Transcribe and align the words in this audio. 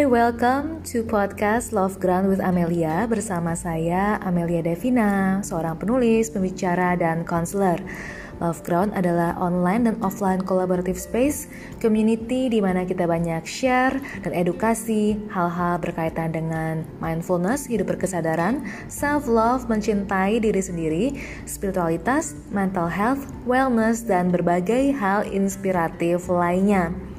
Hai, 0.00 0.08
welcome 0.08 0.80
to 0.80 1.04
podcast 1.04 1.76
Love 1.76 2.00
Ground 2.00 2.32
with 2.32 2.40
Amelia 2.40 3.04
bersama 3.04 3.52
saya 3.52 4.16
Amelia 4.24 4.64
Devina, 4.64 5.44
seorang 5.44 5.76
penulis, 5.76 6.32
pembicara, 6.32 6.96
dan 6.96 7.20
konselor. 7.20 7.76
Love 8.40 8.64
Ground 8.64 8.96
adalah 8.96 9.36
online 9.36 9.84
dan 9.84 10.00
offline 10.00 10.40
collaborative 10.40 10.96
space 10.96 11.52
community 11.84 12.48
di 12.48 12.64
mana 12.64 12.88
kita 12.88 13.04
banyak 13.04 13.44
share 13.44 14.00
dan 14.24 14.32
edukasi 14.32 15.20
hal-hal 15.36 15.76
berkaitan 15.76 16.32
dengan 16.32 16.80
mindfulness, 17.04 17.68
hidup 17.68 17.92
berkesadaran, 17.92 18.64
self 18.88 19.28
love, 19.28 19.68
mencintai 19.68 20.40
diri 20.40 20.64
sendiri, 20.64 21.04
spiritualitas, 21.44 22.32
mental 22.48 22.88
health, 22.88 23.28
wellness 23.44 24.00
dan 24.00 24.32
berbagai 24.32 24.96
hal 24.96 25.28
inspiratif 25.28 26.24
lainnya. 26.32 27.09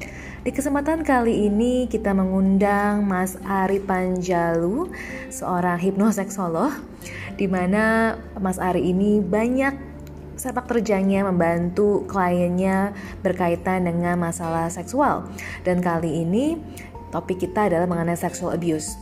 Di 0.42 0.50
kesempatan 0.50 1.06
kali 1.06 1.46
ini 1.46 1.86
kita 1.86 2.18
mengundang 2.18 3.06
Mas 3.06 3.38
Ari 3.46 3.78
Panjalu, 3.78 4.90
seorang 5.30 5.78
hipnoseksolog, 5.78 6.82
di 7.38 7.46
mana 7.46 8.18
Mas 8.42 8.58
Ari 8.58 8.90
ini 8.90 9.22
banyak 9.22 9.78
sepak 10.34 10.66
terjangnya 10.66 11.30
membantu 11.30 12.10
kliennya 12.10 12.90
berkaitan 13.22 13.86
dengan 13.86 14.18
masalah 14.18 14.66
seksual. 14.74 15.30
Dan 15.62 15.78
kali 15.78 16.26
ini 16.26 16.58
topik 17.14 17.46
kita 17.46 17.70
adalah 17.70 17.86
mengenai 17.86 18.18
sexual 18.18 18.58
abuse. 18.58 18.98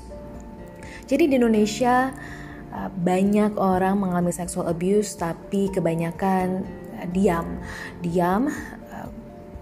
Jadi 1.08 1.24
di 1.32 1.40
Indonesia 1.40 2.12
uh, 2.76 2.92
banyak 2.92 3.56
orang 3.56 3.96
mengalami 3.96 4.36
sexual 4.36 4.68
abuse 4.68 5.16
tapi 5.16 5.72
kebanyakan 5.72 6.68
uh, 7.00 7.08
diam. 7.16 7.64
Diam 8.04 8.52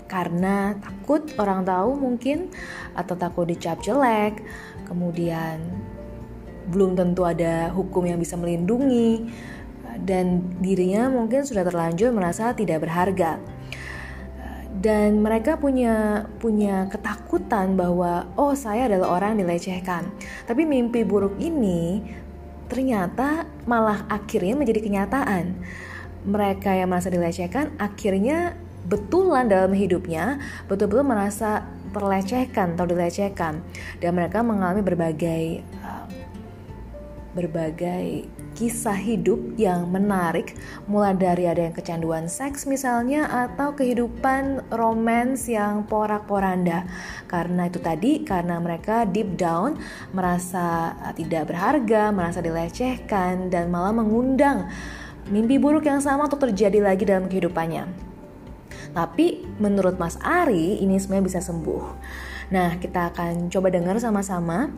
karena 0.07 0.75
takut 0.79 1.27
orang 1.37 1.67
tahu 1.67 1.99
mungkin 1.99 2.49
atau 2.95 3.13
takut 3.13 3.45
dicap 3.45 3.83
jelek. 3.83 4.41
Kemudian 4.87 5.59
belum 6.67 6.99
tentu 6.99 7.23
ada 7.23 7.71
hukum 7.71 8.03
yang 8.07 8.19
bisa 8.19 8.35
melindungi 8.35 9.27
dan 10.03 10.43
dirinya 10.59 11.07
mungkin 11.07 11.47
sudah 11.47 11.63
terlanjur 11.63 12.11
merasa 12.11 12.51
tidak 12.55 12.83
berharga. 12.83 13.39
Dan 14.77 15.25
mereka 15.25 15.57
punya 15.57 16.27
punya 16.37 16.85
ketakutan 16.85 17.73
bahwa 17.73 18.29
oh 18.37 18.53
saya 18.53 18.85
adalah 18.85 19.17
orang 19.17 19.35
yang 19.35 19.49
dilecehkan. 19.49 20.13
Tapi 20.45 20.69
mimpi 20.69 21.01
buruk 21.01 21.33
ini 21.41 22.05
ternyata 22.69 23.47
malah 23.65 24.05
akhirnya 24.05 24.53
menjadi 24.53 24.85
kenyataan. 24.85 25.57
Mereka 26.27 26.77
yang 26.77 26.93
merasa 26.93 27.09
dilecehkan 27.09 27.73
akhirnya 27.81 28.53
betulan 28.87 29.51
dalam 29.51 29.75
hidupnya 29.75 30.39
betul-betul 30.71 31.03
merasa 31.03 31.67
terlecehkan 31.91 32.79
atau 32.79 32.87
dilecehkan 32.87 33.59
dan 33.99 34.11
mereka 34.15 34.39
mengalami 34.43 34.79
berbagai 34.79 35.61
uh, 35.83 36.07
berbagai 37.37 38.25
kisah 38.57 38.97
hidup 38.97 39.53
yang 39.61 39.85
menarik, 39.93 40.57
mulai 40.89 41.13
dari 41.13 41.45
ada 41.45 41.69
yang 41.69 41.77
kecanduan 41.77 42.25
seks 42.25 42.65
misalnya, 42.65 43.29
atau 43.29 43.77
kehidupan 43.77 44.65
romans 44.73 45.45
yang 45.45 45.85
porak-poranda. 45.85 46.89
Karena 47.29 47.69
itu 47.69 47.77
tadi, 47.77 48.25
karena 48.25 48.57
mereka 48.57 49.05
deep 49.05 49.37
down 49.37 49.77
merasa 50.09 50.97
tidak 51.13 51.53
berharga, 51.53 52.09
merasa 52.09 52.41
dilecehkan, 52.41 53.53
dan 53.53 53.69
malah 53.69 53.93
mengundang 53.93 54.65
mimpi 55.29 55.61
buruk 55.61 55.85
yang 55.85 56.01
sama 56.01 56.25
untuk 56.25 56.49
terjadi 56.49 56.81
lagi 56.81 57.05
dalam 57.05 57.29
kehidupannya. 57.29 58.06
Tapi 58.97 59.45
menurut 59.61 60.01
Mas 60.01 60.17
Ari, 60.25 60.81
ini 60.81 60.97
sebenarnya 60.97 61.37
bisa 61.37 61.41
sembuh. 61.45 61.85
Nah, 62.49 62.81
kita 62.81 63.13
akan 63.13 63.53
coba 63.53 63.69
dengar 63.69 64.01
sama-sama 64.01 64.73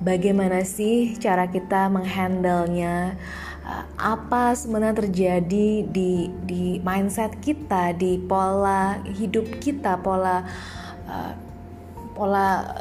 bagaimana 0.00 0.64
sih 0.64 1.14
cara 1.20 1.46
kita 1.52 1.92
menghandlenya 1.92 3.20
uh, 3.62 3.84
apa 4.00 4.56
sebenarnya 4.56 5.06
terjadi 5.06 5.68
di 5.84 6.32
di 6.48 6.64
mindset 6.80 7.36
kita 7.38 7.92
di 7.94 8.16
pola 8.16 8.98
hidup 9.04 9.60
kita 9.60 10.00
pola 10.00 10.40
uh, 11.04 11.34
pola 12.16 12.76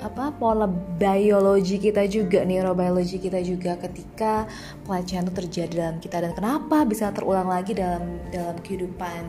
apa 0.00 0.32
pola 0.36 0.64
biologi 0.96 1.76
kita 1.76 2.06
juga 2.08 2.48
neurobiologi 2.48 3.20
kita 3.20 3.36
juga 3.44 3.76
ketika 3.76 4.48
pelecehan 4.88 5.28
itu 5.28 5.34
terjadi 5.36 5.72
dalam 5.84 5.96
kita 6.00 6.16
dan 6.24 6.32
kenapa 6.32 6.88
bisa 6.88 7.12
terulang 7.12 7.50
lagi 7.50 7.76
dalam 7.76 8.20
dalam 8.32 8.56
kehidupan 8.64 9.28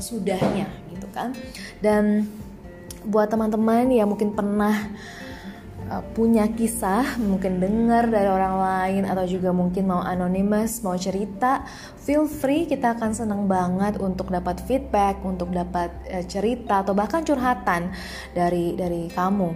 sesudahnya 0.00 0.66
gitu 0.90 1.06
kan 1.12 1.36
dan 1.84 2.26
buat 3.04 3.32
teman-teman 3.32 3.88
yang 3.88 4.08
mungkin 4.08 4.36
pernah 4.36 4.92
uh, 5.90 6.04
punya 6.14 6.46
kisah, 6.52 7.18
mungkin 7.18 7.58
dengar 7.58 8.06
dari 8.06 8.28
orang 8.30 8.56
lain 8.60 9.02
atau 9.08 9.24
juga 9.26 9.50
mungkin 9.50 9.90
mau 9.90 10.00
anonymous, 10.04 10.84
mau 10.86 10.94
cerita, 10.94 11.66
feel 11.98 12.30
free 12.30 12.68
kita 12.68 12.94
akan 12.96 13.10
senang 13.16 13.42
banget 13.50 13.98
untuk 13.98 14.28
dapat 14.28 14.62
feedback, 14.64 15.18
untuk 15.26 15.50
dapat 15.50 15.90
uh, 16.12 16.24
cerita 16.24 16.86
atau 16.86 16.94
bahkan 16.94 17.26
curhatan 17.26 17.90
dari 18.36 18.78
dari 18.78 19.10
kamu. 19.10 19.50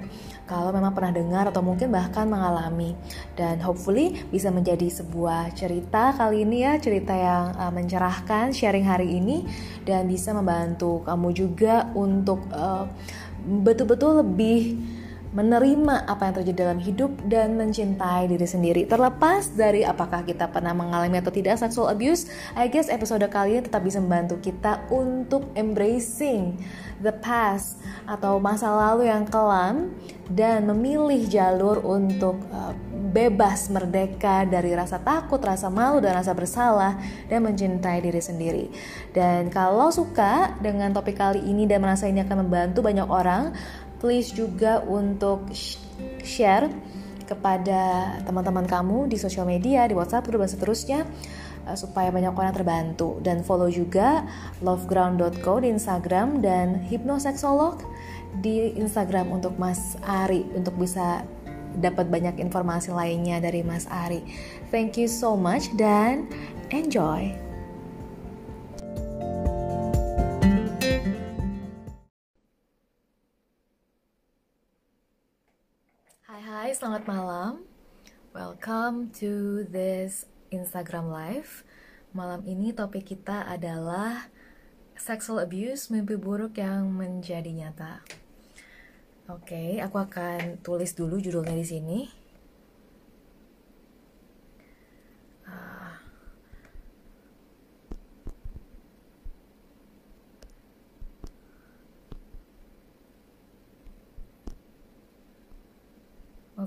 Kalau 0.45 0.77
memang 0.77 0.93
pernah 0.93 1.13
dengar 1.13 1.49
atau 1.49 1.65
mungkin 1.65 1.89
bahkan 1.89 2.29
mengalami. 2.29 2.93
Dan 3.33 3.61
hopefully 3.65 4.21
bisa 4.29 4.53
menjadi 4.53 4.93
sebuah 4.93 5.57
cerita 5.57 6.13
kali 6.13 6.45
ini 6.45 6.69
ya 6.69 6.77
cerita 6.77 7.17
yang 7.17 7.57
uh, 7.57 7.73
mencerahkan 7.73 8.53
sharing 8.53 8.85
hari 8.85 9.09
ini 9.21 9.49
dan 9.89 10.05
bisa 10.05 10.37
membantu 10.37 11.01
kamu 11.09 11.29
juga 11.33 11.89
untuk 11.97 12.45
uh, 12.53 12.85
betul-betul 13.45 14.25
lebih 14.25 14.77
menerima 15.35 16.07
apa 16.07 16.31
yang 16.31 16.35
terjadi 16.39 16.59
dalam 16.71 16.79
hidup 16.79 17.11
dan 17.27 17.59
mencintai 17.59 18.31
diri 18.31 18.47
sendiri. 18.47 18.87
Terlepas 18.87 19.51
dari 19.51 19.83
apakah 19.83 20.23
kita 20.23 20.47
pernah 20.47 20.71
mengalami 20.71 21.19
atau 21.19 21.35
tidak 21.35 21.59
sexual 21.59 21.91
abuse, 21.91 22.31
I 22.55 22.71
guess 22.71 22.87
episode 22.87 23.27
kali 23.27 23.59
ini 23.59 23.67
tetap 23.67 23.83
bisa 23.83 23.99
membantu 23.99 24.39
kita 24.39 24.87
untuk 24.95 25.51
embracing 25.59 26.55
the 27.03 27.11
past 27.11 27.83
atau 28.07 28.39
masa 28.39 28.71
lalu 28.71 29.11
yang 29.11 29.27
kelam 29.27 29.91
dan 30.31 30.71
memilih 30.71 31.27
jalur 31.27 31.83
untuk 31.83 32.39
uh, 32.55 32.73
bebas 33.15 33.71
merdeka 33.71 34.43
dari 34.43 34.75
rasa 34.75 34.99
takut, 34.99 35.39
rasa 35.39 35.71
malu 35.71 36.03
dan 36.03 36.19
rasa 36.19 36.35
bersalah 36.35 36.99
dan 37.31 37.47
mencintai 37.47 38.03
diri 38.03 38.19
sendiri. 38.19 38.67
Dan 39.15 39.55
kalau 39.55 39.95
suka 39.95 40.59
dengan 40.59 40.91
topik 40.91 41.15
kali 41.15 41.39
ini 41.47 41.71
dan 41.71 41.79
merasa 41.79 42.11
ini 42.11 42.27
akan 42.27 42.43
membantu 42.43 42.83
banyak 42.83 43.07
orang, 43.07 43.55
please 44.05 44.37
juga 44.37 44.85
untuk 44.85 45.49
share 46.21 46.69
kepada 47.25 48.13
teman-teman 48.29 48.69
kamu 48.69 49.09
di 49.09 49.17
sosial 49.17 49.49
media, 49.49 49.89
di 49.89 49.97
WhatsApp, 49.97 50.29
dan 50.29 50.45
seterusnya 50.45 51.01
uh, 51.65 51.73
supaya 51.73 52.13
banyak 52.13 52.37
orang 52.37 52.53
terbantu 52.53 53.17
dan 53.25 53.41
follow 53.41 53.73
juga 53.73 54.29
loveground.co 54.61 55.65
di 55.65 55.73
Instagram 55.73 56.45
dan 56.45 56.85
hipnosexolog 56.85 57.81
di 58.45 58.77
Instagram 58.77 59.33
untuk 59.33 59.57
Mas 59.57 59.97
Ari 60.05 60.45
untuk 60.53 60.77
bisa 60.77 61.25
dapat 61.81 62.13
banyak 62.13 62.39
informasi 62.45 62.93
lainnya 62.93 63.41
dari 63.41 63.65
Mas 63.65 63.89
Ari. 63.89 64.21
Thank 64.69 65.01
you 65.01 65.09
so 65.09 65.33
much 65.33 65.73
dan 65.81 66.29
enjoy. 66.69 67.44
Selamat 76.73 77.05
malam. 77.05 77.53
Welcome 78.33 79.13
to 79.21 79.65
this 79.69 80.25
Instagram 80.49 81.13
Live. 81.13 81.61
Malam 82.17 82.41
ini 82.49 82.73
topik 82.73 83.05
kita 83.05 83.45
adalah 83.45 84.33
sexual 84.97 85.45
abuse, 85.45 85.93
mimpi 85.93 86.17
buruk 86.17 86.57
yang 86.57 86.89
menjadi 86.89 87.53
nyata. 87.53 88.01
Oke, 89.29 89.45
okay, 89.45 89.71
aku 89.85 90.09
akan 90.09 90.65
tulis 90.65 90.97
dulu 90.97 91.21
judulnya 91.21 91.53
di 91.53 91.67
sini. 91.69 91.99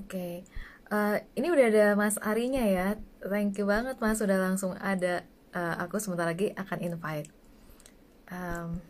Oke, 0.08 0.16
okay. 0.16 0.34
uh, 0.88 1.20
eh, 1.20 1.28
ini 1.36 1.52
udah 1.52 1.68
ada 1.68 1.86
Mas 1.92 2.16
Arinya 2.24 2.64
ya. 2.64 2.96
Thank 3.20 3.60
you 3.60 3.68
banget 3.68 4.00
Mas 4.00 4.16
sudah 4.16 4.40
langsung 4.40 4.72
ada. 4.80 5.20
Uh, 5.52 5.76
aku 5.84 6.00
sebentar 6.00 6.24
lagi 6.24 6.48
akan 6.56 6.80
invite. 6.80 7.28
Um, 8.32 8.80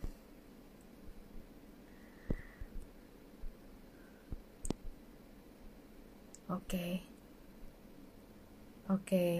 Oke, 6.47 6.71
okay. 6.71 6.91
oke. 8.87 9.03
Okay. 9.03 9.33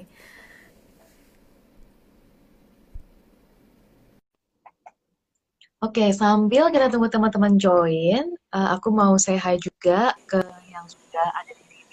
Oke, 5.80 6.12
sambil 6.12 6.68
kita 6.76 6.92
tunggu 6.92 7.08
teman-teman 7.08 7.56
join, 7.56 8.36
uh, 8.52 8.76
aku 8.76 8.92
mau 8.92 9.16
say 9.16 9.40
hi 9.40 9.56
juga 9.56 10.12
ke 10.28 10.44
ada 11.20 11.32
ada 11.36 11.48
di 11.48 11.49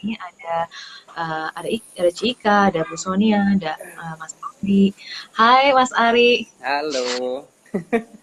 sini 0.07 0.15
ada 0.23 0.71
uh, 1.19 1.49
ada 1.51 1.67
ada 1.99 2.11
Cika, 2.15 2.71
ada 2.71 2.87
Bu 2.87 2.95
Sonia, 2.95 3.43
ada 3.43 3.75
uh, 3.75 4.15
Mas 4.23 4.39
Ari. 4.39 4.95
Hai 5.35 5.75
Mas 5.75 5.91
Ari. 5.91 6.47
Halo. 6.63 7.43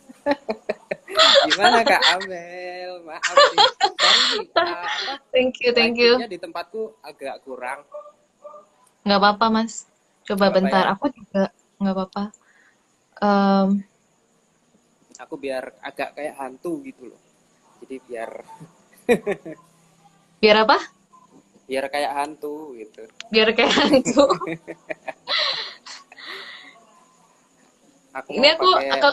Gimana 1.52 1.84
Kak 1.84 2.02
Amel? 2.16 3.04
Maaf. 3.04 3.36
Sorry, 4.00 4.48
uh, 4.56 5.20
thank 5.36 5.60
you, 5.60 5.76
thank 5.76 6.00
you. 6.00 6.24
Di 6.24 6.40
tempatku 6.40 6.96
agak 7.04 7.44
kurang. 7.44 7.84
Nggak 9.04 9.20
apa-apa 9.20 9.46
Mas. 9.52 9.84
Coba 10.24 10.48
Gak 10.48 10.56
bentar, 10.56 10.88
ya? 10.88 10.96
aku 10.96 11.12
juga 11.12 11.52
nggak 11.84 11.96
apa-apa. 12.00 12.24
Um, 13.20 13.84
aku 15.20 15.36
biar 15.36 15.76
agak 15.84 16.16
kayak 16.16 16.40
hantu 16.40 16.80
gitu 16.88 17.12
loh. 17.12 17.20
Jadi 17.84 18.00
biar 18.08 18.32
biar 20.40 20.64
apa? 20.64 21.03
Biar 21.74 21.90
kayak 21.90 22.12
hantu 22.14 22.78
gitu. 22.78 23.02
Biar 23.34 23.50
kayak 23.58 23.74
hantu. 23.74 24.30
aku 28.14 28.30
Ini 28.38 28.48
aku, 28.54 28.70
aku 28.78 29.08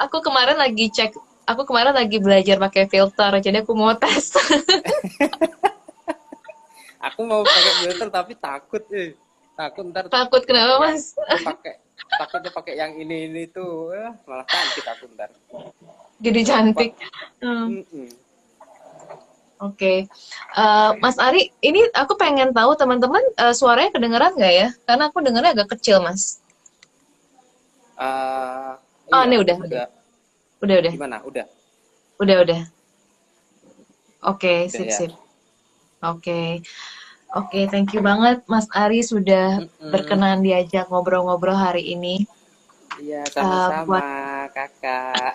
aku 0.00 0.16
kemarin 0.24 0.56
lagi 0.56 0.88
cek 0.88 1.12
aku 1.44 1.68
kemarin 1.68 1.92
lagi 1.92 2.16
belajar 2.16 2.56
pakai 2.56 2.88
filter 2.88 3.28
jadi 3.44 3.60
aku 3.60 3.76
mau 3.76 3.92
tes. 4.00 4.32
aku 7.06 7.20
mau 7.24 7.40
pakai 7.44 7.72
filter 7.84 8.08
tapi 8.12 8.32
takut 8.36 8.84
eh 8.92 9.16
takut 9.56 9.84
ntar 9.88 10.04
takut 10.08 10.42
kenapa 10.44 10.84
mas 10.84 11.16
pakai 11.16 11.80
takutnya 12.16 12.50
pakai 12.52 12.74
yang 12.76 12.92
ini 12.96 13.28
ini 13.28 13.42
tuh 13.48 13.92
eh, 13.92 14.12
malah 14.28 14.44
cantik 14.44 14.84
aku 14.84 15.04
ntar 15.16 15.30
jadi 16.20 16.40
cantik 16.44 16.92
hmm. 17.40 18.08
Oke, 19.60 19.76
okay. 19.76 19.98
uh, 20.56 20.96
eh, 20.96 21.04
Mas 21.04 21.20
Ari, 21.20 21.52
ini 21.60 21.84
aku 21.92 22.16
pengen 22.16 22.48
tahu 22.56 22.72
teman-teman 22.80 23.20
uh, 23.36 23.52
suaranya 23.52 23.92
kedengeran 23.92 24.32
nggak 24.32 24.54
ya? 24.56 24.68
Karena 24.88 25.12
aku 25.12 25.20
dengarnya 25.20 25.52
agak 25.52 25.76
kecil, 25.76 26.00
Mas. 26.00 26.40
Uh, 28.00 28.80
oh, 29.12 29.20
iya, 29.20 29.28
ini 29.28 29.36
udah, 29.36 29.56
udah, 29.60 29.84
udah, 30.64 30.76
udah. 30.80 30.92
Gimana? 30.96 31.20
Udah. 31.28 31.44
Udah, 32.16 32.36
udah. 32.40 32.60
Oke, 34.24 34.64
okay, 34.64 34.72
sip, 34.72 34.88
ya. 34.88 34.96
sip. 34.96 35.12
Oke. 35.12 36.24
Okay. 36.24 36.48
Oke, 37.36 37.60
okay, 37.60 37.64
thank 37.68 37.92
you 37.92 38.00
banget 38.00 38.40
Mas 38.48 38.64
Ari 38.72 39.04
sudah 39.04 39.60
mm-hmm. 39.60 39.92
berkenan 39.92 40.40
diajak 40.40 40.88
ngobrol-ngobrol 40.88 41.54
hari 41.54 41.92
ini. 41.92 42.24
Iya, 42.96 43.28
sama-sama 43.28 43.76
uh, 43.76 43.84
buat... 43.84 44.04
kakak. 44.56 45.32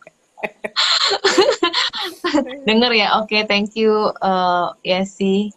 Dengar 2.68 2.92
ya, 2.92 3.16
oke, 3.20 3.30
okay, 3.30 3.42
thank 3.46 3.78
you 3.78 4.10
uh, 4.20 4.74
Yesi. 4.82 5.54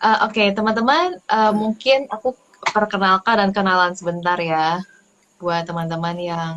Uh, 0.00 0.24
oke, 0.24 0.32
okay, 0.32 0.48
teman-teman, 0.56 1.20
uh, 1.28 1.52
mungkin 1.52 2.08
aku 2.08 2.32
perkenalkan 2.72 3.36
dan 3.36 3.50
kenalan 3.52 3.92
sebentar 3.92 4.40
ya 4.40 4.80
buat 5.40 5.64
teman-teman 5.64 6.16
yang 6.20 6.52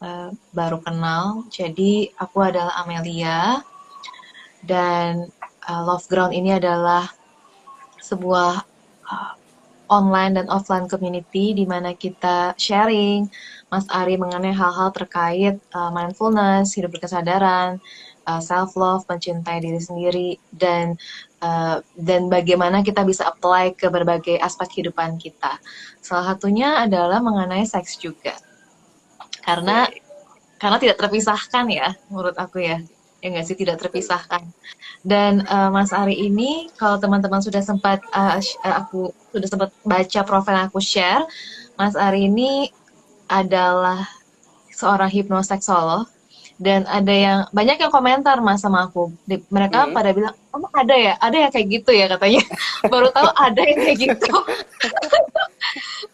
uh, 0.00 0.32
baru 0.52 0.80
kenal. 0.80 1.44
Jadi 1.52 2.12
aku 2.16 2.44
adalah 2.44 2.84
Amelia 2.84 3.60
dan 4.64 5.28
uh, 5.68 5.82
Love 5.84 6.08
Ground 6.08 6.32
ini 6.32 6.56
adalah 6.56 7.08
sebuah 8.00 8.64
uh, 9.08 9.32
online 9.88 10.40
dan 10.40 10.46
offline 10.48 10.88
community 10.88 11.52
di 11.52 11.68
mana 11.68 11.92
kita 11.92 12.56
sharing 12.56 13.28
Mas 13.72 13.86
Ari 13.90 14.16
mengenai 14.20 14.54
hal-hal 14.54 14.90
terkait 14.94 15.56
uh, 15.74 15.90
mindfulness, 15.90 16.76
hidup 16.76 16.94
berkesadaran, 16.94 17.80
uh, 18.28 18.40
self 18.40 18.76
love, 18.76 19.04
mencintai 19.08 19.60
diri 19.60 19.80
sendiri 19.80 20.30
dan 20.54 20.96
uh, 21.44 21.80
dan 21.96 22.32
bagaimana 22.32 22.80
kita 22.80 23.04
bisa 23.04 23.28
apply 23.28 23.76
ke 23.76 23.88
berbagai 23.88 24.40
aspek 24.40 24.80
kehidupan 24.80 25.16
kita. 25.20 25.60
Salah 26.00 26.34
satunya 26.34 26.84
adalah 26.84 27.20
mengenai 27.20 27.64
seks 27.64 28.00
juga. 28.00 28.36
Karena 29.44 29.88
karena 30.56 30.80
tidak 30.80 30.96
terpisahkan 30.96 31.66
ya 31.68 31.92
menurut 32.08 32.32
aku 32.40 32.62
ya 32.64 32.80
ya 33.20 33.32
nggak 33.32 33.46
sih 33.48 33.56
tidak 33.56 33.80
terpisahkan. 33.80 34.44
Dan 35.00 35.44
uh, 35.48 35.72
Mas 35.72 35.92
Ari 35.96 36.16
ini 36.28 36.68
kalau 36.76 37.00
teman-teman 37.00 37.40
sudah 37.40 37.64
sempat 37.64 38.04
uh, 38.12 38.36
aku 38.64 39.12
sudah 39.32 39.48
sempat 39.48 39.70
baca 39.80 40.20
profil 40.24 40.56
aku 40.60 40.80
share, 40.80 41.24
Mas 41.80 41.96
Ari 41.96 42.28
ini 42.28 42.68
adalah 43.28 44.08
seorang 44.74 45.08
hipnoseksolog 45.08 46.10
dan 46.54 46.86
ada 46.86 47.10
yang 47.10 47.38
banyak 47.50 47.82
yang 47.82 47.90
komentar 47.90 48.38
mas 48.38 48.62
sama 48.62 48.86
aku. 48.86 49.10
Di, 49.26 49.42
mereka 49.50 49.86
hmm. 49.86 49.94
pada 49.94 50.10
bilang 50.14 50.34
oh 50.54 50.70
ada 50.70 50.94
ya? 50.94 51.14
Ada 51.18 51.36
yang 51.46 51.50
kayak 51.50 51.66
gitu 51.66 51.90
ya 51.90 52.06
katanya. 52.06 52.42
Baru 52.92 53.10
tahu 53.10 53.28
ada 53.34 53.60
yang 53.62 53.78
kayak 53.82 53.98
gitu. 53.98 54.34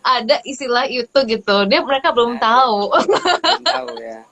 Ada 0.00 0.40
istilah 0.48 0.88
itu 0.88 1.18
gitu. 1.28 1.56
Dia 1.68 1.84
mereka 1.84 2.08
belum 2.16 2.40
nah, 2.40 2.64
tahu. 2.64 2.78
belum 2.96 3.64
tahu 3.68 3.88
ya. 4.00 4.24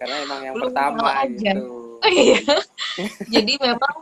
Karena 0.00 0.16
emang 0.24 0.40
yang 0.40 0.54
belum 0.56 0.72
pertama 0.72 1.04
aja. 1.12 1.52
gitu. 1.52 1.76
Iya. 2.00 2.40
Jadi 3.28 3.52
memang 3.60 3.94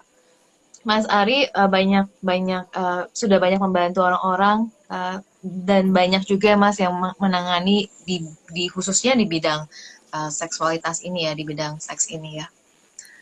Mas 0.87 1.05
Ari 1.11 1.51
uh, 1.51 1.67
banyak 1.67 2.07
banyak 2.23 2.71
uh, 2.71 3.11
sudah 3.11 3.43
banyak 3.43 3.59
membantu 3.59 4.07
orang-orang 4.07 4.71
uh, 4.87 5.19
dan 5.65 5.91
banyak 5.91 6.23
juga 6.29 6.55
Mas 6.55 6.77
yang 6.77 6.95
menangani 7.17 7.89
di, 8.05 8.25
di 8.53 8.69
khususnya 8.69 9.17
di 9.17 9.25
bidang 9.25 9.65
uh, 10.13 10.31
seksualitas 10.31 11.01
ini 11.03 11.29
ya 11.29 11.33
di 11.33 11.45
bidang 11.45 11.81
seks 11.81 12.13
ini 12.13 12.43
ya. 12.43 12.47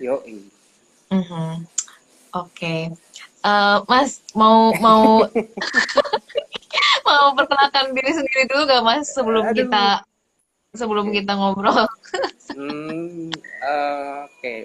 Yo. 0.02 0.20
Mm 0.26 1.22
-hmm. 1.22 1.50
Oke, 2.36 2.52
okay. 2.52 2.80
uh, 3.46 3.80
Mas 3.88 4.20
mau 4.36 4.74
mau 4.82 5.24
mau 7.08 7.24
perkenalkan 7.32 7.96
diri 7.96 8.12
sendiri 8.12 8.44
dulu 8.50 8.62
gak 8.68 8.84
Mas 8.84 9.08
sebelum 9.08 9.48
Aduh. 9.48 9.56
kita 9.56 10.04
sebelum 10.76 11.08
kita 11.14 11.32
ngobrol? 11.32 11.88
hmm, 12.52 13.32
uh, 13.64 14.28
Oke, 14.28 14.36
okay 14.36 14.60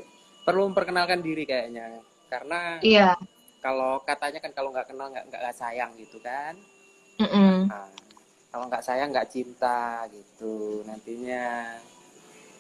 perlu 0.46 0.70
memperkenalkan 0.70 1.22
diri 1.22 1.46
kayaknya 1.46 2.02
karena 2.28 2.82
iya 2.82 3.14
kalau 3.62 4.02
katanya 4.02 4.42
kan 4.42 4.52
kalau 4.52 4.74
nggak 4.74 4.90
kenal 4.90 5.08
nggak 5.14 5.26
nggak 5.30 5.56
sayang 5.56 5.94
gitu 5.96 6.18
kan 6.20 6.58
kalau 8.52 8.66
nggak 8.68 8.84
sayang 8.84 9.10
nggak 9.12 9.30
cinta 9.32 10.06
gitu 10.12 10.84
nantinya 10.84 11.76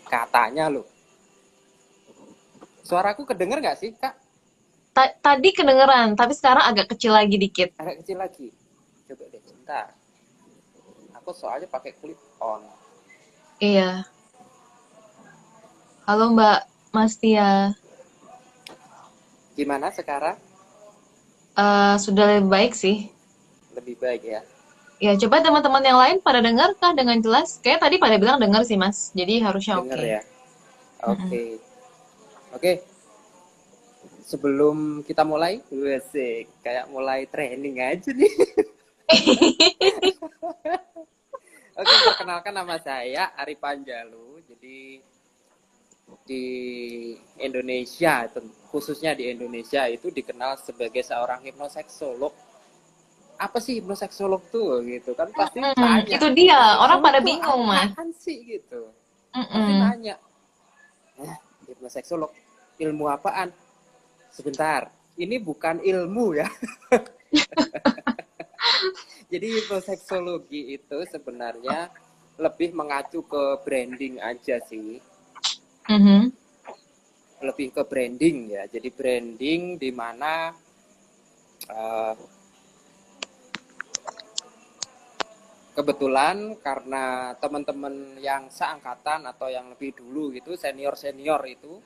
katanya 0.07 0.71
loh. 0.71 0.87
Suaraku 2.81 3.23
kedenger 3.27 3.59
nggak 3.59 3.79
sih 3.79 3.91
kak? 3.95 4.15
Ta 4.91 5.07
tadi 5.23 5.55
kedengeran 5.55 6.15
tapi 6.19 6.35
sekarang 6.35 6.67
agak 6.67 6.91
kecil 6.95 7.15
lagi 7.15 7.39
dikit. 7.39 7.75
Agak 7.79 8.03
kecil 8.03 8.17
lagi. 8.19 8.47
Coba 9.07 9.23
deh 9.27 9.43
cinta 9.43 9.91
aku 11.21 11.37
soalnya 11.37 11.69
pakai 11.69 11.93
clip 12.01 12.17
on. 12.41 12.65
Iya. 13.61 14.09
Halo 16.09 16.33
mbak 16.33 16.65
Mas 16.89 17.13
Tia 17.21 17.77
Gimana 19.53 19.93
sekarang? 19.93 20.41
Uh, 21.53 21.93
sudah 22.01 22.25
lebih 22.25 22.49
baik 22.49 22.73
sih. 22.73 23.13
Lebih 23.77 24.01
baik 24.01 24.25
ya. 24.25 24.41
Ya, 25.01 25.17
coba 25.17 25.41
teman-teman 25.41 25.81
yang 25.81 25.97
lain 25.97 26.17
pada 26.21 26.45
dengar 26.45 26.77
kah 26.77 26.93
dengan 26.93 27.17
jelas? 27.17 27.57
Kayak 27.65 27.81
tadi 27.81 27.97
pada 27.97 28.21
bilang 28.21 28.37
dengar 28.37 28.61
sih, 28.61 28.77
Mas. 28.77 29.09
Jadi 29.17 29.41
harusnya 29.41 29.81
oke. 29.81 29.89
Okay. 29.89 30.05
ya. 30.13 30.21
Oke. 31.09 31.17
Okay. 31.17 31.17
Mm 31.17 31.17
-hmm. 31.17 32.53
Oke. 32.53 32.61
Okay. 32.61 32.75
Sebelum 34.29 35.01
kita 35.01 35.25
mulai, 35.25 35.57
sih 36.13 36.45
kayak 36.61 36.85
mulai 36.93 37.25
training 37.25 37.81
aja 37.81 38.13
nih. 38.13 38.29
Oke, 41.81 41.93
perkenalkan 42.05 42.53
nama 42.53 42.77
saya 42.77 43.33
Ari 43.33 43.57
Panjalu. 43.57 44.37
Jadi 44.45 45.01
di 46.29 46.45
Indonesia, 47.41 48.29
khususnya 48.69 49.17
di 49.17 49.33
Indonesia 49.33 49.89
itu 49.89 50.13
dikenal 50.13 50.61
sebagai 50.61 51.01
seorang 51.01 51.41
hipnoseksolog. 51.41 52.50
Apa 53.41 53.57
sih 53.57 53.81
hipnoseksolog 53.81 54.45
tuh 54.53 54.85
gitu 54.85 55.17
kan 55.17 55.33
pasti 55.33 55.57
mm, 55.57 55.73
tanya. 55.73 56.17
Itu 56.21 56.29
dia, 56.37 56.77
orang 56.77 57.01
pada 57.01 57.17
bingung 57.25 57.65
mas. 57.65 57.89
Apaan 57.89 58.13
sih 58.13 58.37
gitu? 58.45 58.93
Mm 59.33 59.41
-mm. 59.41 59.49
Pasti 59.49 59.73
nanya. 59.81 60.15
Eh, 61.17 61.37
hipnoseksolog 61.73 62.29
ilmu 62.77 63.09
apaan? 63.09 63.49
Sebentar, 64.29 64.93
ini 65.17 65.41
bukan 65.41 65.81
ilmu 65.81 66.37
ya. 66.37 66.47
Jadi 69.31 69.47
hipnoseksologi 69.57 70.77
itu 70.77 70.97
sebenarnya 71.09 71.89
lebih 72.37 72.77
mengacu 72.77 73.25
ke 73.25 73.59
branding 73.65 74.19
aja 74.21 74.59
sih 74.67 75.01
Mm-hmm. 75.89 76.21
Lebih 77.41 77.67
ke 77.73 77.81
branding 77.83 78.37
ya. 78.53 78.63
Jadi 78.69 78.89
branding 78.93 79.61
di 79.81 79.89
mana 79.89 80.53
uh, 81.67 82.13
kebetulan 85.81 86.53
karena 86.61 87.33
teman-teman 87.41 88.21
yang 88.21 88.45
seangkatan 88.53 89.25
atau 89.25 89.49
yang 89.49 89.73
lebih 89.73 89.97
dulu 89.97 90.29
gitu 90.29 90.53
senior 90.53 90.93
senior 90.93 91.41
itu 91.49 91.81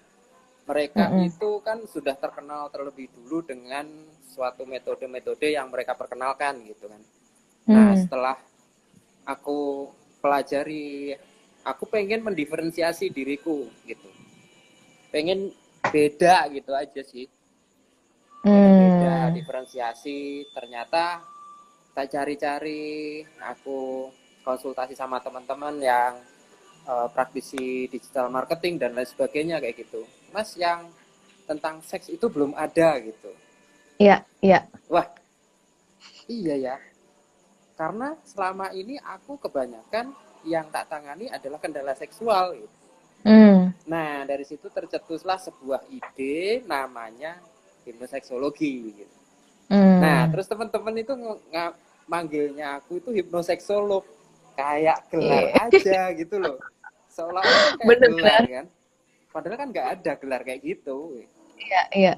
mereka 0.68 1.16
Mm-mm. 1.16 1.32
itu 1.32 1.64
kan 1.64 1.80
sudah 1.88 2.20
terkenal 2.20 2.68
terlebih 2.74 3.08
dulu 3.16 3.40
dengan 3.46 3.88
suatu 4.28 4.68
metode-metode 4.68 5.56
yang 5.56 5.72
mereka 5.72 5.96
perkenalkan 5.96 6.60
gitu 6.68 6.92
kan. 6.92 7.00
Nah, 7.72 7.96
Hmm. 7.96 8.02
setelah 8.04 8.36
aku 9.24 9.88
pelajari, 10.20 11.16
aku 11.64 11.88
pengen 11.88 12.26
mendiferensiasi 12.26 13.14
diriku 13.14 13.70
gitu. 13.88 14.10
Pengen 15.14 15.54
beda 15.88 16.50
gitu 16.52 16.76
aja 16.76 17.02
sih. 17.06 17.30
Beda, 18.44 19.30
Hmm. 19.30 19.34
diferensiasi. 19.38 20.50
Ternyata 20.52 21.22
tak 21.96 22.12
cari-cari, 22.12 23.24
aku 23.40 24.12
konsultasi 24.44 24.94
sama 24.94 25.24
teman-teman 25.24 25.80
yang 25.80 26.14
eh, 26.86 27.08
praktisi 27.16 27.88
digital 27.88 28.28
marketing 28.28 28.76
dan 28.78 28.92
lain 28.92 29.08
sebagainya 29.08 29.64
kayak 29.64 29.88
gitu. 29.88 30.04
Mas, 30.36 30.54
yang 30.60 30.92
tentang 31.48 31.80
seks 31.80 32.12
itu 32.12 32.28
belum 32.28 32.52
ada 32.54 33.00
gitu. 33.00 33.32
Iya, 33.96 34.28
iya. 34.44 34.68
Wah, 34.92 35.08
iya 36.28 36.56
ya. 36.60 36.78
Karena 37.80 38.12
selama 38.28 38.76
ini 38.76 39.00
aku 39.00 39.40
kebanyakan 39.40 40.12
yang 40.44 40.68
tak 40.70 40.92
tangani 40.92 41.32
adalah 41.32 41.60
kendala 41.64 41.96
seksual. 41.96 42.60
Gitu. 42.60 42.76
Hmm. 43.26 43.74
Nah, 43.90 44.28
dari 44.28 44.46
situ 44.46 44.70
tercetuslah 44.70 45.42
sebuah 45.42 45.88
ide 45.90 46.62
namanya 46.68 47.40
hipnoseksologi. 47.88 48.76
Gitu. 48.94 49.16
Hmm. 49.66 49.98
Nah, 49.98 50.22
terus 50.30 50.46
teman-teman 50.46 50.94
itu 50.96 51.14
manggilnya 52.06 52.78
aku 52.78 53.02
itu 53.02 53.10
hipnoseksolog. 53.12 54.06
Kayak 54.56 55.04
gelar 55.12 55.44
Iya. 55.52 55.68
aja 55.68 56.02
gitu 56.16 56.40
loh. 56.40 56.56
Seolah-olah 57.12 57.76
kayak 57.76 57.88
Bener, 57.92 58.10
gelar 58.16 58.44
kan. 58.48 58.66
Padahal 59.28 59.58
kan 59.60 59.68
nggak 59.68 59.88
ada 60.00 60.12
gelar 60.16 60.42
kayak 60.44 60.62
gitu. 60.64 61.20
Iya, 61.60 61.82
iya. 61.92 62.14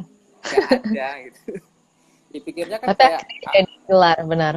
Nggak 0.46 0.70
ada 0.86 1.08
gitu. 1.26 1.42
Dipikirnya 2.28 2.78
kan 2.78 2.88
Tapi 2.94 3.02
kayak 3.02 3.22
jadi 3.48 3.74
gelar, 3.86 4.18
benar. 4.24 4.56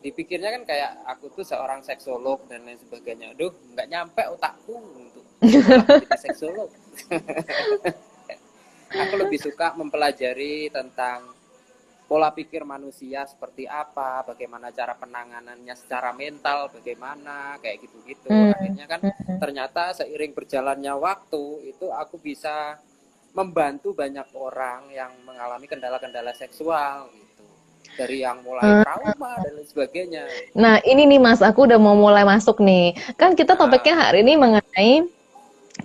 dipikirnya 0.00 0.52
kan 0.52 0.62
kayak 0.68 0.90
aku 1.08 1.32
tuh 1.32 1.44
seorang 1.44 1.80
seksolog 1.80 2.44
dan 2.48 2.64
lain 2.64 2.76
sebagainya. 2.76 3.32
Aduh, 3.32 3.52
nggak 3.72 3.88
nyampe 3.88 4.22
otakku 4.36 4.76
untuk 4.76 5.24
seksolog. 6.24 6.68
aku 9.04 9.14
lebih 9.16 9.40
suka 9.40 9.72
mempelajari 9.74 10.68
tentang 10.68 11.32
pola 12.04 12.28
pikir 12.28 12.62
manusia 12.62 13.24
seperti 13.24 13.64
apa, 13.64 14.22
bagaimana 14.22 14.68
cara 14.68 14.92
penanganannya 14.92 15.72
secara 15.72 16.12
mental, 16.12 16.68
bagaimana 16.68 17.56
kayak 17.58 17.80
gitu-gitu. 17.80 18.28
Hmm. 18.28 18.52
Akhirnya 18.52 18.86
kan 18.86 19.00
Hmm. 19.00 19.38
ternyata 19.40 19.96
seiring 19.96 20.32
berjalannya 20.32 20.92
waktu 20.94 21.44
itu 21.66 21.88
aku 21.88 22.20
bisa 22.20 22.76
membantu 23.32 23.96
banyak 23.96 24.30
orang 24.36 24.92
yang 24.92 25.10
mengalami 25.24 25.66
kendala-kendala 25.66 26.30
seksual 26.32 27.10
gitu 27.10 27.42
dari 27.98 28.22
yang 28.22 28.44
mulai 28.46 28.62
Hmm. 28.62 28.82
trauma 28.86 29.32
dan 29.42 29.52
lain 29.58 29.66
sebagainya 29.66 30.24
Nah, 30.54 30.78
ini 30.84 31.02
nih 31.08 31.18
Mas, 31.18 31.42
aku 31.42 31.66
udah 31.66 31.80
mau 31.80 31.98
mulai 31.98 32.22
masuk 32.22 32.62
nih. 32.62 32.94
Kan 33.16 33.34
kita 33.34 33.56
Ah. 33.56 33.58
topiknya 33.58 33.94
hari 33.98 34.22
ini 34.22 34.38
mengenai 34.38 35.08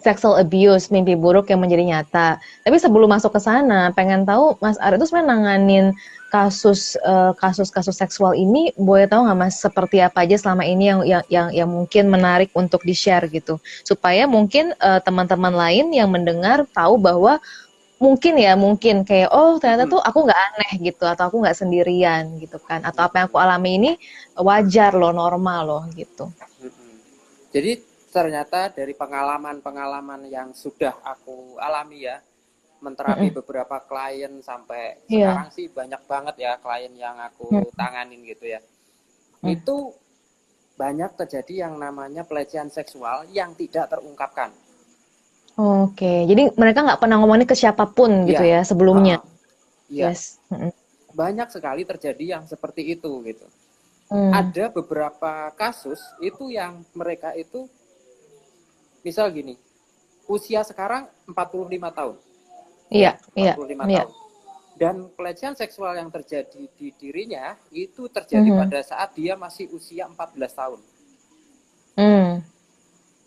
sexual 0.01 0.35
abuse, 0.39 0.89
mimpi 0.93 1.13
buruk 1.15 1.47
yang 1.51 1.61
menjadi 1.63 1.83
nyata. 1.85 2.29
Tapi 2.65 2.77
sebelum 2.79 3.09
masuk 3.11 3.35
ke 3.35 3.41
sana, 3.41 3.91
pengen 3.95 4.23
tahu 4.27 4.57
Mas 4.63 4.77
Ari 4.79 4.97
itu 4.99 5.05
sebenarnya 5.09 5.29
nanganin 5.35 5.85
kasus 6.29 6.93
eh, 7.01 7.33
kasus-kasus 7.41 7.97
seksual 7.97 8.37
ini, 8.37 8.69
boleh 8.77 9.09
tahu 9.09 9.25
nggak 9.25 9.39
Mas 9.39 9.55
seperti 9.57 9.97
apa 10.03 10.23
aja 10.25 10.37
selama 10.37 10.61
ini 10.67 10.83
yang 10.91 10.99
yang 11.05 11.23
yang, 11.29 11.47
yang 11.53 11.69
mungkin 11.69 12.05
menarik 12.11 12.49
untuk 12.53 12.81
di-share 12.85 13.25
gitu, 13.33 13.57
supaya 13.83 14.29
mungkin 14.29 14.71
eh, 14.77 14.99
teman-teman 15.01 15.53
lain 15.53 15.89
yang 15.93 16.09
mendengar 16.13 16.65
tahu 16.71 17.01
bahwa 17.01 17.41
mungkin 17.99 18.39
ya 18.39 18.55
mungkin 18.55 19.03
kayak 19.03 19.27
oh 19.35 19.59
ternyata 19.59 19.83
Hmm. 19.83 19.93
tuh 19.97 20.01
aku 20.05 20.19
nggak 20.23 20.39
aneh 20.39 20.71
gitu 20.87 21.03
atau 21.03 21.27
aku 21.27 21.43
nggak 21.43 21.57
sendirian 21.59 22.39
gitu 22.39 22.55
kan 22.63 22.79
atau 22.87 23.03
apa 23.03 23.15
yang 23.19 23.27
aku 23.27 23.37
alami 23.43 23.71
ini 23.75 23.91
wajar 24.39 24.95
loh 24.95 25.11
normal 25.11 25.61
loh 25.67 25.83
gitu. 25.99 26.31
Mm-mm. 26.63 26.95
jadi 27.51 27.71
ternyata 28.09 28.69
dari 28.69 28.93
pengalaman-pengalaman 28.93 30.25
yang 30.27 30.49
sudah 30.51 30.97
aku 31.01 31.57
alami 31.57 32.05
ya 32.05 32.17
menterapi 32.79 33.27
beberapa 33.29 33.83
klien 33.83 34.39
sampai 34.39 35.03
Iya. 35.05 35.35
sekarang 35.35 35.49
sih 35.51 35.65
banyak 35.67 36.01
banget 36.07 36.35
ya 36.39 36.51
klien 36.57 36.93
yang 36.95 37.19
aku 37.19 37.51
Hmm. 37.51 37.69
tanganin 37.75 38.23
gitu 38.23 38.49
ya 38.49 38.59
Hmm. 39.39 39.51
itu 39.51 39.93
banyak 40.73 41.11
terjadi 41.15 41.67
yang 41.67 41.75
namanya 41.75 42.23
pelecehan 42.23 42.71
seksual 42.71 43.27
yang 43.29 43.51
tidak 43.53 43.87
terungkapkan 43.89 44.49
Oke, 45.59 46.23
jadi 46.23 46.55
mereka 46.55 46.87
nggak 46.87 47.03
pernah 47.03 47.19
ngomongin 47.19 47.43
ke 47.43 47.51
siapa 47.51 47.83
pun 47.83 48.23
gitu 48.23 48.39
Iya. 48.39 48.63
ya 48.63 48.67
sebelumnya. 48.67 49.17
Ah, 49.19 49.27
iya 49.91 50.07
Yes. 50.07 50.39
Mm-mm. 50.47 50.71
banyak 51.11 51.51
sekali 51.51 51.83
terjadi 51.83 52.39
yang 52.39 52.43
seperti 52.47 52.95
itu 52.95 53.11
gitu 53.27 53.43
Hmm. 54.07 54.31
ada 54.31 54.71
beberapa 54.71 55.51
kasus 55.53 55.99
itu 56.17 56.47
yang 56.47 56.81
mereka 56.95 57.35
itu 57.35 57.67
misal 59.01 59.31
gini 59.31 59.55
usia 60.25 60.61
sekarang 60.61 61.07
45 61.25 61.89
tahun 61.91 62.15
Iya, 62.89 63.21
iya, 63.37 63.53
45 63.53 63.85
iya. 63.85 64.01
tahun 64.05 64.13
dan 64.79 64.95
pelecehan 65.11 65.53
seksual 65.53 65.91
yang 65.99 66.07
terjadi 66.07 66.63
di 66.73 66.95
dirinya 66.95 67.51
itu 67.69 68.07
terjadi 68.07 68.47
Mhm. 68.47 68.59
pada 68.63 68.79
saat 68.81 69.11
dia 69.11 69.35
masih 69.35 69.67
usia 69.69 70.07
14 70.07 70.53
tahun 70.55 70.79
Hmm. 71.99 72.39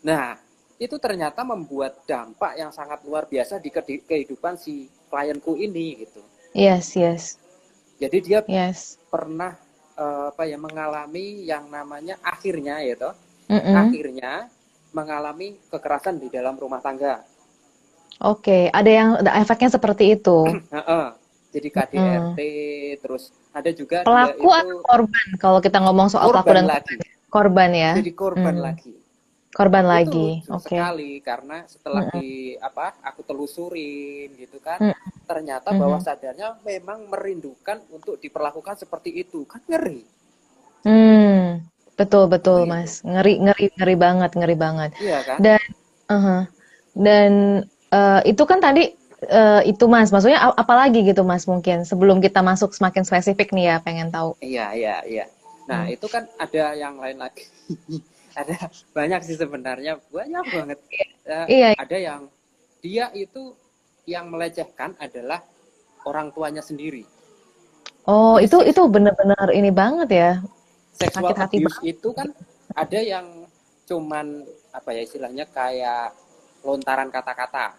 nah 0.01 0.41
itu 0.81 0.97
ternyata 0.99 1.45
membuat 1.45 2.03
dampak 2.09 2.57
yang 2.57 2.73
sangat 2.73 3.05
luar 3.05 3.29
biasa 3.29 3.61
di 3.61 3.71
kehidupan 4.01 4.57
si 4.57 4.89
klienku 5.07 5.55
ini 5.55 6.03
gitu 6.03 6.23
Yes, 6.53 6.97
yes, 6.97 7.37
jadi 7.97 8.19
dia 8.21 8.41
yes. 8.45 8.97
pernah 9.09 9.55
eh, 9.93 10.25
apa 10.33 10.49
ya 10.49 10.57
mengalami 10.57 11.45
yang 11.45 11.69
namanya 11.69 12.17
akhirnya 12.25 12.81
ya 12.81 12.97
toh 12.97 13.15
Mm-mm. 13.47 13.77
akhirnya 13.77 14.49
mengalami 14.93 15.59
kekerasan 15.73 16.21
di 16.21 16.29
dalam 16.29 16.55
rumah 16.57 16.81
tangga. 16.85 17.25
Oke, 18.23 18.71
ada 18.71 18.91
yang 18.91 19.09
ada 19.19 19.35
efeknya 19.43 19.71
seperti 19.73 20.15
itu. 20.15 20.39
Jadi 21.53 21.69
KDRT, 21.69 22.39
terus 23.05 23.29
ada 23.53 23.69
juga 23.77 24.01
Pelaku 24.09 24.49
itu 24.49 24.49
atau 24.49 24.81
korban 24.81 25.27
kalau 25.37 25.61
kita 25.61 25.79
ngomong 25.85 26.09
soal 26.09 26.33
pelaku 26.33 26.57
dan 26.57 26.65
lagi, 26.65 26.97
korban 27.29 27.71
ya? 27.77 27.93
jadi 28.01 28.13
korban 28.17 28.57
Hmm. 28.57 28.65
lagi. 28.73 28.93
Korban 29.53 29.85
Itu 29.85 29.93
lagi. 29.93 30.29
Oke. 30.49 30.73
sekali 30.81 31.13
karena 31.21 31.69
setelah 31.69 32.09
Mm-mm. 32.09 32.17
di 32.17 32.57
apa 32.57 32.97
aku 33.05 33.21
telusurin 33.21 34.33
gitu 34.41 34.57
kan, 34.65 34.81
Mm. 34.81 34.97
ternyata 35.29 35.77
Mhm. 35.77 35.81
bawah 35.85 36.01
sadarnya 36.01 36.57
memang 36.65 37.05
merindukan 37.13 37.85
untuk 37.93 38.17
diperlakukan 38.17 38.81
seperti 38.81 39.13
itu, 39.13 39.45
kan 39.45 39.61
ngeri. 39.69 40.09
Hmm. 40.89 41.69
Betul, 41.99 42.25
betul, 42.33 42.59
Gitu. 42.59 42.73
Mas. 42.73 42.93
Ngeri, 43.05 43.33
ngeri, 43.45 43.65
ngeri 43.77 43.95
banget, 44.05 44.31
ngeri 44.39 44.57
banget. 44.65 44.91
Iya 45.01 45.19
kan? 45.27 45.41
Dan, 45.45 45.61
uh 46.13 46.43
dan 46.93 47.33
eh, 47.93 48.21
itu 48.31 48.43
kan 48.51 48.59
tadi 48.61 48.83
eh, 49.29 49.61
itu 49.71 49.85
Mas, 49.89 50.09
maksudnya 50.13 50.41
a- 50.47 50.57
apalagi 50.63 50.99
gitu 51.09 51.23
Mas 51.25 51.45
mungkin 51.49 51.85
sebelum 51.89 52.19
kita 52.25 52.41
masuk 52.45 52.71
semakin 52.77 53.05
spesifik 53.09 53.49
nih 53.57 53.65
ya, 53.73 53.77
pengen 53.85 54.09
tahu. 54.13 54.37
Iya, 54.49 54.67
iya, 54.81 54.95
iya. 55.13 55.25
Nah, 55.71 55.83
Hmm. 55.83 55.95
itu 55.95 56.07
kan 56.15 56.25
ada 56.45 56.65
yang 56.83 56.95
lain 57.03 57.19
lagi. 57.25 57.45
ada 58.41 58.57
banyak 58.97 59.21
sih 59.29 59.37
sebenarnya, 59.43 59.93
banyak 60.17 60.47
banget. 60.57 60.79
Eh, 61.29 61.49
Iya, 61.49 61.75
ada 61.83 61.97
yang 62.09 62.23
dia 62.85 63.07
itu 63.25 63.43
yang 64.15 64.27
melecehkan 64.33 64.91
adalah 65.07 65.41
orang 66.11 66.29
tuanya 66.35 66.63
sendiri. 66.65 67.05
oh 68.11 68.35
Jadi 68.35 68.45
itu 68.45 68.57
itu 68.71 68.81
benar-benar 68.95 69.47
ini 69.59 69.71
banget 69.81 70.09
ya. 70.21 70.29
Sexual 70.93 71.33
Sakit 71.33 71.37
hati 71.41 71.57
abuse 71.61 71.79
itu 71.83 72.09
kan 72.13 72.29
ada 72.73 73.01
yang 73.01 73.27
cuman 73.89 74.45
apa 74.73 74.89
ya 74.95 75.01
istilahnya 75.05 75.45
kayak 75.51 76.15
lontaran 76.63 77.11
kata-kata, 77.11 77.75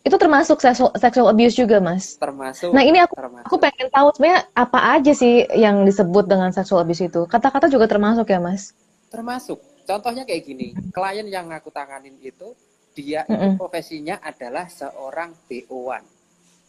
Itu 0.00 0.16
termasuk 0.16 0.60
sexual, 0.64 0.92
sexual 0.96 1.28
abuse 1.28 1.56
juga 1.56 1.76
Mas. 1.80 2.16
termasuk 2.16 2.72
Nah 2.72 2.84
ini 2.84 3.00
aku 3.00 3.12
termasuk 3.16 3.46
aku 3.48 3.56
pengen 3.60 3.88
tahu 3.92 4.08
sebenarnya 4.16 4.40
apa 4.56 4.78
aja 4.96 5.12
sih 5.12 5.44
yang 5.56 5.84
disebut 5.84 6.24
dengan 6.28 6.52
sexual 6.52 6.84
abuse 6.84 7.04
itu. 7.04 7.24
Kata-kata 7.28 7.68
juga 7.68 7.84
termasuk 7.88 8.28
ya 8.28 8.40
Mas. 8.40 8.72
termasuk. 9.10 9.58
Contohnya 9.84 10.22
kayak 10.22 10.46
gini, 10.46 10.70
klien 10.94 11.26
yang 11.26 11.50
aku 11.50 11.66
tanganin 11.74 12.14
itu 12.22 12.54
dia 12.94 13.26
itu 13.26 13.34
Mm-mm. 13.34 13.58
profesinya 13.58 14.22
adalah 14.22 14.70
seorang 14.70 15.34
BO-an. 15.50 16.04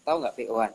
Tahu 0.01 0.15
nggak 0.25 0.35
BO-an? 0.41 0.71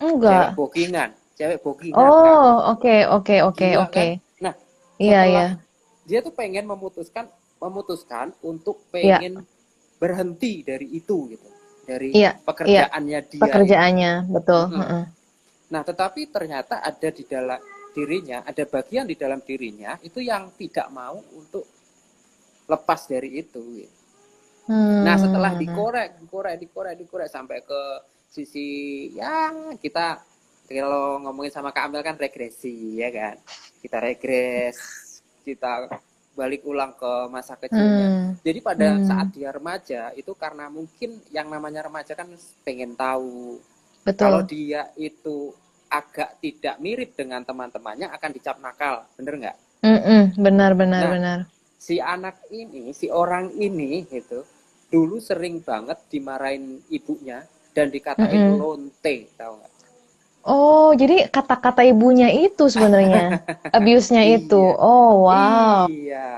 Enggak. 0.00 0.32
Cewek 0.32 0.50
bookingan, 0.56 1.10
cewek 1.38 1.58
kan? 1.62 2.34
Oh, 2.42 2.74
oke, 2.74 2.96
oke, 3.16 3.36
oke, 3.48 3.68
Gila, 3.70 3.86
oke. 3.86 3.94
kan? 3.94 4.06
Nah, 4.42 4.54
Iya, 4.98 5.20
iya. 5.30 5.46
dia 6.08 6.18
tuh 6.26 6.34
pengen 6.34 6.66
memutuskan 6.66 7.30
memutuskan 7.62 8.34
untuk 8.42 8.82
Iya. 8.98 9.18
pengen 9.18 9.46
berhenti 10.02 10.62
dari 10.66 10.86
itu 10.94 11.30
gitu 11.30 11.48
dari 11.86 12.10
Iya, 12.14 12.30
pekerjaannya 12.42 13.18
dia 13.30 13.42
Pekerjaannya, 13.46 14.12
betul. 14.34 14.62
Mm-mm. 14.74 14.82
heeh. 14.82 15.04
nah 15.68 15.82
tetapi 15.84 16.32
ternyata 16.32 16.80
ada 16.80 17.08
di 17.12 17.24
dalam 17.28 17.60
dirinya 17.92 18.40
ada 18.46 18.64
bagian 18.64 19.04
di 19.04 19.16
dalam 19.18 19.40
dirinya 19.44 19.98
itu 20.00 20.22
yang 20.22 20.54
tidak 20.56 20.88
mau 20.90 21.18
untuk 21.34 21.66
lepas 22.68 23.00
dari 23.08 23.40
itu 23.42 23.60
gitu. 23.80 23.96
Nah, 25.00 25.16
setelah 25.16 25.56
Hmm. 25.56 25.60
dikorek, 25.62 26.20
dikorek, 26.20 26.54
dikorek, 26.60 26.94
dikorek 27.00 27.28
sampai 27.32 27.64
ke 27.64 27.82
sisi 28.28 28.68
ya 29.16 29.48
kita 29.80 30.20
kalau 30.68 31.18
ngomongin 31.24 31.52
sama 31.52 31.72
Kak 31.72 31.88
Amel 31.88 32.02
kan 32.04 32.16
regresi 32.20 33.00
ya 33.00 33.08
kan. 33.10 33.36
Kita 33.82 33.98
regres, 34.02 34.76
kita 35.46 35.88
balik 36.38 36.62
ulang 36.64 36.94
ke 36.94 37.12
masa 37.28 37.58
kecilnya. 37.58 38.12
Hmm. 38.12 38.38
Jadi 38.46 38.58
pada 38.62 39.00
Hmm. 39.00 39.02
saat 39.02 39.28
dia 39.34 39.50
remaja 39.50 40.12
itu 40.14 40.32
karena 40.36 40.70
mungkin 40.70 41.18
yang 41.32 41.50
namanya 41.50 41.82
remaja 41.88 42.14
kan 42.14 42.28
pengen 42.62 42.94
tahu 42.94 43.58
Betul. 44.06 44.18
kalau 44.22 44.40
dia 44.46 44.92
itu 44.94 45.52
agak 45.88 46.36
tidak 46.44 46.76
mirip 46.78 47.16
dengan 47.16 47.42
teman-temannya 47.42 48.12
akan 48.12 48.30
dicap 48.36 48.56
nakal, 48.60 49.08
bener 49.16 49.34
nggak? 49.40 49.56
Benar, 50.38 50.72
benar, 50.74 51.02
Nah, 51.02 51.10
benar. 51.10 51.38
Si 51.78 51.96
anak 52.02 52.36
ini, 52.50 52.92
si 52.92 53.06
orang 53.08 53.54
ini 53.54 54.04
gitu, 54.10 54.44
dulu 54.90 55.16
sering 55.22 55.60
banget 55.62 55.98
dimarahin 56.12 56.82
ibunya 56.90 57.44
dan 57.74 57.88
dikatain 57.90 58.42
Mm-mm. 58.42 58.58
lonte, 58.58 59.30
tahu 59.38 59.52
nggak? 59.58 59.72
Oh, 60.42 60.94
jadi 60.94 61.26
kata-kata 61.28 61.82
ibunya 61.82 62.30
itu 62.30 62.66
sebenarnya 62.66 63.42
abuse-nya 63.76 64.22
itu. 64.24 64.62
Iya. 64.72 64.78
Oh, 64.80 65.10
wow. 65.26 65.84
Iya. 65.88 66.30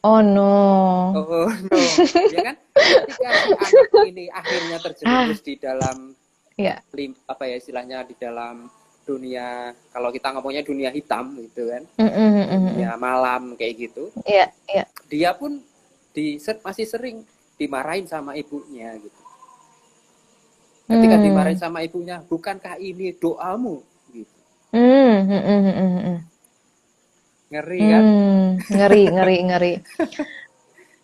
Oh 0.00 0.22
no. 0.22 0.54
Oh 1.18 1.50
no, 1.50 1.76
ya 2.30 2.54
kan? 2.54 2.56
Ketika 2.78 3.26
anak 3.26 4.06
ini 4.06 4.24
akhirnya 4.30 4.78
terjerumus 4.78 5.40
di 5.42 5.54
dalam 5.58 6.14
Iya. 6.56 6.80
lim- 6.94 7.18
apa 7.26 7.44
ya 7.44 7.58
istilahnya 7.58 8.00
di 8.06 8.14
dalam 8.16 8.70
dunia 9.04 9.70
kalau 9.92 10.08
kita 10.08 10.32
ngomongnya 10.32 10.64
dunia 10.64 10.90
hitam 10.90 11.36
gitu 11.38 11.68
kan 11.68 11.84
dunia 11.94 12.96
malam 12.96 13.54
kayak 13.54 13.86
gitu 13.86 14.08
Iya, 14.24 14.50
iya. 14.66 14.84
dia 15.06 15.30
pun 15.30 15.60
di 16.10 16.40
masih 16.64 16.86
sering 16.88 17.22
dimarahin 17.54 18.08
sama 18.08 18.34
ibunya 18.34 18.96
gitu 18.96 19.20
ketika 20.86 21.16
Hmm. 21.18 21.24
dimarahin 21.26 21.58
sama 21.58 21.82
ibunya 21.82 22.22
bukankah 22.26 22.78
ini 22.78 23.12
doamu 23.16 23.82
gitu 24.14 24.34
Hmm, 24.74 25.14
mm, 25.26 25.42
mm, 25.42 25.60
mm, 25.66 25.74
mm, 25.74 26.00
mm. 26.06 26.18
ngeri 27.50 27.80
kan 27.86 28.02
Hmm, 28.02 28.46
ngeri, 28.70 29.02
ngeri, 29.14 29.36
ngeri. 29.48 29.72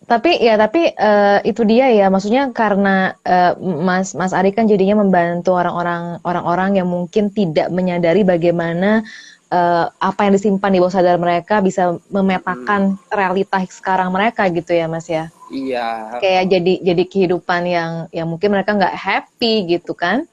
Tapi 0.03 0.35
ya, 0.43 0.59
tapi 0.59 0.91
eh, 0.91 1.39
itu 1.47 1.63
dia 1.63 1.87
ya. 1.95 2.11
Maksudnya 2.11 2.51
karena 2.51 3.15
eh, 3.23 3.55
Mas 3.59 4.11
Mas 4.19 4.35
Ari 4.35 4.51
kan 4.51 4.67
jadinya 4.67 4.99
membantu 4.99 5.55
orang-orang 5.55 6.19
orang-orang 6.27 6.75
yang 6.83 6.91
mungkin 6.91 7.31
tidak 7.31 7.71
menyadari 7.71 8.27
bagaimana 8.27 8.99
eh, 9.47 9.85
apa 9.87 10.19
yang 10.27 10.35
disimpan 10.35 10.75
di 10.75 10.79
bawah 10.83 10.91
sadar 10.91 11.15
mereka 11.15 11.63
bisa 11.63 11.95
memetakan 12.11 12.99
realita 13.15 13.63
sekarang 13.71 14.11
mereka 14.11 14.51
gitu 14.51 14.75
ya, 14.75 14.91
Mas 14.91 15.07
ya. 15.07 15.31
Iya 15.53 15.87
Kayak 16.23 16.45
jadi 16.53 16.73
jadi 16.81 17.03
kehidupan 17.05 17.61
yang 17.67 17.91
yang 18.09 18.27
mungkin 18.29 18.49
mereka 18.53 18.71
nggak 18.73 18.95
happy 18.95 19.53
gitu 19.77 19.93
kan. 19.93 20.25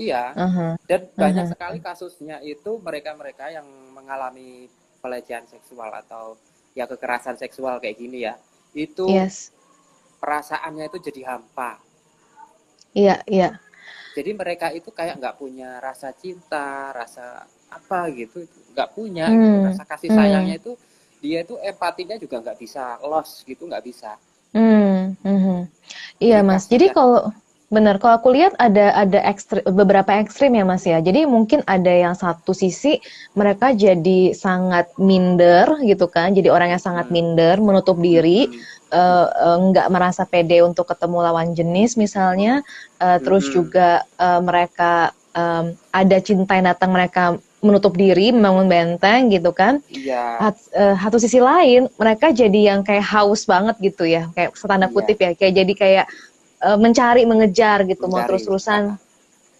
iya 0.00 0.32
Uh-huh. 0.32 0.72
dan 0.88 1.00
banyak 1.14 1.44
Mhm. 1.46 1.52
sekali 1.52 1.78
kasusnya 1.78 2.36
itu 2.42 2.80
mereka-mereka 2.80 3.52
yang 3.52 3.66
mengalami 3.92 4.66
pelecehan 5.02 5.44
seksual 5.46 5.90
atau 5.92 6.34
ya 6.72 6.84
kekerasan 6.88 7.36
seksual 7.36 7.78
kayak 7.82 7.98
gini 8.00 8.24
ya 8.24 8.34
itu 8.72 9.04
Yes. 9.06 9.50
perasaannya 10.22 10.88
itu 10.88 10.98
jadi 11.10 11.20
hampa 11.36 11.80
Iya, 12.90 13.22
iya. 13.30 13.48
jadi 14.16 14.30
mereka 14.34 14.74
itu 14.74 14.90
kayak 14.90 15.22
nggak 15.22 15.36
punya 15.38 15.78
rasa 15.78 16.10
cinta 16.10 16.90
rasa 16.90 17.46
apa 17.70 18.10
gitu 18.10 18.42
nggak 18.74 18.88
punya 18.96 19.30
Hmm. 19.30 19.38
gitu. 19.38 19.56
rasa 19.70 19.82
kasih 19.86 20.10
Hmm. 20.10 20.18
sayangnya 20.18 20.56
itu 20.58 20.72
dia 21.20 21.44
itu 21.44 21.54
empatinya 21.60 22.16
juga 22.18 22.40
nggak 22.42 22.58
bisa 22.58 22.98
loss 23.04 23.44
gitu 23.46 23.68
nggak 23.70 23.84
bisa 23.84 24.16
Hmm, 24.50 25.14
mhm. 25.22 25.58
Iya 26.18 26.42
Mas. 26.42 26.66
Jadi 26.66 26.90
kalau 26.90 27.30
benar, 27.70 28.02
kalau 28.02 28.18
aku 28.18 28.34
lihat 28.34 28.58
ada 28.58 28.90
ada 28.98 29.22
ekstri- 29.30 29.62
beberapa 29.62 30.10
ekstrim 30.18 30.58
ya 30.58 30.66
Mas 30.66 30.82
ya. 30.82 30.98
Jadi 30.98 31.22
mungkin 31.22 31.62
ada 31.70 31.90
yang 31.90 32.18
satu 32.18 32.50
sisi 32.50 32.98
mereka 33.38 33.70
jadi 33.70 34.34
sangat 34.34 34.90
minder 34.98 35.78
gitu 35.86 36.10
kan. 36.10 36.34
Jadi 36.34 36.50
orang 36.50 36.74
yang 36.74 36.82
sangat 36.82 37.06
Hmm. 37.08 37.14
minder, 37.14 37.62
menutup 37.62 37.94
diri, 38.02 38.50
Hmm. 38.50 38.98
eh, 38.98 39.26
eh, 39.30 39.56
nggak 39.70 39.86
merasa 39.94 40.26
pede 40.26 40.66
untuk 40.66 40.90
ketemu 40.90 41.18
lawan 41.30 41.54
jenis 41.54 41.94
misalnya. 41.94 42.66
Eh, 42.98 43.18
terus 43.22 43.46
juga 43.46 44.02
eh, 44.18 44.40
mereka 44.42 45.14
em, 45.30 45.78
ada 45.94 46.18
cinta 46.18 46.58
yang 46.58 46.74
datang 46.74 46.90
mereka 46.90 47.38
menutup 47.60 47.92
diri, 47.92 48.32
membangun 48.32 48.66
benteng 48.66 49.28
gitu 49.28 49.52
kan. 49.52 49.84
iya 49.88 50.40
Hat- 50.40 50.68
eh, 50.72 50.96
satu 50.96 51.20
sisi 51.20 51.38
lain 51.38 51.92
mereka 51.96 52.32
jadi 52.32 52.74
yang 52.74 52.80
kayak 52.80 53.04
haus 53.04 53.44
banget 53.44 53.76
gitu 53.78 54.08
ya 54.08 54.28
kayak 54.32 54.56
tanda 54.56 54.88
Iya. 54.88 54.94
kutip 54.96 55.16
ya 55.20 55.30
kayak 55.36 55.52
jadi 55.60 55.72
kayak 55.76 56.06
eh, 56.60 56.78
mencari 56.80 57.22
mengejar 57.24 57.84
gitu 57.84 58.04
mau 58.04 58.20
Mencari. 58.20 58.28
terus-terusan 58.32 58.82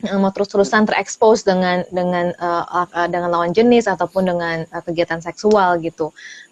eh, 0.01 0.17
mau 0.17 0.33
terus-terusan 0.33 0.89
terekspos 0.89 1.45
dengan 1.45 1.85
dengan 1.93 2.33
eh, 2.33 2.65
dengan 3.09 3.29
lawan 3.29 3.53
jenis 3.53 3.85
ataupun 3.85 4.25
dengan 4.27 4.57
eh, 4.65 4.83
kegiatan 4.83 5.21
seksual 5.21 5.77
gitu 5.81 6.11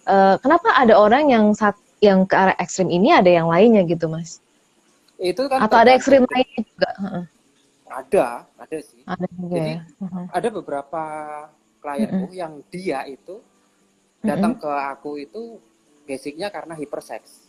Eh, 0.08 0.36
kenapa 0.40 0.72
ada 0.72 0.96
orang 0.96 1.28
yang 1.28 1.52
sat- 1.52 1.76
yang 2.00 2.24
ke 2.24 2.32
arah 2.32 2.56
ekstrim 2.56 2.88
ini 2.88 3.12
ada 3.12 3.28
yang 3.28 3.44
lainnya 3.44 3.84
gitu 3.84 4.08
mas 4.08 4.40
itu 5.20 5.44
kan 5.44 5.60
atau 5.60 5.76
ada 5.76 5.92
ekstrim 5.92 6.24
lainnya 6.24 6.64
juga 6.64 6.90
ada 7.98 8.26
ada 8.56 8.78
sih 8.78 9.02
ada 9.04 9.26
juga 9.34 9.54
Jadi, 9.58 9.72
ya 9.74 9.80
Heeh. 10.02 10.24
ada 10.30 10.48
beberapa 10.54 11.02
klienku 11.82 12.26
yang 12.34 12.52
dia 12.70 13.02
itu 13.06 13.36
datang 14.22 14.54
ke 14.58 14.66
aku 14.66 15.10
itu 15.18 15.42
basicnya 16.06 16.48
karena 16.50 16.74
hiperseks 16.78 17.46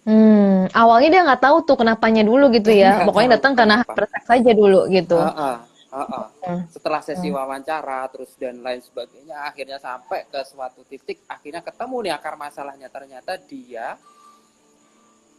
Hmm, 0.00 0.64
awalnya 0.72 1.08
dia 1.12 1.22
nggak 1.28 1.42
tahu 1.44 1.56
tuh 1.68 1.76
kenapanya 1.76 2.24
dulu 2.24 2.48
gitu 2.56 2.72
ya. 2.72 2.88
Nggak 3.04 3.06
Pokoknya 3.12 3.30
datang 3.36 3.52
karena 3.52 3.84
kenapa. 3.84 3.92
hypersex 3.92 4.24
aja 4.32 4.52
dulu 4.56 4.80
gitu. 4.88 5.18
Heeh, 5.20 5.56
heeh. 5.92 6.24
Hmm. 6.40 6.62
setelah 6.72 7.00
sesi 7.04 7.28
wawancara 7.28 8.08
terus 8.08 8.32
dan 8.40 8.64
lain 8.64 8.80
sebagainya 8.80 9.44
akhirnya 9.44 9.76
sampai 9.76 10.24
ke 10.32 10.40
suatu 10.48 10.80
titik 10.88 11.20
akhirnya 11.28 11.60
ketemu 11.60 11.96
nih 12.08 12.12
akar 12.16 12.34
masalahnya 12.40 12.88
ternyata 12.88 13.36
dia 13.44 13.98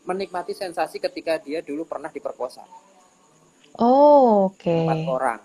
menikmati 0.06 0.54
sensasi 0.54 1.02
ketika 1.02 1.42
dia 1.42 1.66
dulu 1.66 1.86
pernah 1.90 2.14
diperkosa 2.14 2.62
Oh, 3.80 4.52
oke. 4.52 4.80
empat 4.84 5.00
orang 5.08 5.40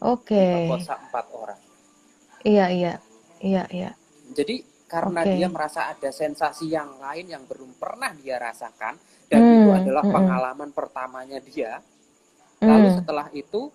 Oke. 0.00 0.34
diperkosa 0.34 0.94
empat 1.08 1.26
orang 1.34 1.60
Iya, 2.46 2.66
iya. 2.70 2.92
Iya, 3.42 3.62
iya. 3.70 3.90
jadi 4.34 4.56
karena 4.88 5.22
Oke. 5.22 5.32
dia 5.36 5.46
merasa 5.52 5.80
ada 5.92 6.10
sensasi 6.10 6.72
yang 6.72 6.96
lain 6.98 7.26
yang 7.28 7.44
belum 7.44 7.76
pernah 7.76 8.10
dia 8.16 8.40
rasakan 8.40 8.96
dan 9.28 9.40
Hmm, 9.44 9.52
itu 9.60 9.68
adalah 9.74 10.02
mm-mm. 10.04 10.14
pengalaman 10.16 10.70
pertamanya 10.72 11.38
dia 11.44 11.82
lalu 12.64 12.88
Hmm. 12.88 12.96
setelah 12.98 13.28
itu 13.32 13.70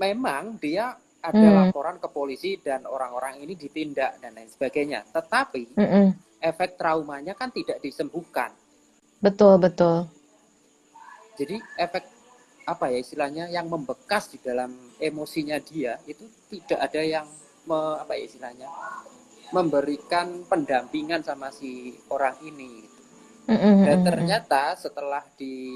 memang 0.00 0.56
dia 0.58 0.96
ada 1.20 1.36
Hmm. 1.36 1.52
laporan 1.52 2.00
ke 2.00 2.08
polisi 2.08 2.56
dan 2.58 2.88
orang-orang 2.88 3.44
ini 3.44 3.52
ditindak 3.54 4.16
dan 4.24 4.32
lain 4.32 4.48
sebagainya 4.48 5.04
tetapi 5.12 5.68
Mm-mm. 5.76 6.06
efek 6.40 6.80
traumanya 6.80 7.36
kan 7.36 7.52
tidak 7.52 7.78
disembuhkan 7.84 8.50
Betul, 9.20 9.60
betul. 9.60 10.08
Jadi 11.40 11.56
efek 11.80 12.04
apa 12.68 12.92
ya 12.92 12.98
istilahnya 13.00 13.44
yang 13.48 13.66
membekas 13.66 14.28
di 14.30 14.38
dalam 14.44 14.70
emosinya 15.00 15.56
dia 15.58 15.96
itu 16.04 16.22
tidak 16.52 16.78
ada 16.86 17.00
yang 17.00 17.26
me- 17.64 17.98
apa 17.98 18.12
ya 18.20 18.22
istilahnya 18.28 18.68
memberikan 19.50 20.46
pendampingan 20.46 21.24
sama 21.24 21.48
si 21.50 21.96
orang 22.12 22.36
ini 22.44 22.84
gitu. 22.86 23.00
Dan 23.82 23.98
ternyata 24.06 24.78
setelah 24.78 25.24
di 25.34 25.74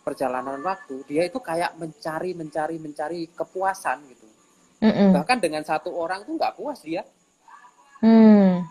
perjalanan 0.00 0.56
waktu 0.64 1.04
dia 1.04 1.28
itu 1.28 1.36
kayak 1.36 1.76
mencari 1.76 2.32
mencari 2.32 2.76
mencari 2.80 3.20
kepuasan 3.36 4.00
gitu 4.08 4.26
Mm-mm. 4.80 5.12
bahkan 5.12 5.36
dengan 5.36 5.60
satu 5.60 5.92
orang 5.92 6.24
tuh 6.24 6.40
nggak 6.40 6.56
puas 6.56 6.80
dia 6.80 7.04
Hmm. 8.00 8.64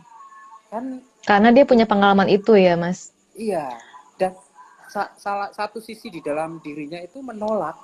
kan 0.74 1.06
Karena 1.22 1.54
dia 1.54 1.62
punya 1.70 1.86
pengalaman 1.86 2.26
itu 2.26 2.58
ya, 2.58 2.74
Mas. 2.74 3.14
iya 3.38 3.78
sa- 4.90 5.14
salah 5.16 5.50
satu 5.54 5.78
sisi 5.80 6.10
di 6.10 6.20
dalam 6.20 6.58
dirinya 6.60 6.98
itu 7.00 7.22
menolak 7.22 7.78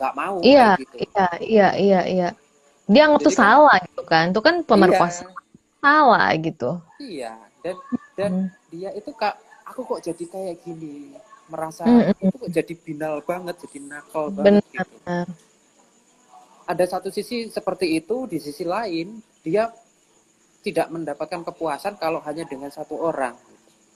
nggak 0.00 0.14
mau 0.16 0.40
Iya, 0.40 0.80
gitu 0.80 0.96
iya, 0.96 1.26
iya, 1.38 1.68
iya, 1.76 2.00
iya. 2.08 2.28
Dia 2.90 3.02
anggap 3.06 3.22
tuh 3.22 3.32
kan- 3.36 3.40
salah 3.44 3.76
gitu 3.84 4.02
kan. 4.02 4.24
Itu 4.32 4.40
kan 4.42 4.54
pemerkosaan 4.64 5.30
salah 5.80 6.28
gitu. 6.36 6.70
iya 7.00 7.32
dan 7.64 7.76
dan 8.12 8.32
Hmm. 8.32 8.48
dia 8.68 8.92
itu 8.92 9.08
kak 9.16 9.32
aku 9.64 9.80
kok 9.88 10.00
jadi 10.04 10.24
kayak 10.28 10.56
gini 10.60 11.16
merasa 11.48 11.88
Mm, 11.88 12.12
mm, 12.12 12.20
itu 12.20 12.36
kok 12.36 12.50
jadi 12.52 12.74
binal 12.76 13.14
banget 13.24 13.56
jadi 13.64 13.78
nakal 13.88 14.28
banget 14.28 14.60
Benar. 14.60 14.84
gitu 14.84 14.96
ada 16.68 16.84
satu 16.86 17.08
sisi 17.10 17.48
seperti 17.48 17.98
itu 17.98 18.28
di 18.28 18.38
sisi 18.38 18.62
lain 18.62 19.18
dia 19.40 19.72
tidak 20.60 20.92
mendapatkan 20.92 21.40
kepuasan 21.42 21.96
kalau 21.96 22.20
hanya 22.22 22.44
dengan 22.44 22.68
satu 22.68 23.00
orang 23.00 23.34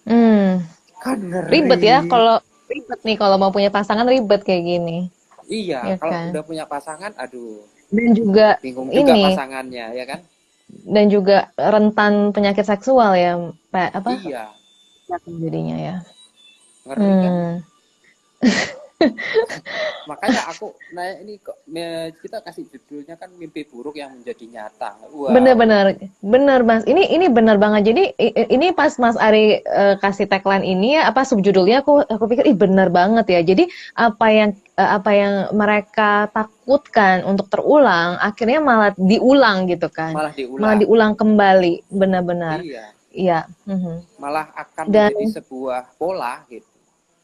Hmm. 0.05 0.61
Kan 1.05 1.21
ngeri. 1.21 1.51
Ribet 1.53 1.81
ya 1.85 2.01
kalau 2.09 2.41
ribet 2.65 3.01
nih 3.05 3.17
kalau 3.21 3.37
mau 3.37 3.53
punya 3.53 3.69
pasangan 3.69 4.09
ribet 4.09 4.41
kayak 4.41 4.65
gini. 4.65 4.99
iya 5.45 5.85
Ya 5.85 5.97
kalau 6.01 6.13
kan? 6.17 6.27
udah 6.33 6.45
punya 6.49 6.65
pasangan 6.65 7.13
aduh 7.21 7.61
Dan 7.93 8.17
juga 8.17 8.57
bingung 8.65 8.89
juga 8.89 9.13
Ini. 9.13 9.25
pasangannya 9.29 9.87
ya 9.93 10.05
kan 10.09 10.21
dan 10.89 11.07
juga 11.13 11.53
rentan 11.55 12.33
penyakit 12.33 12.65
seksual 12.65 13.13
ya, 13.15 13.37
Pak, 13.69 13.89
apa? 14.01 14.11
iya 14.25 14.49
jadinya 15.29 15.77
ya. 15.77 15.97
ngeri 16.89 17.05
kan 17.21 17.33
Hmm. 17.33 17.55
makanya 20.11 20.43
aku 20.49 20.73
nah 20.93 21.07
ini 21.21 21.39
kok 21.41 21.57
kita 22.21 22.41
kasih 22.45 22.65
judulnya 22.69 23.15
kan 23.17 23.31
mimpi 23.37 23.65
buruk 23.69 23.97
yang 23.97 24.13
menjadi 24.17 24.45
nyata 24.49 24.97
wow 25.13 25.33
Bener-bener, 25.35 25.99
bener 26.23 26.61
Mas. 26.63 26.85
Ini 26.87 27.11
ini 27.11 27.27
bener 27.29 27.57
banget. 27.59 27.91
Jadi 27.93 28.15
ini 28.49 28.71
pas 28.73 28.95
Mas 29.01 29.17
Ari 29.19 29.61
eh, 29.61 29.95
kasih 29.99 30.29
tagline 30.31 30.65
ini 30.65 30.97
ya, 30.97 31.11
apa 31.11 31.27
subjudulnya 31.27 31.83
aku 31.83 32.07
aku 32.07 32.25
pikir 32.31 32.45
ih 32.49 32.57
bener 32.57 32.89
banget 32.89 33.27
ya. 33.29 33.41
Jadi 33.43 33.67
apa 33.99 34.27
yang 34.31 34.51
eh, 34.79 34.91
apa 34.95 35.11
yang 35.13 35.35
mereka 35.53 36.31
takutkan 36.31 37.27
untuk 37.27 37.51
terulang, 37.51 38.17
akhirnya 38.23 38.61
malah 38.63 38.91
diulang 38.97 39.67
gitu 39.69 39.91
kan. 39.91 40.15
malah 40.15 40.33
Malah 40.33 40.35
diulang 40.39 40.77
diulang 40.81 41.13
kembali, 41.19 41.75
benar-benar. 41.91 42.59
iya 42.63 42.85
Iya. 43.15 43.47
mhm. 43.71 44.19
malah 44.19 44.51
akan 44.59 44.91
Dan 44.91 45.15
menjadi 45.15 45.39
sebuah 45.39 45.95
pola 45.95 46.43
gitu 46.51 46.67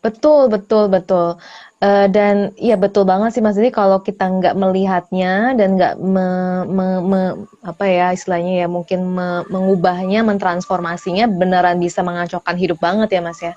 Betul, 0.00 0.48
betul, 0.48 0.88
betul. 0.88 1.36
Eh, 1.80 2.06
dan 2.16 2.52
ya 2.56 2.76
betul 2.80 3.04
banget 3.04 3.30
sih 3.36 3.42
Mas. 3.44 3.56
Jadi 3.60 3.68
kalau 3.72 4.00
kita 4.00 4.24
nggak 4.28 4.56
melihatnya 4.56 5.52
dan 5.58 5.68
nggak 5.76 5.94
me- 6.00 6.64
me- 6.76 7.02
me- 7.10 7.36
apa 7.64 7.84
ya 7.88 8.06
istilahnya 8.16 8.64
ya 8.64 8.68
mungkin 8.68 9.00
me- 9.16 9.44
mengubahnya, 9.52 10.20
mentransformasinya, 10.24 11.24
beneran 11.40 11.76
bisa 11.84 12.00
mengacaukan 12.04 12.56
hidup 12.56 12.78
banget 12.80 13.08
ya 13.16 13.20
Mas 13.24 13.40
ya. 13.44 13.52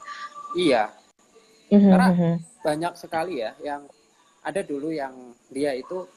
iya 0.56 0.84
Mhm, 1.72 1.82
karena 1.90 2.10
mhm. 2.12 2.34
banyak 2.66 2.94
sekali 2.96 3.34
ya 3.44 3.52
yang 3.64 3.82
ada 4.44 4.62
dulu 4.64 4.90
yang 4.92 5.14
dia 5.52 5.72
itu 5.76 6.08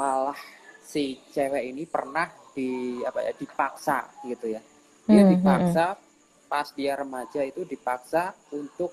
malah 0.00 0.36
si 0.84 1.18
cewek 1.34 1.64
ini 1.72 1.84
pernah 1.88 2.28
di 2.56 3.00
apa 3.08 3.20
ya 3.26 3.32
dipaksa 3.36 3.98
gitu 4.24 4.46
ya 4.56 4.60
dia 5.10 5.22
Hmm, 5.22 5.34
hmm, 5.42 5.72
dipaksa 5.72 5.86
pas 6.50 6.68
dia 6.78 6.92
remaja 6.96 7.42
itu 7.44 7.62
dipaksa 7.66 8.34
untuk 8.54 8.90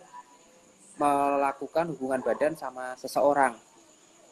melakukan 1.03 1.91
hubungan 1.91 2.23
badan 2.23 2.55
sama 2.55 2.95
seseorang. 2.95 3.51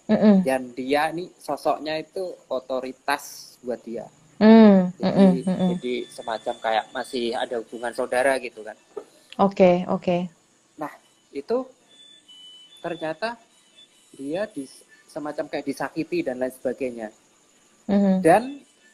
Mhm, 0.07 0.43
dan 0.43 0.62
dia 0.75 1.12
nih 1.12 1.27
sosoknya 1.39 1.99
itu 1.99 2.36
otoritas 2.47 3.55
buat 3.63 3.79
dia. 3.84 4.07
Mhm, 4.41 4.97
jadi 4.97 5.39
jadi 5.75 5.93
semacam 6.10 6.55
kayak 6.57 6.86
masih 6.95 7.36
ada 7.36 7.62
hubungan 7.62 7.93
saudara 7.93 8.36
gitu 8.39 8.63
kan. 8.63 8.75
Oke, 9.39 9.84
oke. 9.88 10.27
nah 10.75 10.91
itu 11.31 11.63
ternyata 12.81 13.38
dia 14.17 14.49
di 14.49 14.65
semacam 15.07 15.45
kayak 15.47 15.67
disakiti 15.67 16.25
dan 16.25 16.41
lain 16.41 16.51
sebagainya. 16.55 17.10
Mhm. 17.91 18.21
dan 18.21 18.43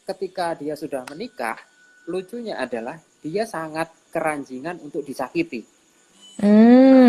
ketika 0.08 0.56
dia 0.56 0.74
sudah 0.74 1.04
menikah 1.12 1.60
lucunya 2.08 2.56
adalah 2.56 2.96
dia 3.20 3.44
sangat 3.44 3.92
keranjingan 4.10 4.80
untuk 4.80 5.04
disakiti 5.04 5.62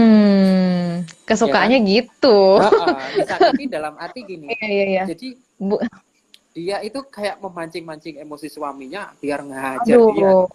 Hmm, 0.08 1.04
kesukaannya 1.28 1.78
gitu. 1.84 2.56
Heeh, 2.56 2.96
disakiti 3.20 3.64
dalam 3.76 3.92
arti 4.00 4.24
gini 4.24 4.48
Iya, 4.48 4.66
iya, 4.72 4.84
iya. 4.88 5.02
jadi 5.04 5.28
Bu, 5.60 5.76
dia 6.56 6.80
itu 6.80 7.04
kayak 7.12 7.44
memancing-mancing 7.44 8.24
emosi 8.24 8.48
suaminya 8.48 9.12
biar 9.20 9.44
dia 9.44 9.76
aduh. 9.84 10.48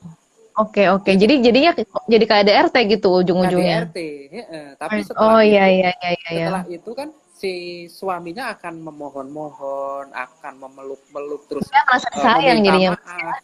Oke, 0.54 0.86
oke. 0.86 1.10
Jadi 1.18 1.42
jadinya 1.42 1.74
jadi 2.06 2.26
kayak 2.30 2.42
ADRT 2.46 2.76
gitu 2.98 3.10
ujung-ujungnya. 3.26 3.90
KDRT 3.90 3.98
heeh. 4.30 4.66
tapi 4.78 5.02
setelah 5.02 5.34
Oh 5.34 5.42
itu 5.42 5.50
iya 5.50 5.66
iya 5.70 5.90
iya 5.90 6.10
iya. 6.14 6.30
iya. 6.30 6.46
setelah 6.46 6.64
itu 6.70 6.92
kan 6.94 7.10
si 7.34 7.54
suaminya 7.90 8.54
akan 8.54 8.74
memohon-mohon 8.86 10.14
akan 10.14 10.54
memeluk-meluk 10.62 11.42
terus 11.50 11.66
Dia 11.68 11.82
merasa 11.84 12.08
eh, 12.08 12.12
disayang 12.16 12.58
meminta 12.62 12.68
jadinya. 12.70 12.90
maaf 12.94 13.38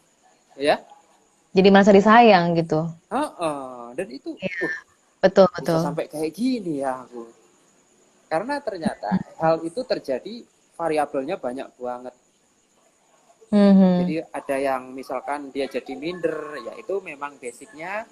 ya 0.56 0.76
Jadi 1.50 1.68
merasa 1.74 1.92
disayang 1.92 2.46
gitu. 2.54 2.80
Heeh. 3.10 3.98
dan 3.98 4.08
itu 4.14 4.30
uh, 4.38 4.72
Betul 5.20 5.48
bisa 5.52 5.60
betul. 5.60 5.80
sampai 5.84 6.06
kayak 6.08 6.32
gini 6.32 6.80
ya 6.80 7.04
aku 7.04 7.28
karena 8.32 8.56
ternyata 8.64 9.10
hal 9.42 9.60
itu 9.66 9.82
terjadi 9.84 10.46
variabelnya 10.80 11.36
banyak 11.36 11.68
banget 11.76 12.16
Mhm. 13.50 14.06
Jadi 14.06 14.16
ada 14.30 14.56
yang 14.62 14.94
misalkan 14.94 15.50
dia 15.50 15.66
jadi 15.66 15.98
minder, 15.98 16.62
ya 16.62 16.74
itu 16.78 17.02
memang 17.02 17.34
basicnya 17.42 18.06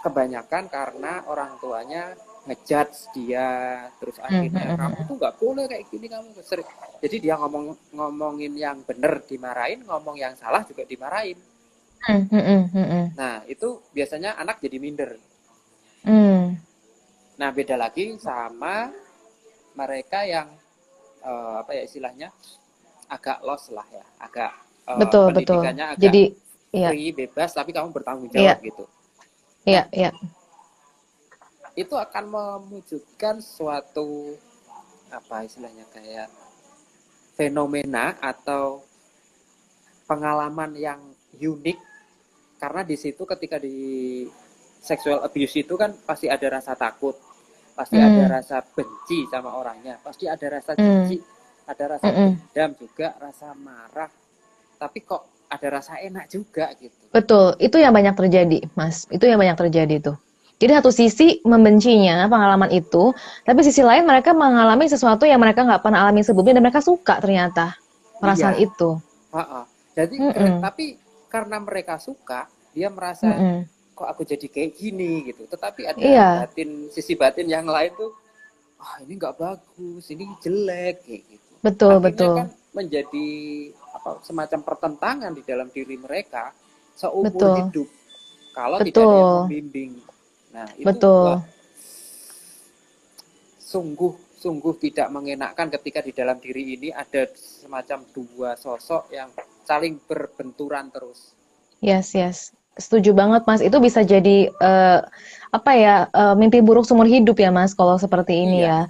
kebanyakan 0.00 0.72
karena 0.72 1.28
orang 1.28 1.60
tuanya 1.60 2.16
ngejudge 2.48 3.12
dia, 3.14 3.86
terus 4.00 4.16
akhirnya 4.18 4.72
Mhm, 4.72 4.80
kamu 4.80 4.98
tuh 5.06 5.16
nggak 5.20 5.34
boleh 5.38 5.64
kayak 5.68 5.84
gini 5.92 6.06
kamu 6.08 6.28
sering. 6.40 6.64
Jadi 7.04 7.16
dia 7.20 7.36
ngomong 7.36 7.76
ngomongin 7.92 8.56
yang 8.56 8.80
benar 8.82 9.20
dimarahin, 9.28 9.84
ngomong 9.84 10.16
yang 10.16 10.34
salah 10.40 10.64
juga 10.64 10.88
dimarahin. 10.88 11.36
Mhm, 12.08 12.32
mhm, 12.32 12.62
mhm. 12.72 13.04
Nah 13.14 13.44
itu 13.46 13.78
biasanya 13.92 14.40
anak 14.40 14.58
jadi 14.58 14.80
minder. 14.80 15.20
Hmm. 16.02 16.58
Nah 17.38 17.48
beda 17.50 17.74
lagi 17.74 18.14
sama 18.18 18.90
mereka 19.72 20.26
yang 20.26 20.50
eh, 21.22 21.54
apa 21.58 21.70
ya 21.72 21.82
istilahnya 21.86 22.28
agak 23.06 23.38
lost 23.42 23.70
lah 23.70 23.86
ya, 23.88 24.04
agak 24.18 24.52
eh, 24.88 24.98
Betul 24.98 25.30
betul. 25.30 25.62
pendidikannya 25.62 25.86
agak 25.94 26.02
Jadi 26.02 26.22
iya 26.72 26.88
free 26.90 27.12
bebas 27.12 27.50
tapi 27.52 27.70
kamu 27.70 27.92
bertanggung 27.92 28.30
Iya. 28.32 28.56
jawab 28.56 28.58
gitu. 28.62 28.84
iya 29.62 29.82
iya. 29.92 30.10
Itu 31.72 31.96
akan 31.96 32.24
mewujudkan 32.28 33.40
suatu 33.40 34.36
apa 35.08 35.44
istilahnya 35.44 35.84
kayak 35.92 36.28
fenomena 37.32 38.16
atau 38.18 38.80
pengalaman 40.04 40.72
yang 40.76 41.00
unik 41.32 41.78
karena 42.58 42.80
di 42.84 42.96
situ 42.96 43.24
ketika 43.24 43.56
di 43.56 44.24
sexual 44.82 45.22
abuse 45.22 45.62
itu 45.62 45.74
kan 45.78 45.94
pasti 46.02 46.26
ada 46.26 46.46
rasa 46.50 46.74
takut, 46.74 47.14
pasti 47.72 47.96
Hmm. 47.96 48.08
ada 48.10 48.42
rasa 48.42 48.56
benci 48.60 49.24
sama 49.30 49.54
orangnya, 49.54 49.96
pasti 50.02 50.26
ada 50.26 50.46
rasa 50.50 50.74
Hmm. 50.74 51.06
jijik, 51.06 51.22
ada 51.64 51.84
rasa 51.96 52.06
Mm-mm. 52.10 52.30
dendam 52.50 52.70
juga, 52.76 53.14
rasa 53.16 53.54
marah. 53.54 54.10
Tapi 54.76 54.98
kok 55.06 55.22
ada 55.46 55.66
rasa 55.78 56.02
enak 56.02 56.26
juga 56.26 56.74
gitu. 56.76 56.98
Betul. 57.14 57.54
Itu 57.62 57.78
yang 57.78 57.94
banyak 57.94 58.18
terjadi, 58.18 58.58
Mas. 58.74 59.06
Itu 59.06 59.30
yang 59.30 59.38
banyak 59.38 59.54
terjadi 59.54 60.02
tuh. 60.02 60.16
Jadi 60.58 60.78
satu 60.78 60.90
sisi 60.90 61.42
membencinya 61.42 62.26
pengalaman 62.26 62.70
itu, 62.70 63.10
tapi 63.42 63.66
sisi 63.66 63.82
lain 63.82 64.06
mereka 64.06 64.30
mengalami 64.30 64.86
sesuatu 64.86 65.26
yang 65.26 65.42
mereka 65.42 65.66
nggak 65.66 65.82
pernah 65.82 66.06
alami 66.06 66.22
sebelumnya 66.22 66.58
dan 66.58 66.62
mereka 66.66 66.82
suka 66.82 67.18
ternyata 67.18 67.74
perasaan 68.22 68.58
Iya. 68.58 68.66
itu. 68.70 68.90
Ha-ha. 69.34 69.62
Jadi 69.92 70.16
Mm-mm. 70.22 70.62
tapi 70.62 70.96
karena 71.26 71.58
mereka 71.58 71.98
suka, 71.98 72.46
dia 72.70 72.88
merasa 72.94 73.26
Mm-mm. 73.26 73.66
Kok 74.02 74.10
aku 74.10 74.26
jadi 74.26 74.46
kayak 74.50 74.74
gini 74.74 75.30
gitu. 75.30 75.46
Tetapi 75.46 75.86
ada 75.86 76.02
Iya. 76.02 76.28
batin 76.42 76.90
sisi 76.90 77.14
batin 77.14 77.46
yang 77.46 77.70
lain 77.70 77.94
tuh, 77.94 78.10
ah 78.82 78.98
ini 78.98 79.14
nggak 79.14 79.38
bagus, 79.38 80.10
ini 80.10 80.26
jelek 80.42 81.06
kayak 81.06 81.22
gitu. 81.30 81.52
Betul 81.62 82.02
Akhirnya 82.02 82.10
betul. 82.10 82.34
kan 82.34 82.48
menjadi 82.74 83.28
apa 83.94 84.10
semacam 84.26 84.60
pertentangan 84.66 85.30
di 85.30 85.42
dalam 85.46 85.70
diri 85.70 85.94
mereka 85.94 86.50
seumur 86.98 87.30
Betul. 87.30 87.54
hidup. 87.62 87.88
Kalau 88.52 88.78
tidak 88.82 88.90
ada 88.90 89.06
Betul. 89.06 89.14
yang 89.14 89.38
membimbing. 89.46 89.92
Nah, 90.52 90.68
itu 90.74 90.84
Betul. 90.84 91.30
sungguh 93.62 94.12
sungguh 94.42 94.74
tidak 94.82 95.06
mengenakkan 95.14 95.70
ketika 95.78 96.02
di 96.02 96.10
dalam 96.10 96.42
diri 96.42 96.74
ini 96.74 96.90
ada 96.90 97.30
semacam 97.38 98.02
dua 98.10 98.58
sosok 98.58 99.14
yang 99.14 99.30
saling 99.62 100.02
berbenturan 100.02 100.90
terus. 100.90 101.30
Yes, 101.78 102.10
yes. 102.18 102.50
Setuju 102.76 103.12
banget, 103.12 103.44
Mas. 103.44 103.60
Itu 103.60 103.78
bisa 103.78 104.00
jadi 104.00 104.48
eh, 104.48 104.98
apa 105.50 105.70
ya 105.76 106.08
eh, 106.08 106.34
mimpi 106.34 106.60
buruk 106.60 106.84
seumur 106.84 107.04
hidup 107.04 107.36
ya, 107.36 107.52
Mas. 107.52 107.72
Kalau 107.72 107.96
seperti 107.96 108.32
ini 108.34 108.64
Iya. 108.64 108.68
ya. 108.68 108.80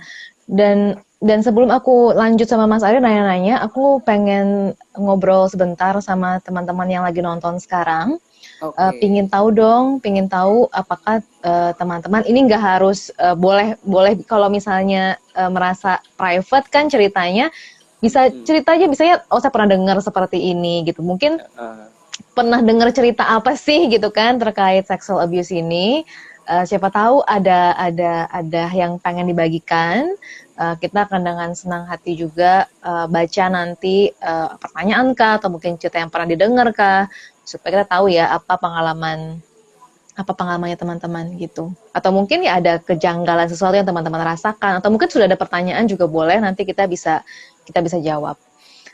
Dan 0.46 0.78
dan 1.22 1.38
sebelum 1.38 1.70
aku 1.70 2.10
lanjut 2.12 2.50
sama 2.50 2.66
Mas 2.66 2.82
Ari 2.82 2.98
nanya-nanya, 2.98 3.62
aku 3.62 4.02
pengen 4.02 4.74
ngobrol 4.94 5.46
sebentar 5.46 5.94
sama 6.02 6.42
teman-teman 6.42 6.90
yang 6.90 7.06
lagi 7.06 7.22
nonton 7.22 7.58
sekarang. 7.58 8.18
Oke. 8.58 8.74
Eh, 8.74 8.92
pingin 8.98 9.26
tahu 9.26 9.54
dong, 9.54 9.98
pingin 9.98 10.26
tahu 10.26 10.66
apakah 10.70 11.22
teman-teman 11.74 12.22
ini 12.22 12.46
nggak 12.46 12.58
harus 12.58 13.10
eh, 13.16 13.34
boleh 13.34 13.74
boleh 13.82 14.18
kalau 14.22 14.46
misalnya 14.46 15.14
eh, 15.34 15.50
merasa 15.50 15.98
private 16.14 16.66
kan 16.70 16.86
ceritanya 16.86 17.50
bisa 17.98 18.30
Hmm. 18.30 18.42
cerita 18.42 18.74
aja 18.74 18.86
bisa 18.90 19.02
ya 19.06 19.16
oh 19.30 19.38
saya 19.38 19.54
pernah 19.54 19.78
dengar 19.78 19.94
seperti 20.02 20.50
ini 20.50 20.82
gitu 20.82 21.02
mungkin 21.02 21.38
Eh, 21.38 21.86
pernah 22.32 22.62
dengar 22.62 22.94
cerita 22.94 23.26
apa 23.26 23.58
sih 23.58 23.90
gitu 23.90 24.08
kan 24.14 24.38
terkait 24.38 24.86
sexual 24.86 25.22
abuse 25.22 25.50
ini? 25.50 26.06
Eh, 26.42 26.64
siapa 26.66 26.90
tahu 26.90 27.22
ada 27.22 27.74
ada 27.78 28.26
ada 28.30 28.62
yang 28.74 28.98
pengen 28.98 29.30
dibagikan. 29.30 30.10
Eh, 30.58 30.74
kita 30.78 31.06
akan 31.06 31.22
dengan 31.22 31.50
senang 31.54 31.86
hati 31.86 32.18
juga 32.18 32.66
eh, 32.82 33.06
baca 33.06 33.44
nanti 33.50 34.10
eh, 34.10 34.48
pertanyaan 34.58 35.14
kah 35.18 35.38
atau 35.42 35.48
mungkin 35.54 35.78
cerita 35.78 36.02
yang 36.02 36.10
pernah 36.10 36.28
didengar 36.30 36.68
kah 36.74 37.06
supaya 37.42 37.82
kita 37.82 37.86
tahu 37.90 38.06
ya 38.10 38.30
apa 38.30 38.54
pengalaman 38.58 39.42
apa 40.12 40.32
pengalamannya 40.36 40.76
teman-teman 40.76 41.24
gitu. 41.40 41.72
Atau 41.96 42.12
mungkin 42.12 42.44
ya 42.44 42.60
ada 42.60 42.76
kejanggalan 42.82 43.48
sesuatu 43.48 43.74
yang 43.78 43.88
teman-teman 43.88 44.22
rasakan 44.22 44.78
atau 44.82 44.88
mungkin 44.92 45.08
sudah 45.08 45.26
ada 45.30 45.38
pertanyaan 45.40 45.88
juga 45.88 46.04
boleh 46.04 46.36
nanti 46.42 46.68
kita 46.68 46.84
bisa 46.84 47.24
kita 47.64 47.80
bisa 47.80 47.96
jawab 48.02 48.36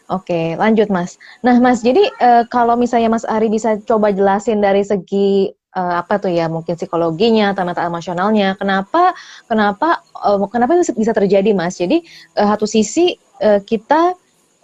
Oke, 0.09 0.57
lanjut 0.57 0.89
Mas. 0.89 1.21
Nah, 1.45 1.61
Mas, 1.61 1.85
jadi 1.85 2.01
eh, 2.01 2.45
kalau 2.49 2.81
misalnya 2.81 3.13
Mas 3.13 3.29
Ari 3.29 3.53
bisa 3.53 3.77
coba 3.85 4.09
jelasin 4.09 4.65
dari 4.65 4.81
segi 4.81 5.53
uh, 5.79 5.95
apa 6.01 6.19
tuh 6.19 6.33
ya 6.33 6.51
mungkin 6.51 6.75
psikologinya 6.75 7.53
atau 7.53 7.63
mental 7.67 7.89
emosionalnya. 7.89 8.59
Kenapa 8.59 9.13
kenapa 9.47 10.03
uh, 10.19 10.41
kenapa 10.51 10.79
itu 10.79 10.95
bisa 10.97 11.13
terjadi 11.13 11.51
mas? 11.53 11.77
Jadi 11.79 12.03
uh, 12.39 12.47
satu 12.55 12.65
sisi 12.65 13.15
uh, 13.43 13.61
kita 13.63 14.17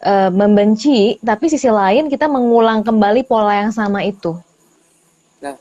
uh, 0.03 0.31
membenci, 0.35 1.19
tapi 1.21 1.47
sisi 1.47 1.69
lain 1.69 2.11
kita 2.11 2.27
mengulang 2.27 2.83
kembali 2.83 3.23
pola 3.27 3.67
yang 3.67 3.73
sama 3.75 4.03
itu. 4.03 4.35
Nah, 5.45 5.57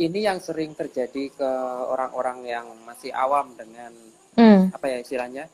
ini 0.00 0.18
yang 0.26 0.42
sering 0.42 0.72
terjadi 0.74 1.30
ke 1.32 1.50
orang-orang 1.92 2.38
yang 2.46 2.66
masih 2.84 3.12
awam 3.12 3.52
dengan 3.54 3.92
hmm. 4.36 4.74
apa 4.74 4.86
ya 4.90 4.98
istilahnya 5.00 5.44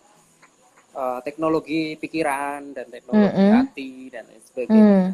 uh, 0.94 1.20
teknologi 1.24 1.96
pikiran 1.96 2.72
dan 2.76 2.86
teknologi 2.88 3.28
mm 3.28 3.36
-hmm. 3.36 3.52
hati 3.56 3.92
dan 4.12 4.24
lain 4.28 4.42
sebagainya, 4.44 5.00
mm. 5.08 5.10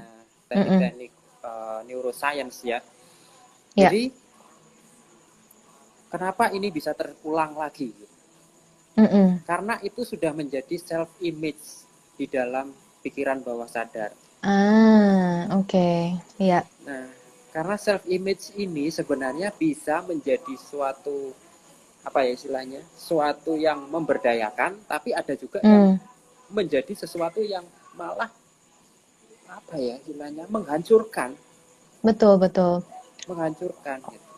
teknik-teknik 0.51 1.13
uh, 1.43 1.81
neuroscience 1.87 2.59
ya. 2.67 2.79
Yeah. 3.75 3.91
Jadi 3.91 4.03
kenapa 6.11 6.51
ini 6.51 6.69
bisa 6.71 6.93
terulang 6.95 7.55
lagi? 7.55 7.95
Mm 8.99 9.09
-hmm. 9.09 9.27
Karena 9.47 9.79
itu 9.87 10.03
sudah 10.03 10.35
menjadi 10.35 10.75
self 10.79 11.11
image 11.23 11.87
di 12.19 12.27
dalam 12.27 12.75
pikiran 13.03 13.41
bawah 13.47 13.71
sadar. 13.71 14.11
Ah, 14.43 15.51
oke, 15.55 15.67
okay. 15.67 16.03
iya. 16.39 16.63
Nah, 16.87 17.11
karena 17.51 17.75
self 17.75 18.07
image 18.07 18.55
ini 18.55 18.87
sebenarnya 18.91 19.51
bisa 19.55 19.99
menjadi 20.07 20.55
suatu 20.55 21.35
apa 22.07 22.25
ya 22.25 22.31
istilahnya 22.35 22.81
suatu 22.95 23.59
yang 23.59 23.91
memberdayakan 23.91 24.87
tapi 24.87 25.11
ada 25.11 25.35
juga 25.35 25.59
mm. 25.61 25.67
yang 25.67 25.87
menjadi 26.49 26.93
sesuatu 26.95 27.43
yang 27.43 27.67
malah 27.99 28.31
apa 29.49 29.75
ya 29.77 29.99
istilahnya 30.01 30.47
menghancurkan 30.47 31.35
betul 32.01 32.39
betul 32.39 32.81
menghancurkan 33.27 33.99
gitu 34.15 34.31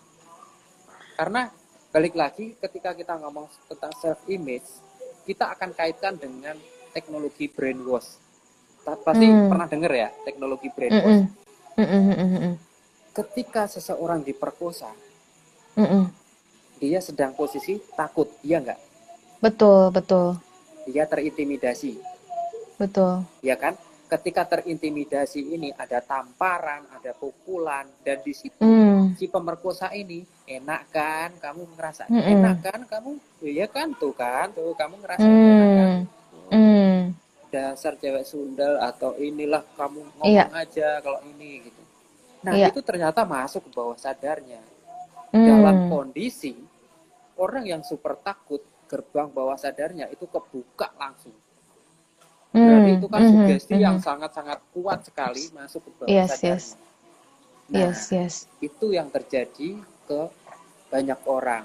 karena 1.21 1.53
balik 1.93 2.15
lagi 2.17 2.57
ketika 2.57 2.97
kita 2.97 3.21
ngomong 3.21 3.47
tentang 3.69 3.93
self 4.01 4.25
image 4.31 4.67
kita 5.29 5.53
akan 5.53 5.77
kaitkan 5.77 6.17
dengan 6.17 6.57
teknologi 6.97 7.47
brainwash 7.47 8.17
pasti 8.83 9.29
mm. 9.29 9.47
pernah 9.53 9.69
dengar 9.69 9.93
ya 9.93 10.09
teknologi 10.25 10.73
brainwash 10.73 11.29
mm 11.77 11.85
-mm. 11.85 12.03
Mm 12.03 12.39
-mm. 12.41 12.55
ketika 13.15 13.69
seseorang 13.69 14.25
diperkosa 14.25 14.91
mm 15.77 15.87
-mm 15.87 16.20
dia 16.81 16.99
sedang 17.05 17.37
posisi 17.37 17.77
takut, 17.93 18.33
iya 18.41 18.57
enggak? 18.57 18.81
Betul, 19.45 19.93
betul. 19.93 20.41
Dia 20.89 21.05
terintimidasi. 21.05 22.01
Betul. 22.81 23.29
Iya 23.45 23.61
kan? 23.61 23.77
Ketika 24.09 24.43
terintimidasi 24.49 25.55
ini 25.55 25.71
ada 25.77 26.01
tamparan, 26.03 26.83
ada 26.91 27.15
pukulan, 27.15 27.87
dan 28.03 28.19
di 28.25 28.35
situ 28.35 28.59
mm. 28.59 29.15
si 29.21 29.31
pemerkosa 29.31 29.93
ini 29.93 30.25
enak 30.49 30.83
kan? 30.91 31.31
Kamu 31.39 31.77
ngerasa 31.77 32.09
mm 32.11 32.17
-mm. 32.17 32.33
enak 32.33 32.57
kan? 32.65 32.81
Kamu, 32.89 33.11
iya 33.45 33.69
kan? 33.71 33.95
Tuh 33.95 34.17
kan, 34.17 34.51
tuh 34.51 34.75
kamu 34.75 34.99
ngerasa 35.05 35.27
mm. 35.29 35.37
enak 35.37 35.69
kan? 35.71 35.93
Mm. 36.51 36.99
Dasar 37.55 37.95
cewek 38.01 38.25
sundal 38.27 38.83
atau 38.83 39.15
inilah 39.21 39.63
kamu 39.79 40.01
ngomong 40.01 40.27
iya. 40.27 40.49
aja 40.51 40.99
kalau 41.05 41.21
ini 41.37 41.71
gitu. 41.71 41.83
Nah 42.41 42.57
iya. 42.57 42.73
itu 42.73 42.81
ternyata 42.83 43.23
masuk 43.23 43.69
ke 43.69 43.71
bawah 43.71 43.95
sadarnya 43.95 44.59
mm. 45.31 45.45
dalam 45.47 45.77
kondisi 45.87 46.70
orang 47.41 47.65
yang 47.65 47.81
super 47.81 48.21
takut 48.21 48.61
gerbang 48.85 49.33
bawah 49.33 49.57
sadarnya 49.57 50.13
itu 50.13 50.29
kebuka 50.29 50.93
langsung. 51.01 51.33
Hmm. 52.51 52.67
Berarti 52.67 52.91
itu 52.99 53.07
kan 53.07 53.21
hmm, 53.23 53.33
sugesti 53.33 53.75
hmm. 53.79 53.85
yang 53.87 53.97
sangat-sangat 54.03 54.59
kuat 54.75 55.07
sekali 55.07 55.45
masuk 55.57 55.81
ke 55.87 55.91
bawah 55.97 56.09
yes, 56.11 56.29
sadarnya. 56.37 56.53
Yes. 56.53 56.65
Nah, 57.71 57.79
yes, 57.79 58.01
yes. 58.11 58.35
itu 58.59 58.87
yang 58.93 59.09
terjadi 59.09 59.79
ke 59.81 60.21
banyak 60.91 61.21
orang. 61.25 61.65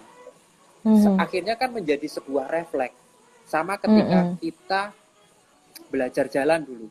Hmm. 0.85 1.17
Akhirnya 1.17 1.57
kan 1.57 1.73
menjadi 1.73 2.05
sebuah 2.05 2.45
refleks. 2.45 2.93
Sama 3.49 3.81
ketika 3.81 4.19
hmm. 4.21 4.35
kita 4.37 4.81
belajar 5.89 6.25
jalan 6.29 6.61
dulu. 6.61 6.87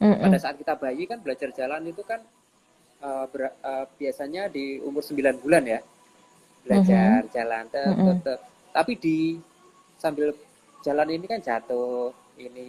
Hmm. 0.00 0.16
Pada 0.16 0.38
saat 0.40 0.56
kita 0.56 0.74
bayi 0.80 1.04
kan 1.04 1.20
belajar 1.20 1.52
jalan 1.52 1.84
itu 1.84 2.00
kan 2.04 2.24
uh, 3.04 3.28
ber, 3.28 3.52
uh, 3.60 3.84
biasanya 4.00 4.48
di 4.48 4.80
umur 4.80 5.04
9 5.04 5.44
bulan 5.44 5.64
ya 5.68 5.80
belajar 6.64 7.20
mm 7.20 7.24
-hmm. 7.28 7.34
jalan 7.36 7.64
tet, 7.68 7.94
tet, 7.94 8.18
tet. 8.24 8.40
tapi 8.72 8.92
di 8.96 9.18
sambil 10.00 10.32
jalan 10.80 11.08
ini 11.12 11.26
kan 11.28 11.40
jatuh 11.40 12.10
ini 12.40 12.68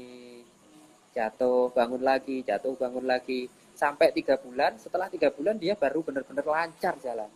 jatuh 1.16 1.72
bangun 1.72 2.04
lagi 2.04 2.44
jatuh 2.44 2.76
bangun 2.76 3.08
lagi 3.08 3.48
sampai 3.76 4.12
tiga 4.12 4.36
bulan 4.40 4.76
setelah 4.80 5.08
tiga 5.08 5.32
bulan 5.32 5.56
dia 5.56 5.76
baru 5.76 6.04
benar-benar 6.04 6.44
lancar 6.44 6.96
jalan 7.00 7.32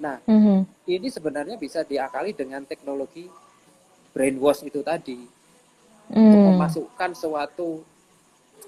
nah 0.00 0.20
mm 0.24 0.40
-hmm. 0.40 0.58
ini 0.88 1.08
sebenarnya 1.08 1.56
bisa 1.56 1.84
diakali 1.84 2.36
dengan 2.36 2.64
teknologi 2.64 3.28
brainwash 4.12 4.64
itu 4.68 4.84
tadi 4.84 5.20
mm. 6.12 6.16
untuk 6.16 6.40
memasukkan 6.52 7.10
suatu 7.16 7.80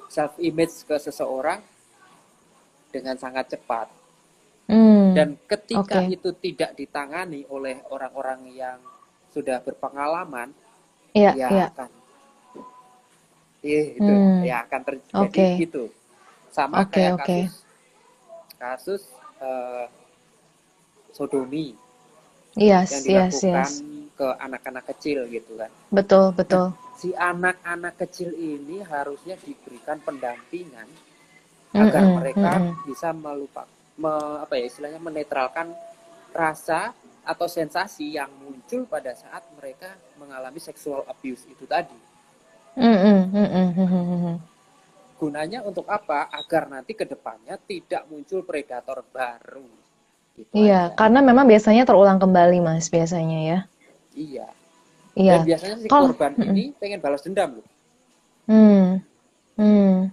self 0.08 0.36
image 0.40 0.84
ke 0.88 0.96
seseorang 1.00 1.60
dengan 2.92 3.18
sangat 3.18 3.56
cepat 3.56 4.03
Hmm, 4.64 5.12
Dan 5.12 5.28
ketika 5.44 6.00
okay. 6.00 6.16
itu 6.16 6.32
tidak 6.40 6.72
ditangani 6.72 7.44
oleh 7.52 7.84
orang-orang 7.92 8.48
yang 8.48 8.78
sudah 9.28 9.60
berpengalaman, 9.60 10.56
yeah, 11.12 11.36
ya 11.36 11.48
yeah. 11.52 11.68
akan, 11.68 11.90
iya 13.60 13.82
itu 13.92 14.12
hmm. 14.14 14.40
ya 14.48 14.56
akan 14.64 14.80
terjadi 14.88 15.24
okay. 15.28 15.52
gitu. 15.60 15.84
Sama 16.48 16.80
okay, 16.80 17.12
kayak 17.12 17.12
okay. 17.20 17.42
kasus 17.44 17.52
kasus 18.56 19.02
uh, 19.44 19.84
sodomi 21.12 21.76
yes, 22.56 22.88
yang 22.88 23.02
dilakukan 23.04 23.68
yes, 23.68 23.82
yes. 23.84 24.14
ke 24.16 24.26
anak-anak 24.40 24.84
kecil 24.96 25.28
gitu 25.28 25.60
kan. 25.60 25.70
Betul 25.92 26.32
betul. 26.32 26.72
Nah, 26.72 26.96
si 26.96 27.12
anak-anak 27.12 27.94
kecil 28.00 28.32
ini 28.32 28.80
harusnya 28.80 29.36
diberikan 29.42 30.00
pendampingan 30.00 30.88
agar 31.74 32.00
mm 32.00 32.08
-mm, 32.08 32.18
mereka 32.22 32.50
mm 32.54 32.64
-mm. 32.70 32.74
bisa 32.86 33.08
melupakan 33.10 33.83
me, 33.98 34.12
apa 34.42 34.54
ya 34.58 34.64
istilahnya 34.66 35.00
menetralkan 35.00 35.72
rasa 36.34 36.94
atau 37.24 37.48
sensasi 37.48 38.20
yang 38.20 38.28
muncul 38.36 38.84
pada 38.84 39.16
saat 39.16 39.42
mereka 39.56 39.96
mengalami 40.20 40.60
sexual 40.60 41.06
abuse 41.08 41.48
itu 41.48 41.64
tadi. 41.64 41.96
Mm 42.74 42.98
-mm, 43.30 44.36
Gunanya 45.14 45.62
untuk 45.64 45.86
apa? 45.88 46.28
Agar 46.28 46.68
nanti 46.68 46.92
ke 46.92 47.06
depannya 47.06 47.56
tidak 47.64 48.04
muncul 48.10 48.42
predator 48.42 49.06
baru. 49.08 49.64
Gitu 50.34 50.50
iya, 50.58 50.90
aja. 50.90 50.98
karena 50.98 51.22
memang 51.22 51.46
biasanya 51.46 51.86
terulang 51.86 52.18
kembali, 52.18 52.58
mas, 52.58 52.90
biasanya 52.90 53.38
ya. 53.40 53.58
Iya. 54.18 54.46
Iya. 55.14 55.34
Dan 55.38 55.46
biasanya 55.46 55.76
si 55.78 55.86
korban 55.86 56.32
mm 56.34 56.44
ini 56.50 56.64
pengen 56.74 56.98
balas 56.98 57.22
dendam 57.22 57.62
loh. 57.62 57.66
Hmm. 58.50 58.98
Hmm. 59.54 60.10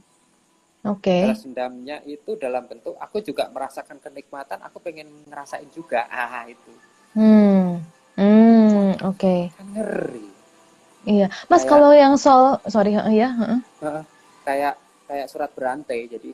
Oke. 0.81 1.13
Okay. 1.13 1.21
Balas 1.29 1.43
dendamnya 1.45 1.97
itu 2.09 2.33
dalam 2.41 2.65
bentuk 2.65 2.97
aku 2.97 3.21
juga 3.21 3.49
merasakan 3.53 4.01
kenikmatan, 4.01 4.57
aku 4.65 4.81
pengen 4.81 5.07
ngerasain 5.29 5.69
juga. 5.69 6.09
Ah, 6.11 6.45
itu. 6.49 6.71
Hmm. 7.13 7.81
Hmm, 8.17 8.97
oke. 9.01 9.17
Okay. 9.17 9.41
Kan 9.53 9.67
ngeri. 9.77 10.25
Iya. 11.05 11.27
Mas 11.49 11.65
kayak, 11.65 11.71
kalau 11.73 11.91
yang 11.93 12.13
soal 12.17 12.61
sorry 12.69 12.93
ya, 12.93 13.29
uh, 13.33 13.57
uh, 13.81 14.01
kayak 14.45 14.77
kayak 15.09 15.27
surat 15.29 15.49
berantai 15.53 16.05
jadi. 16.09 16.29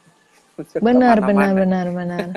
benar, 0.86 1.20
benar, 1.20 1.50
benar, 1.52 1.86
benar. 1.90 2.28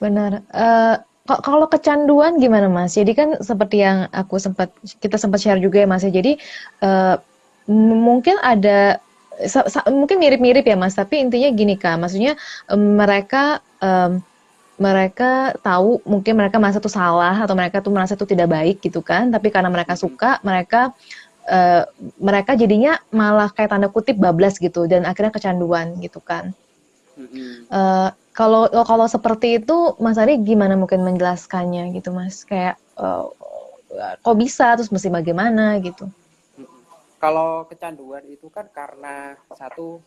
benar. 0.00 0.32
Uh, 0.54 0.96
kalau 1.26 1.66
kecanduan 1.70 2.42
gimana 2.42 2.66
Mas? 2.66 2.98
Jadi 2.98 3.12
kan 3.14 3.38
seperti 3.38 3.84
yang 3.84 4.10
aku 4.10 4.40
sempat 4.42 4.74
kita 4.98 5.14
sempat 5.20 5.38
share 5.38 5.62
juga 5.62 5.82
ya 5.82 5.88
Mas 5.90 6.02
ya. 6.02 6.10
Jadi 6.10 6.38
uh, 6.82 7.14
mungkin 7.78 8.38
ada 8.42 8.98
mungkin 9.88 10.16
mirip-mirip 10.20 10.64
ya 10.64 10.76
mas. 10.76 10.94
Tapi 10.96 11.20
intinya 11.20 11.48
gini 11.52 11.74
kak. 11.76 11.96
Maksudnya 12.00 12.36
um, 12.68 12.98
mereka 12.98 13.64
um, 13.80 14.20
mereka 14.80 15.52
tahu 15.60 16.00
mungkin 16.08 16.40
mereka 16.40 16.56
merasa 16.56 16.80
itu 16.80 16.88
salah 16.88 17.36
atau 17.36 17.52
mereka 17.52 17.84
tuh 17.84 17.92
merasa 17.92 18.16
itu 18.16 18.24
tidak 18.28 18.48
baik 18.52 18.80
gitu 18.80 19.00
kan. 19.04 19.28
Tapi 19.32 19.52
karena 19.52 19.68
mereka 19.68 19.96
suka 19.96 20.40
mereka 20.44 20.92
uh, 21.48 21.84
mereka 22.20 22.56
jadinya 22.56 22.96
malah 23.12 23.52
kayak 23.52 23.72
tanda 23.72 23.88
kutip 23.92 24.16
bablas 24.16 24.56
gitu 24.56 24.88
dan 24.88 25.04
akhirnya 25.04 25.32
kecanduan 25.32 26.00
gitu 26.00 26.20
kan. 26.20 26.52
Uh, 27.68 28.08
kalau 28.32 28.64
kalau 28.72 29.04
seperti 29.04 29.60
itu 29.60 29.92
mas 30.00 30.16
Ari 30.16 30.40
gimana 30.40 30.72
mungkin 30.80 31.04
menjelaskannya 31.04 31.92
gitu 31.92 32.16
mas? 32.16 32.48
Kayak 32.48 32.80
uh, 32.96 33.28
kok 34.24 34.36
bisa? 34.40 34.72
Terus 34.80 34.88
mesti 34.88 35.12
bagaimana 35.12 35.76
gitu 35.84 36.08
kalau 37.20 37.68
kecanduan 37.68 38.24
itu 38.26 38.48
kan 38.48 38.66
karena 38.72 39.36
satu 39.52 40.00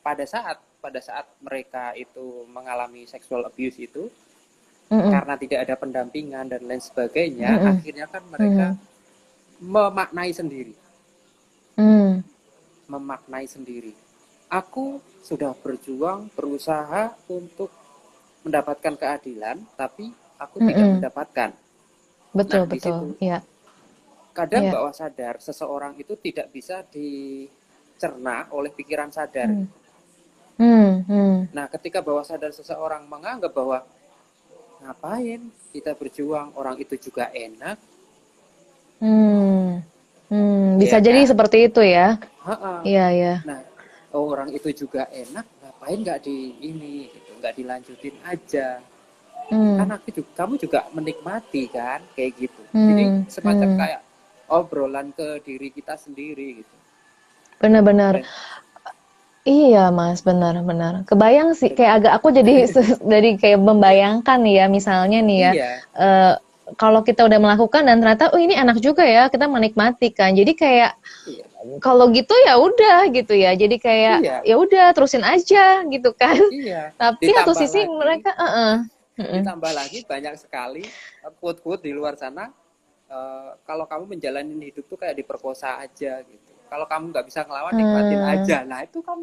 pada 0.00 0.22
saat 0.22 0.62
pada 0.78 1.02
saat 1.02 1.26
mereka 1.42 1.90
itu 1.98 2.46
mengalami 2.46 3.10
sexual 3.10 3.42
abuse 3.42 3.82
itu 3.82 4.06
mm 4.86 4.94
-mm. 4.94 5.10
karena 5.10 5.34
tidak 5.34 5.58
ada 5.66 5.74
pendampingan 5.74 6.46
dan 6.46 6.62
lain 6.62 6.78
sebagainya 6.78 7.50
mm 7.50 7.58
-mm. 7.58 7.70
akhirnya 7.74 8.06
kan 8.06 8.22
mereka 8.30 8.66
mm. 8.72 8.78
memaknai 9.66 10.30
sendiri 10.30 10.74
mm. 11.74 12.22
memaknai 12.86 13.46
sendiri 13.50 13.92
aku 14.46 15.02
sudah 15.26 15.58
berjuang 15.58 16.30
berusaha 16.38 17.10
untuk 17.26 17.70
mendapatkan 18.46 18.94
keadilan, 18.94 19.58
tapi 19.74 20.14
aku 20.38 20.62
Mm-mm. 20.62 20.68
tidak 20.70 20.86
mendapatkan. 21.02 21.50
Betul, 22.30 22.62
Nah, 22.62 22.70
betul. 22.70 22.78
situ 22.78 23.06
Iya. 23.18 23.38
Kadang 24.36 24.68
Iya. 24.68 24.72
bawah 24.76 24.92
sadar 24.92 25.40
seseorang 25.40 25.96
itu 25.96 26.12
tidak 26.20 26.52
bisa 26.52 26.84
dicerna 26.92 28.44
oleh 28.52 28.68
pikiran 28.68 29.08
sadar. 29.08 29.48
Hmm. 29.48 29.66
Hmm, 30.56 30.90
hmm. 31.04 31.36
Nah, 31.52 31.66
ketika 31.72 32.04
bawah 32.04 32.20
sadar 32.20 32.52
seseorang 32.52 33.08
menganggap 33.08 33.52
bahwa 33.52 33.80
ngapain 34.80 35.40
kita 35.72 35.96
berjuang, 35.96 36.52
orang 36.52 36.76
itu 36.76 37.00
juga 37.00 37.32
enak, 37.32 37.80
Hmm. 38.96 39.84
Hmm, 40.32 40.80
bisa 40.80 40.96
Iya 40.96 41.04
jadi 41.04 41.20
kan? 41.22 41.28
seperti 41.36 41.68
itu 41.68 41.84
ya. 41.84 42.16
Iya, 42.80 43.06
iya. 43.12 43.34
Nah, 43.44 43.60
oh, 44.10 44.32
orang 44.32 44.48
itu 44.48 44.72
juga 44.72 45.04
enak, 45.12 45.44
ngapain 45.44 45.98
nggak 46.00 46.20
di 46.24 46.56
ini, 46.64 47.12
gitu, 47.12 47.36
nggak 47.36 47.54
dilanjutin 47.60 48.16
aja. 48.24 48.80
Hmm. 49.52 49.76
Kan 49.76 49.88
aku 49.92 50.08
juga, 50.16 50.30
kamu 50.32 50.54
juga 50.56 50.80
menikmati 50.90 51.68
kan, 51.68 52.00
kayak 52.16 52.32
gitu. 52.40 52.62
Jadi 52.72 53.04
Hmm, 53.04 53.20
semacam 53.28 53.68
hmm. 53.68 53.78
kayak 53.78 54.00
obrolan 54.48 55.10
ke 55.12 55.42
diri 55.42 55.68
kita 55.70 55.94
sendiri 55.96 56.62
gitu. 56.62 56.76
Benar-benar. 57.58 58.22
Iya, 59.46 59.94
Mas, 59.94 60.26
benar-benar. 60.26 61.06
Kebayang 61.06 61.54
sih 61.54 61.70
kayak 61.70 62.02
agak 62.02 62.12
aku 62.18 62.34
jadi 62.34 62.66
dari 63.12 63.38
kayak 63.38 63.62
membayangkan 63.62 64.42
ya, 64.42 64.66
misalnya 64.66 65.22
nih 65.22 65.38
ya. 65.38 65.50
Iya, 65.54 65.70
eh, 65.94 66.34
kalau 66.74 67.06
kita 67.06 67.22
udah 67.22 67.38
melakukan 67.38 67.86
dan 67.86 68.02
ternyata 68.02 68.34
oh 68.34 68.42
ini 68.42 68.58
enak 68.58 68.82
juga 68.82 69.06
ya, 69.06 69.30
kita 69.30 69.46
menikmati 69.46 70.10
kan. 70.10 70.34
Jadi 70.34 70.50
kayak 70.58 70.98
iya, 71.30 71.46
kalau 71.78 72.10
gitu 72.10 72.34
ya 72.42 72.58
udah 72.58 73.06
gitu 73.14 73.38
ya. 73.38 73.54
Jadi 73.54 73.78
kayak 73.78 74.16
Iya. 74.18 74.36
ya 74.42 74.54
udah 74.58 74.90
terusin 74.90 75.22
aja 75.22 75.86
gitu 75.86 76.10
kan. 76.10 76.34
iya. 76.50 76.90
Tapi 76.98 77.30
satu 77.30 77.54
sisi 77.54 77.86
lagi- 77.86 77.94
mereka 77.94 78.30
uh-uh. 78.34 78.74
Mm-mm. 79.16 79.40
Ditambah 79.46 79.72
lagi 79.72 79.98
banyak 80.04 80.34
sekali 80.36 80.82
eh, 81.22 81.32
quote-quote 81.38 81.86
di 81.86 81.94
luar 81.94 82.18
sana. 82.18 82.50
Eh, 83.06 83.50
kalau 83.62 83.84
kamu 83.84 84.16
menjalani 84.16 84.70
hidup 84.70 84.84
tuh 84.86 84.98
kayak 84.98 85.16
diperkosa 85.16 85.78
aja 85.78 86.20
gitu. 86.22 86.52
Kalau 86.66 86.82
kamu 86.84 87.14
nggak 87.14 87.26
bisa 87.26 87.46
ngelawan, 87.46 87.72
nikmatin 87.72 88.18
Hmm. 88.18 88.32
aja. 88.34 88.56
Nah 88.66 88.82
itu 88.82 88.98
kan 88.98 89.18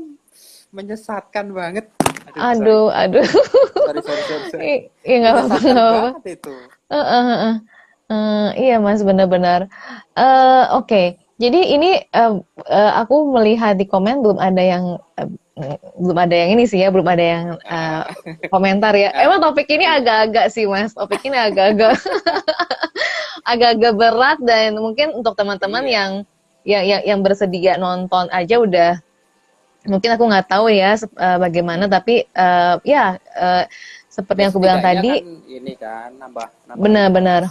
menyesatkan 0.70 1.52
banget. 1.52 1.86
Aduh, 2.34 2.88
aduh. 2.90 3.28
sorry, 3.76 4.00
sorry, 4.02 4.24
sorry, 4.24 4.46
sorry, 4.48 4.72
Iya 5.04 5.16
nggak 5.20 5.34
apa-apa, 5.36 5.48
Menyesatkan 5.52 5.74
nggak 5.76 5.84
apa-apa. 5.84 6.08
banget 6.08 6.26
itu. 6.40 6.54
Eh, 6.88 6.96
eh, 6.96 7.24
eh, 7.24 7.40
eh. 7.44 7.56
Eh, 8.06 8.48
iya 8.64 8.76
Mas 8.78 9.02
benar-benar. 9.02 9.68
Eh, 10.14 10.64
Oke, 10.72 11.04
jadi 11.36 11.60
ini 11.76 12.00
eh, 12.00 12.34
eh, 12.70 12.92
aku 12.96 13.28
melihat 13.32 13.76
di 13.76 13.84
komen 13.84 14.24
belum 14.24 14.40
ada 14.40 14.64
yang 14.64 14.84
eh, 15.20 15.28
belum 16.00 16.18
ada 16.18 16.32
yang 16.34 16.50
ini 16.56 16.64
sih 16.64 16.80
ya, 16.80 16.90
belum 16.90 17.06
ada 17.06 17.24
yang 17.24 17.46
eh, 17.60 18.02
komentar 18.54 18.96
ya. 18.96 19.12
Emang 19.20 19.44
topik 19.44 19.68
ini 19.68 19.84
agak-agak 19.84 20.48
sih 20.48 20.64
Mas, 20.64 20.96
topik 20.96 21.20
ini 21.24 21.36
agak-agak 21.36 22.00
agak-agak 23.44 23.94
berat 23.96 24.38
dan 24.42 24.80
mungkin 24.80 25.12
untuk 25.16 25.36
teman-teman 25.36 25.84
Iya. 25.84 25.94
yang 25.94 26.12
yang 26.64 26.84
yang 26.88 27.02
yang 27.04 27.20
bersedia 27.20 27.76
nonton 27.76 28.32
aja 28.32 28.56
udah 28.56 28.92
mungkin 29.84 30.16
aku 30.16 30.24
nggak 30.32 30.48
tahu 30.48 30.72
ya 30.72 30.96
eh, 30.96 31.38
bagaimana 31.38 31.92
tapi 31.92 32.24
eh, 32.24 32.76
ya 32.88 33.20
eh, 33.36 33.68
seperti 34.08 34.40
yang 34.48 34.52
aku 34.56 34.60
bilang 34.64 34.80
tadi 34.80 35.12
kan 35.20 35.28
ini 35.50 35.74
kan 35.76 36.10
nambah, 36.16 36.48
nambah 36.70 36.80
Benar-benar. 36.80 37.42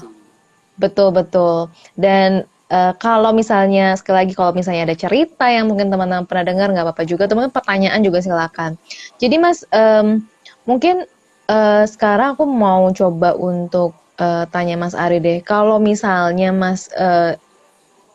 Betul 0.81 1.13
betul. 1.13 1.69
Dan 1.93 2.49
eh, 2.73 2.93
kalau 2.97 3.37
misalnya 3.37 3.93
sekali 4.01 4.25
lagi 4.25 4.33
kalau 4.33 4.57
misalnya 4.57 4.89
ada 4.89 4.97
cerita 4.97 5.51
yang 5.53 5.69
mungkin 5.69 5.93
teman-teman 5.93 6.25
pernah 6.25 6.49
dengar 6.49 6.73
nggak 6.73 6.87
apa-apa 6.89 7.05
juga. 7.05 7.29
Teman-teman 7.29 7.53
pertanyaan 7.53 8.01
juga 8.01 8.25
silakan. 8.25 8.81
Jadi 9.21 9.37
Mas 9.37 9.67
em, 9.69 10.25
mungkin 10.65 11.05
eh, 11.53 11.85
sekarang 11.85 12.39
aku 12.39 12.49
mau 12.49 12.89
coba 12.97 13.37
untuk 13.37 13.93
eh, 14.19 14.45
tanya 14.53 14.77
Mas 14.81 14.95
Ari 14.97 15.19
deh. 15.23 15.39
Kalau 15.45 15.79
misalnya 15.81 16.51
Mas 16.55 16.89
eh, 16.95 17.37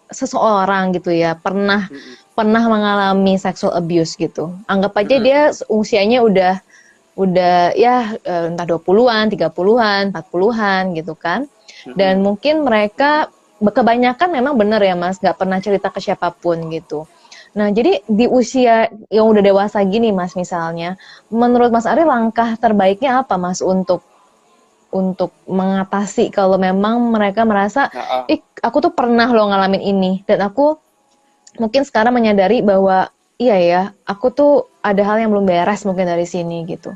seseorang 0.08 0.96
gitu 0.96 1.12
ya 1.12 1.36
pernah 1.36 1.92
Mm-mm. 1.92 2.16
pernah 2.38 2.64
mengalami 2.70 3.36
sexual 3.36 3.76
abuse 3.76 4.16
gitu. 4.16 4.56
Anggap 4.70 4.94
aja 4.96 5.18
Mm-mm. 5.18 5.26
dia 5.26 5.42
usianya 5.68 6.24
udah 6.24 6.54
udah 7.18 7.74
ya 7.76 8.16
eh, 8.24 8.46
entah 8.54 8.66
20-an, 8.70 9.34
30-an, 9.34 10.14
40-an 10.14 10.84
gitu 10.96 11.14
kan. 11.18 11.50
Dan 11.98 12.22
mungkin 12.22 12.62
mereka 12.68 13.32
kebanyakan 13.60 14.30
memang 14.30 14.54
benar 14.54 14.82
ya 14.86 14.94
Mas, 14.94 15.18
nggak 15.18 15.38
pernah 15.40 15.58
cerita 15.58 15.90
ke 15.90 15.98
siapa 15.98 16.30
pun 16.30 16.70
gitu. 16.70 17.10
Nah, 17.58 17.74
jadi 17.74 18.06
di 18.06 18.30
usia 18.30 18.86
yang 19.10 19.26
udah 19.34 19.42
dewasa 19.42 19.82
gini 19.82 20.14
Mas 20.14 20.38
misalnya, 20.38 20.94
menurut 21.34 21.74
Mas 21.74 21.90
Ari 21.90 22.06
langkah 22.06 22.54
terbaiknya 22.60 23.26
apa 23.26 23.36
Mas 23.42 23.66
untuk 23.66 24.06
untuk 24.91 25.36
mengatasi 25.45 26.32
kalau 26.32 26.56
memang 26.56 27.12
mereka 27.12 27.43
merasa 27.43 27.91
ih 28.32 28.39
aku 28.63 28.78
tuh 28.89 28.93
pernah 28.95 29.28
loh 29.30 29.52
ngalamin 29.52 29.84
ini. 29.84 30.12
Dan 30.23 30.43
aku 30.43 30.80
mungkin 31.60 31.84
sekarang 31.84 32.15
menyadari 32.15 32.63
bahwa 32.63 33.12
iya 33.38 33.58
ya 33.60 33.82
aku 34.08 34.32
tuh 34.32 34.54
ada 34.82 35.04
hal 35.04 35.21
yang 35.21 35.30
belum 35.34 35.45
beres 35.45 35.84
mungkin 35.84 36.08
dari 36.08 36.26
sini 36.26 36.63
gitu. 36.65 36.95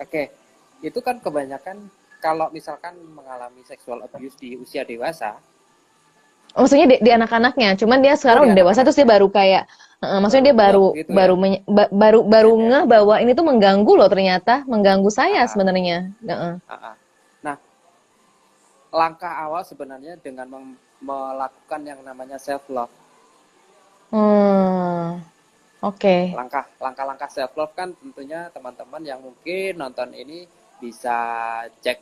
Oke, 0.00 0.32
itu 0.82 0.98
kan 1.00 1.22
kebanyakan 1.22 1.88
kalau 2.18 2.48
misalkan 2.50 2.96
mengalami 3.12 3.62
seksual 3.64 4.04
abuse 4.04 4.36
di 4.40 4.56
usia 4.56 4.82
dewasa, 4.82 5.38
maksudnya 6.54 6.86
di, 6.86 6.96
di 7.02 7.10
anak-anaknya 7.10 7.74
cuman 7.74 7.98
dia 7.98 8.14
sekarang 8.14 8.46
Oh, 8.46 8.48
udah 8.48 8.56
dewasa 8.56 8.86
terus 8.86 8.96
dia 8.96 9.06
baru 9.06 9.26
kayak 9.26 9.66
eh, 10.12 10.20
maksudnya 10.22 10.44
dia 10.52 10.56
baru 10.56 10.86
Gitu 10.94 11.10
ya. 11.10 11.16
baru 11.18 11.34
ba- 11.66 11.92
baru 11.92 12.20
baru 12.24 12.52
Iya, 12.54 12.64
ngeh 12.68 12.84
bahwa 12.92 13.14
ini 13.22 13.32
tuh 13.38 13.46
mengganggu 13.46 13.92
loh 13.96 14.08
ternyata 14.12 14.54
mengganggu 14.68 15.10
saya 15.10 15.42
Ah. 15.42 15.48
sebenarnya 15.48 15.98
Heeh. 16.22 16.54
ah, 16.68 16.74
ah. 16.92 16.94
nah 17.44 17.56
langkah 18.94 19.32
awal 19.44 19.62
sebenarnya 19.66 20.14
dengan 20.22 20.46
melakukan 21.02 21.80
yang 21.82 22.00
namanya 22.06 22.38
self 22.38 22.62
love. 22.70 22.92
hmm 24.14 25.18
oke 25.82 26.16
Langkah 26.38 26.64
langkah-langkah 26.78 27.30
self 27.30 27.52
love 27.58 27.74
kan 27.74 27.90
tentunya 27.98 28.46
teman-teman 28.54 29.02
yang 29.02 29.20
mungkin 29.22 29.74
nonton 29.78 30.10
ini 30.14 30.46
bisa 30.78 31.16
cek 31.82 31.98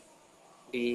di 0.73 0.89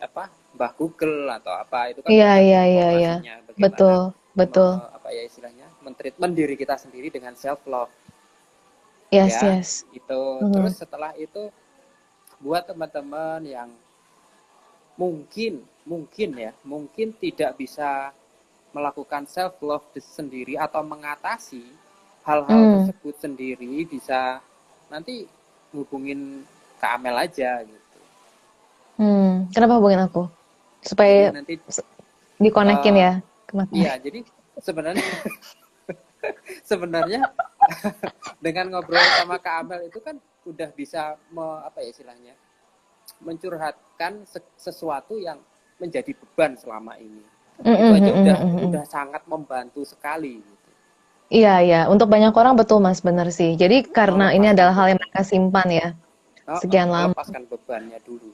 apa 0.00 0.28
Mbah 0.56 0.72
Google 0.76 1.28
atau 1.32 1.52
apa 1.54 1.92
itu 1.92 2.00
kan 2.04 2.10
Iya, 2.10 2.32
iya, 2.40 2.60
iya, 2.68 2.86
iya. 2.96 3.14
betul 3.56 4.12
betul 4.40 4.70
me- 4.70 4.90
apa 4.96 5.08
ya 5.16 5.22
istilahnya 5.30 5.66
mentreatment 5.84 6.32
diri 6.38 6.54
kita 6.62 6.74
sendiri 6.84 7.08
dengan 7.16 7.34
self 7.42 7.60
love 7.72 7.92
yes 9.10 9.34
ya. 9.34 9.42
yes 9.42 9.68
itu 9.98 10.20
Mhm. 10.42 10.52
terus 10.54 10.74
setelah 10.80 11.12
itu 11.18 11.42
buat 12.44 12.64
teman-teman 12.70 13.40
yang 13.56 13.70
mungkin 15.00 15.52
mungkin 15.90 16.30
ya 16.36 16.52
mungkin 16.72 17.08
tidak 17.22 17.56
bisa 17.60 18.12
melakukan 18.76 19.24
self 19.26 19.54
love 19.68 19.86
sendiri 19.98 20.54
atau 20.60 20.82
mengatasi 20.92 21.64
hal-hal 22.28 22.62
Hmm. 22.62 22.72
tersebut 22.72 23.14
sendiri 23.24 23.84
bisa 23.88 24.20
nanti 24.92 25.26
hubungin 25.74 26.20
ke 26.80 26.86
Amel 26.96 27.16
aja 27.26 27.50
gitu 27.64 27.98
hmm 28.98 29.50
kenapa 29.54 29.78
hubungin 29.78 30.02
aku 30.06 30.22
supaya 30.84 31.16
Jadi 31.16 31.30
nanti 31.34 31.54
dikonekin 32.40 32.94
Eh, 32.94 33.04
ya? 33.04 33.12
Iya 33.72 33.98
jadi 34.00 34.20
sebenarnya 34.58 35.04
sebenarnya 36.70 37.20
dengan 38.44 38.66
ngobrol 38.72 39.02
sama 39.18 39.36
Kak 39.40 39.54
Amel 39.66 39.88
itu 39.88 39.98
kan 40.00 40.16
udah 40.46 40.68
bisa 40.72 41.16
me- 41.32 41.62
apa 41.64 41.84
ya 41.84 41.88
istilahnya 41.92 42.34
mencurhatkan 43.20 44.24
se- 44.24 44.54
sesuatu 44.56 45.18
yang 45.18 45.40
menjadi 45.80 46.12
beban 46.16 46.56
selama 46.56 46.96
ini 47.00 47.24
Mm, 47.60 47.76
itu 47.76 47.84
mm, 47.84 47.92
aja 47.92 48.10
udah 48.16 48.36
mm, 48.40 48.48
mm. 48.56 48.66
udah 48.72 48.84
sangat 48.88 49.22
membantu 49.28 49.84
sekali 49.84 50.40
gitu. 50.40 50.68
Iya, 51.28 51.60
iya. 51.60 51.80
Untuk 51.92 52.08
banyak 52.08 52.32
orang 52.32 52.56
betul, 52.56 52.80
Mas. 52.80 53.04
Benar 53.04 53.28
sih. 53.28 53.52
Jadi 53.52 53.84
karena 53.84 54.32
ini 54.32 54.48
Melepaskan 54.48 54.54
adalah 54.56 54.72
hal 54.80 54.86
yang 54.88 55.00
mereka 55.04 55.20
simpan 55.20 55.68
ya. 55.68 55.88
Oh, 56.48 56.56
Sekian 56.56 56.88
oh, 56.88 56.96
lama. 56.96 57.12
melepaskan 57.12 57.44
bebannya 57.52 58.00
dulu 58.00 58.32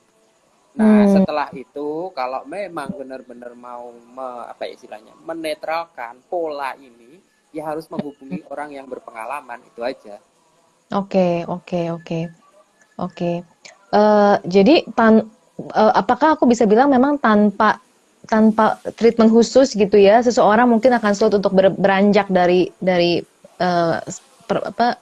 nah 0.81 1.01
Hmm. 1.03 1.14
setelah 1.14 1.49
itu 1.62 1.89
kalau 2.18 2.41
memang 2.57 2.89
benar-benar 3.01 3.53
mau 3.66 3.85
me- 4.16 4.47
apa 4.53 4.62
ya 4.68 4.72
istilahnya 4.79 5.14
menetralkan 5.29 6.14
pola 6.31 6.70
ini 6.89 7.11
ya 7.57 7.62
harus 7.70 7.87
menghubungi 7.93 8.41
orang 8.53 8.70
yang 8.77 8.87
berpengalaman 8.93 9.61
itu 9.70 9.81
aja 9.91 10.16
Oke, 10.95 11.43
oke, 11.51 11.81
oke. 11.97 12.20
Oke. 13.01 13.33
Eh, 13.95 14.37
jadi 14.47 14.74
tan 14.99 15.14
eh, 15.74 15.93
apakah 16.03 16.37
aku 16.39 16.45
bisa 16.49 16.64
bilang 16.68 16.89
memang 16.93 17.18
tanpa 17.20 17.81
tanpa 18.27 18.79
treatment 18.99 19.31
khusus 19.35 19.74
gitu 19.74 19.97
ya, 19.99 20.22
seseorang 20.22 20.66
mungkin 20.70 20.93
akan 20.99 21.12
sulit 21.14 21.35
untuk 21.39 21.55
ber- 21.55 21.77
beranjak 21.79 22.27
dari 22.31 22.70
dari 22.83 23.22
eh, 23.61 23.97
per- 24.49 24.66
apa 24.72 24.99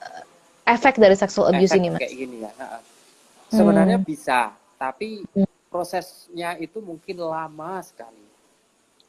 efek 0.67 0.97
dari 1.01 1.15
sexual 1.17 1.51
abuse 1.53 1.73
efek 1.73 1.77
ini, 1.77 1.89
Mas? 1.93 2.01
kayak 2.01 2.13
gini 2.13 2.37
ya. 2.45 2.51
Nah, 2.59 2.81
Sebenarnya 3.47 3.97
Hmm. 3.97 4.03
bisa, 4.03 4.51
tapi 4.81 5.23
Hmm. 5.35 5.45
Prosesnya 5.75 6.55
itu 6.55 6.79
mungkin 6.79 7.19
lama 7.19 7.83
sekali. 7.83 8.23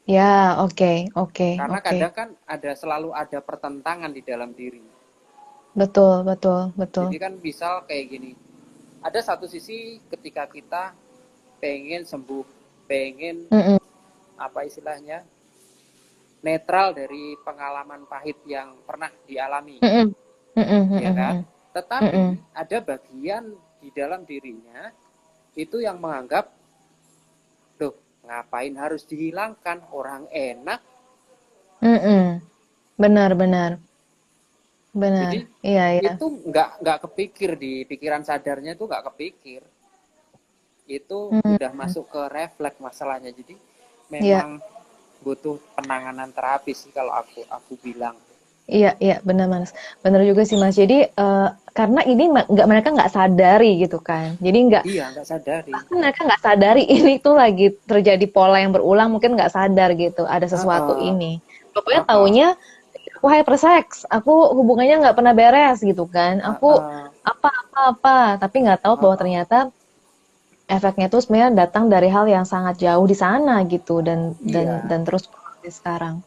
Ya, 0.03 0.59
oke, 0.59 1.07
oke, 1.15 1.55
Karena 1.55 1.79
oke. 1.79 1.87
kadang 1.87 2.11
kan 2.11 2.29
ada 2.43 2.71
selalu 2.75 3.15
ada 3.15 3.39
pertentangan 3.39 4.11
di 4.11 4.19
dalam 4.19 4.51
diri. 4.51 4.83
Betul, 5.71 6.27
betul, 6.27 6.75
betul. 6.75 7.07
Jadi 7.07 7.19
kan 7.23 7.33
misal 7.39 7.87
kayak 7.87 8.05
gini, 8.11 8.31
ada 8.99 9.19
satu 9.23 9.47
sisi 9.47 10.03
ketika 10.11 10.43
kita 10.47 10.91
pengen 11.63 12.03
sembuh, 12.03 12.43
pengen 12.87 13.47
Mm 13.47 13.63
-mm. 13.63 13.79
apa 14.35 14.67
istilahnya 14.67 15.23
netral 16.43 16.95
dari 16.95 17.35
pengalaman 17.43 18.07
pahit 18.07 18.39
yang 18.47 18.79
pernah 18.83 19.11
dialami, 19.27 19.79
Mm 19.79 19.91
-mm. 19.91 20.07
Mm 20.55 20.65
-mm. 20.67 20.83
Mm 20.87 20.99
ya 21.03 21.11
kan? 21.15 21.35
-mm. 21.43 21.43
Tetapi 21.75 22.09
Mm-mm. 22.09 22.31
ada 22.57 22.77
bagian 22.81 23.43
di 23.77 23.89
dalam 23.93 24.25
dirinya 24.25 24.89
itu 25.53 25.77
yang 25.77 26.01
menganggap, 26.01 26.56
ngapain 28.27 28.75
harus 28.75 29.07
dihilangkan 29.07 29.81
orang 29.95 30.27
enak? 30.29 30.83
Mm 31.79 31.99
-mm. 31.99 32.23
Benar, 32.97 33.31
benar. 33.37 33.71
Benar. 34.91 35.29
Jadi 35.29 35.39
Iya, 35.61 35.85
iya. 36.01 36.11
itu 36.17 36.25
nggak 36.25 36.69
nggak 36.81 36.99
kepikir 37.09 37.51
di 37.55 37.85
pikiran 37.85 38.25
sadarnya 38.25 38.73
itu 38.73 38.83
nggak 38.89 39.05
kepikir. 39.13 39.61
Itu 40.87 41.37
Hmm. 41.37 41.55
udah 41.55 41.71
masuk 41.75 42.09
ke 42.09 42.21
refleks 42.31 42.81
masalahnya. 42.81 43.29
Jadi 43.29 43.53
Iya. 44.09 44.43
memang 44.43 44.61
butuh 45.21 45.59
penanganan 45.75 46.31
terapi 46.33 46.71
sih 46.73 46.89
kalau 46.91 47.13
aku 47.13 47.45
aku 47.47 47.77
bilang. 47.79 48.17
Iya, 48.67 48.99
iya, 48.99 49.15
benar 49.23 49.47
Mas. 49.47 49.71
Benar 50.03 50.21
juga 50.27 50.43
sih 50.43 50.59
Mas. 50.59 50.75
Jadi 50.75 51.07
eh, 51.07 51.47
karena 51.71 52.01
ini 52.03 52.23
nggak 52.27 52.67
mereka 52.67 52.89
nggak 52.91 53.11
sadari 53.15 53.79
gitu 53.79 53.97
kan. 54.03 54.35
Jadi 54.43 54.57
nggak 54.67 54.83
Iya 54.83 55.03
nggak 55.15 55.27
sadari. 55.27 55.71
mereka 55.93 56.19
nggak 56.27 56.41
sadari 56.43 56.83
ini 56.99 57.13
tuh 57.23 57.39
lagi 57.39 57.71
terjadi 57.87 58.25
pola 58.27 58.59
yang 58.59 58.75
berulang 58.75 59.09
mungkin 59.13 59.39
nggak 59.39 59.53
sadar 59.55 59.95
gitu 59.95 60.27
ada 60.27 60.43
sesuatu 60.43 60.93
Ah, 60.95 60.99
ah. 60.99 61.09
ini. 61.09 61.39
Pokoknya 61.71 62.01
Ah, 62.03 62.07
ah. 62.07 62.11
taunya 62.11 62.47
aku 63.17 63.27
hypersex, 63.33 64.03
aku 64.11 64.33
hubungannya 64.53 64.95
nggak 65.01 65.15
pernah 65.17 65.33
beres 65.33 65.79
gitu 65.81 66.03
kan. 66.05 66.43
Aku 66.43 66.69
Ah, 66.77 67.07
apa 67.23 67.49
apa 67.49 67.79
apa, 67.95 68.17
tapi 68.37 68.67
nggak 68.67 68.83
tahu 68.83 68.93
bahwa 68.99 69.07
Ah, 69.07 69.15
ah. 69.15 69.19
ternyata 69.23 69.57
efeknya 70.67 71.07
tuh 71.07 71.23
sebenarnya 71.23 71.63
datang 71.63 71.87
dari 71.87 72.11
hal 72.11 72.27
yang 72.27 72.43
sangat 72.43 72.75
jauh 72.83 73.07
di 73.07 73.15
sana 73.15 73.63
gitu 73.63 74.03
dan 74.03 74.35
dan 74.43 74.67
Iya. 74.67 74.87
dan 74.91 74.99
terus 75.07 75.23
sekarang. 75.67 76.19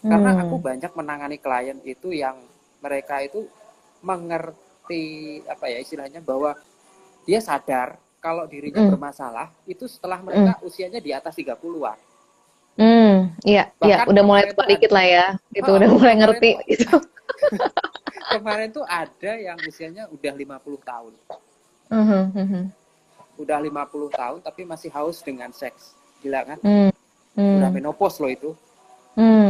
Karena 0.00 0.32
Hmm. 0.32 0.42
aku 0.48 0.56
banyak 0.58 0.92
menangani 0.96 1.36
klien 1.36 1.78
itu 1.84 2.08
yang 2.14 2.36
mereka 2.80 3.20
itu 3.20 3.44
mengerti 4.00 5.04
apa 5.44 5.68
ya 5.68 5.78
istilahnya 5.84 6.24
bahwa 6.24 6.56
dia 7.28 7.40
sadar 7.44 8.00
kalau 8.20 8.48
dirinya 8.48 8.80
Mm. 8.80 8.90
bermasalah 8.96 9.48
itu 9.68 9.84
setelah 9.88 10.20
mereka 10.24 10.56
usianya 10.64 11.00
di 11.00 11.12
atas 11.12 11.36
30-an. 11.36 11.96
Hmm, 12.80 13.28
iya, 13.44 13.68
iya, 13.84 14.08
udah 14.08 14.24
mulai 14.24 14.48
tua 14.56 14.64
dikit 14.64 14.88
ada 14.88 14.96
lah 14.96 15.04
ya. 15.04 15.26
Itu 15.52 15.68
Ah, 15.68 15.76
udah 15.76 15.88
mulai 15.92 16.14
ngerti 16.16 16.48
tuh 16.56 16.64
gitu. 16.64 16.96
kemarin 18.40 18.68
tuh 18.72 18.84
ada 18.88 19.32
yang 19.36 19.58
usianya 19.64 20.08
udah 20.08 20.32
50 20.32 20.80
tahun. 20.80 21.12
Mhm, 21.92 22.22
mhm. 22.32 22.62
Udah 23.40 23.58
50 23.60 24.08
tahun 24.12 24.38
tapi 24.40 24.64
masih 24.64 24.88
haus 24.96 25.20
dengan 25.20 25.52
seks. 25.52 25.96
Gila 26.24 26.40
kan? 26.44 26.58
Hmm, 26.64 26.90
Udah 27.36 27.68
hmm, 27.68 27.74
menopause 27.76 28.16
loh 28.20 28.30
itu. 28.32 28.50
hmm. 29.16 29.49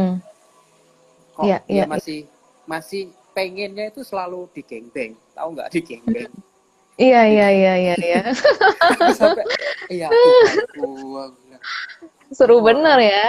Kok 1.35 1.43
Iya, 1.45 1.57
dia 1.65 1.73
iya, 1.73 1.83
iya. 1.83 1.85
masih 1.87 2.19
masih 2.67 3.01
pengennya 3.31 3.89
itu 3.89 4.01
selalu 4.03 4.47
di 4.51 4.61
gengbeng. 4.63 5.13
Tahu 5.33 5.47
nggak 5.55 5.69
di 5.71 5.79
gengbeng? 5.81 6.31
Iya, 6.99 7.21
iya, 7.25 7.47
iya, 7.49 7.73
iya, 7.79 7.95
iya. 7.97 8.21
Iya 9.91 10.07
bilang, 10.07 11.33
Seru 12.31 12.63
bener 12.63 12.97
ya. 12.99 13.25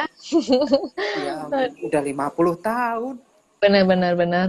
ya 1.18 1.34
udah 1.82 2.02
50 2.02 2.54
tahun 2.62 3.14
Benar, 3.58 3.82
benar, 3.86 4.12
benar. 4.18 4.48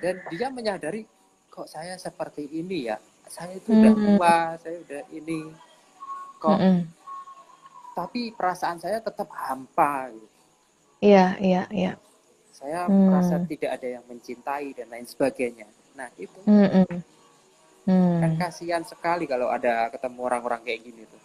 dan 0.00 0.20
dia 0.28 0.48
menyadari 0.52 1.08
kok 1.48 1.64
saya 1.68 1.96
seperti 1.96 2.44
ini 2.52 2.88
ya. 2.92 2.96
Saya 3.24 3.56
itu 3.56 3.72
udah 3.72 3.92
Hmm, 3.92 4.16
tua, 4.20 4.36
saya 4.60 4.76
udah 4.84 5.02
ini 5.10 5.40
kok 6.36 6.60
mm-mm. 6.60 6.76
tapi 7.96 8.20
perasaan 8.36 8.76
saya 8.76 9.00
tetap 9.00 9.32
hampa 9.32 10.12
gitu. 10.12 10.28
Iya, 11.00 11.36
iya, 11.40 11.62
iya. 11.72 11.92
Saya 12.64 12.88
merasa 13.04 13.36
Hmm, 13.36 13.44
tidak 13.50 13.76
ada 13.76 13.88
yang 14.00 14.04
mencintai 14.08 14.72
dan 14.72 14.88
lain 14.92 15.04
sebagainya. 15.12 15.68
Nah, 15.98 16.08
itu 16.16 16.40
kan 18.20 18.32
Hmm. 18.34 18.40
kasihan 18.40 18.82
sekali 18.90 19.24
kalau 19.32 19.48
ada 19.56 19.74
ketemu 19.92 20.20
orang-orang 20.28 20.60
kayak 20.66 20.80
gini 20.86 21.02
tuh. 21.12 21.22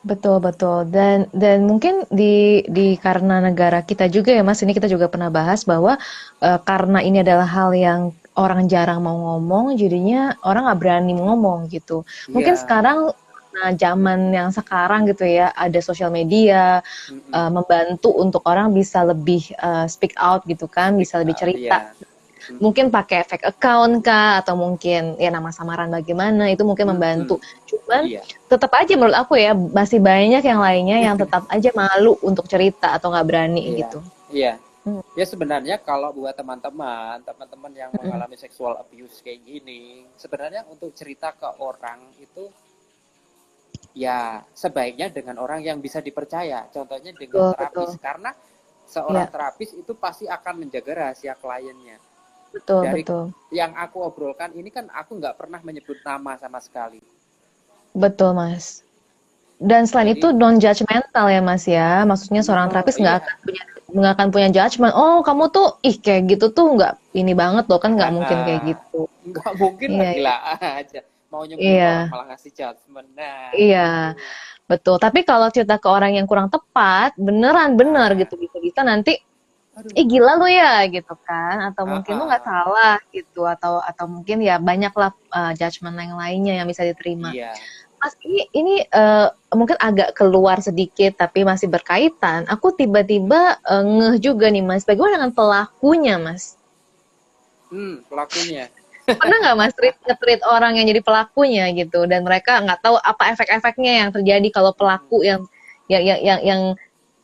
Betul, 0.00 0.40
betul. 0.40 0.88
Dan 0.88 1.28
dan 1.36 1.68
mungkin 1.68 2.08
di 2.08 2.64
di 2.72 2.96
karena 2.96 3.36
negara 3.44 3.84
kita 3.84 4.08
juga 4.08 4.32
ya 4.32 4.40
Mas, 4.40 4.64
ini 4.64 4.72
kita 4.72 4.88
juga 4.88 5.12
pernah 5.12 5.28
bahas 5.28 5.68
bahwa 5.68 6.00
eh, 6.40 6.60
karena 6.64 7.04
ini 7.04 7.20
adalah 7.20 7.44
hal 7.44 7.70
yang 7.76 8.00
orang 8.32 8.64
jarang 8.72 9.04
mau 9.04 9.16
ngomong, 9.36 9.76
jadinya 9.76 10.32
orang 10.40 10.64
nggak 10.72 10.80
berani 10.80 11.12
ngomong 11.20 11.68
gitu. 11.68 12.08
Mungkin 12.32 12.56
Iya, 12.56 12.56
sekarang 12.56 13.12
nah 13.50 13.74
zaman 13.74 14.30
yang 14.30 14.54
sekarang 14.54 15.10
gitu 15.10 15.26
ya, 15.26 15.50
ada 15.54 15.78
sosial 15.82 16.08
media 16.08 16.80
mm-mm. 17.10 17.34
eh, 17.34 17.50
membantu 17.50 18.14
untuk 18.14 18.46
orang 18.46 18.70
bisa 18.70 19.02
lebih 19.02 19.50
eh, 19.54 19.86
speak 19.90 20.14
out 20.18 20.46
gitu 20.46 20.70
kan, 20.70 20.94
bisa 20.94 21.18
lebih 21.18 21.34
Ah, 21.34 21.40
cerita. 21.42 21.78
iya. 21.90 22.08
Mm, 22.40 22.56
Mungkin 22.56 22.86
pakai 22.88 23.20
fake 23.28 23.46
account 23.52 24.00
kah 24.00 24.40
atau 24.40 24.56
mungkin 24.56 25.20
ya 25.20 25.28
nama 25.28 25.52
samaran 25.52 25.92
bagaimana 25.92 26.48
itu 26.48 26.64
mungkin 26.64 26.88
membantu. 26.88 27.36
mm-mm. 27.36 27.66
Cuman 27.68 28.02
Iya, 28.08 28.22
tetap 28.48 28.72
aja 28.72 28.92
menurut 28.96 29.18
aku 29.18 29.36
ya 29.36 29.52
masih 29.52 30.00
banyak 30.00 30.40
yang 30.40 30.58
lainnya 30.58 30.98
yang 31.04 31.16
tetap 31.20 31.44
aja 31.52 31.70
malu 31.76 32.16
untuk 32.24 32.48
cerita 32.48 32.96
atau 32.96 33.12
nggak 33.12 33.26
berani 33.28 33.60
iya, 33.60 33.78
gitu. 33.84 33.98
iya. 34.32 34.52
Hmm. 34.80 35.04
Ya 35.12 35.28
sebenarnya 35.28 35.76
kalau 35.76 36.08
buat 36.16 36.32
teman-teman, 36.32 37.20
teman-teman 37.20 37.72
yang 37.76 37.90
mengalami 37.92 38.32
seksual 38.40 38.80
abuse 38.80 39.20
kayak 39.20 39.44
gini, 39.44 40.08
sebenarnya 40.16 40.64
untuk 40.72 40.96
cerita 40.96 41.36
ke 41.36 41.44
orang 41.60 42.00
itu 42.16 42.48
ya 43.94 44.44
sebaiknya 44.62 45.06
dengan 45.16 45.36
orang 45.44 45.60
yang 45.68 45.78
bisa 45.82 45.98
dipercaya. 46.02 46.68
Contohnya 46.74 47.12
dengan 47.14 47.42
Betul, 47.42 47.54
betul. 47.58 47.90
terapis 47.90 47.90
karena 47.98 48.30
seorang 48.94 49.26
Ya, 49.26 49.30
terapis 49.32 49.70
itu 49.76 49.92
pasti 49.98 50.24
akan 50.30 50.54
menjaga 50.66 50.92
rahasia 51.00 51.34
kliennya. 51.38 51.98
betul, 52.52 52.82
Dari 52.84 53.02
betul. 53.02 53.24
yang 53.50 53.72
aku 53.84 53.98
obrolkan 54.08 54.50
ini 54.58 54.70
kan 54.76 54.86
aku 55.00 55.10
nggak 55.20 55.36
pernah 55.40 55.60
menyebut 55.68 55.98
nama 56.08 56.32
sama 56.42 56.58
sekali. 56.62 57.00
Betul, 58.02 58.30
Mas. 58.38 58.66
Dan 59.70 59.82
selain 59.88 60.10
itu 60.16 60.26
Jadi, 60.26 60.40
non 60.40 60.56
judgmental 60.62 61.26
ya, 61.34 61.40
Mas 61.44 61.64
ya. 61.68 62.04
Maksudnya 62.10 62.42
seorang 62.46 62.68
oh 62.68 62.72
terapis 62.72 62.96
nggak 63.02 63.16
iya, 63.16 63.24
akan 63.24 63.36
punya 63.44 63.62
nggak 63.98 64.12
akan 64.16 64.28
punya 64.34 64.48
judgment. 64.56 64.94
Oh, 64.96 65.18
kamu 65.26 65.44
tuh 65.56 65.66
ih 65.88 65.96
kayak 66.04 66.22
gitu 66.32 66.46
tuh 66.56 66.66
nggak 66.76 66.92
ini 67.20 67.32
banget 67.42 67.64
loh 67.70 67.80
kan 67.84 67.92
nggak 67.98 68.12
mungkin 68.16 68.38
kayak 68.46 68.60
ah, 68.60 68.70
gitu. 68.70 68.96
nggak 69.28 69.52
mungkin 69.60 69.90
Iya, 69.90 70.00
lah 70.00 70.08
iya. 70.14 70.14
gila 70.14 70.34
aja. 70.80 71.00
Mau 71.30 71.46
nyembuhin 71.46 71.78
Iya. 71.78 72.10
malah 72.10 72.26
ngasih 72.34 72.50
judgement. 72.50 73.08
Nah, 73.14 73.54
Iya, 73.54 74.18
itu. 74.18 74.22
betul. 74.66 74.96
Tapi 74.98 75.22
kalau 75.22 75.46
cerita 75.54 75.78
ke 75.78 75.86
orang 75.86 76.18
yang 76.18 76.26
kurang 76.26 76.50
tepat, 76.50 77.14
beneran 77.14 77.78
bener 77.78 78.10
Nah, 78.14 78.18
gitu 78.18 78.34
bisa-bisa 78.34 78.82
nanti 78.82 79.14
aduh. 79.78 79.94
ih 79.94 80.06
gila 80.10 80.34
lu 80.34 80.50
ya 80.50 80.82
gitu 80.90 81.14
kan 81.22 81.70
atau 81.70 81.86
Ah, 81.86 81.90
mungkin 81.94 82.12
lu 82.18 82.26
nggak 82.26 82.42
ah. 82.42 82.48
salah 82.50 82.96
gitu 83.14 83.46
atau 83.46 83.78
atau 83.78 84.10
mungkin 84.10 84.42
ya 84.42 84.58
banyaklah 84.58 85.14
uh, 85.30 85.54
judgement 85.54 85.94
yang 85.94 86.18
lainnya 86.18 86.54
yang 86.58 86.66
bisa 86.66 86.82
diterima. 86.82 87.30
Iya. 87.30 87.54
Mas 88.00 88.16
ini 88.24 88.42
ini 88.56 88.74
uh, 88.96 89.28
mungkin 89.52 89.76
agak 89.76 90.16
keluar 90.16 90.58
sedikit 90.64 91.20
tapi 91.20 91.44
masih 91.44 91.68
berkaitan. 91.68 92.48
Aku 92.48 92.72
tiba-tiba 92.74 93.60
uh, 93.62 93.84
ngeh 93.86 94.16
juga 94.18 94.48
nih 94.48 94.64
Mas, 94.64 94.88
bagaimana 94.88 95.20
dengan 95.20 95.32
pelakunya 95.36 96.16
Mas? 96.16 96.56
Hmm, 97.70 98.02
pelakunya. 98.08 98.66
Pernah 99.16 99.38
nggak 99.42 99.56
Mas 99.56 99.72
treat 99.74 99.96
nge-treat 100.06 100.40
orang 100.46 100.76
yang 100.78 100.86
jadi 100.86 101.00
pelakunya 101.02 101.64
gitu 101.74 102.06
dan 102.06 102.22
mereka 102.22 102.60
nggak 102.62 102.80
tahu 102.84 102.96
apa 103.00 103.34
efek-efeknya 103.34 103.92
yang 104.06 104.10
terjadi 104.14 104.48
kalau 104.52 104.70
pelaku 104.76 105.24
yang 105.24 105.42
yang 105.90 106.02
yang 106.04 106.20
yang, 106.22 106.40
yang 106.44 106.60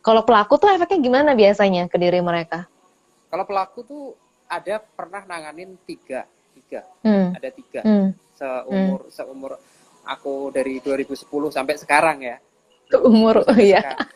kalau 0.03 0.23
pelaku 0.23 0.59
tuh 0.59 0.71
efeknya 0.71 0.99
gimana 1.03 1.31
biasanya 1.35 1.87
ke 1.87 1.97
diri 1.99 2.19
mereka? 2.23 2.67
Kalau 3.31 3.45
pelaku 3.47 3.79
tuh 3.83 4.05
ada 4.47 4.79
pernah 4.79 5.23
nanganin 5.27 5.75
tiga, 5.83 6.27
tiga, 6.55 6.87
Hmm, 7.03 7.35
ada 7.35 7.49
tiga 7.51 7.83
hmm, 7.83 7.91
hmm. 7.91 8.11
seumur 8.39 9.01
seumur 9.11 9.53
aku 10.07 10.55
dari 10.55 10.79
2010 10.79 11.27
sampai 11.51 11.75
sekarang 11.75 12.23
ya. 12.23 12.39
Umur, 13.03 13.43
2010 13.43 13.51
oh 13.51 13.59
iya. 13.59 13.81
sekarang. 13.83 14.09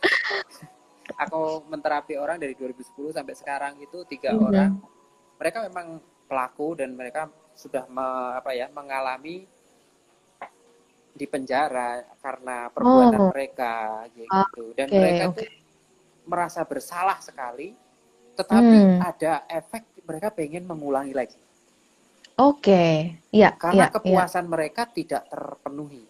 Aku 1.26 1.40
menterapi 1.66 2.14
orang 2.16 2.38
dari 2.38 2.54
2010 2.54 3.10
sampai 3.10 3.34
sekarang 3.34 3.74
itu 3.82 4.06
tiga 4.06 4.30
Mhm. 4.30 4.40
orang. 4.46 4.70
Mereka 5.42 5.58
memang 5.66 5.98
pelaku 6.30 6.68
dan 6.78 6.90
mereka 6.94 7.22
sudah 7.62 7.84
me- 7.90 8.34
apa 8.38 8.50
ya 8.54 8.66
mengalami 8.78 9.36
di 11.10 11.26
penjara 11.26 12.06
karena 12.24 12.70
perbuatan 12.70 13.20
Oh, 13.20 13.32
mereka 13.34 13.74
gitu 14.14 14.62
dan 14.78 14.88
oke, 14.88 15.00
mereka 15.02 15.24
oke. 15.28 15.36
tuh 15.42 15.48
merasa 16.30 16.60
bersalah 16.62 17.18
sekali 17.18 17.74
tetapi 18.38 18.78
Hmm, 18.78 19.02
ada 19.02 19.32
efek 19.50 19.82
mereka 20.06 20.28
pengen 20.32 20.64
mengulangi 20.70 21.12
lagi 21.12 21.36
oke. 22.38 22.82
Iya, 23.30 23.50
iya, 23.50 23.50
karena 23.62 23.84
iya. 23.84 23.90
kepuasan 23.94 24.46
mereka 24.50 24.82
tidak 24.90 25.22
terpenuhi 25.30 26.02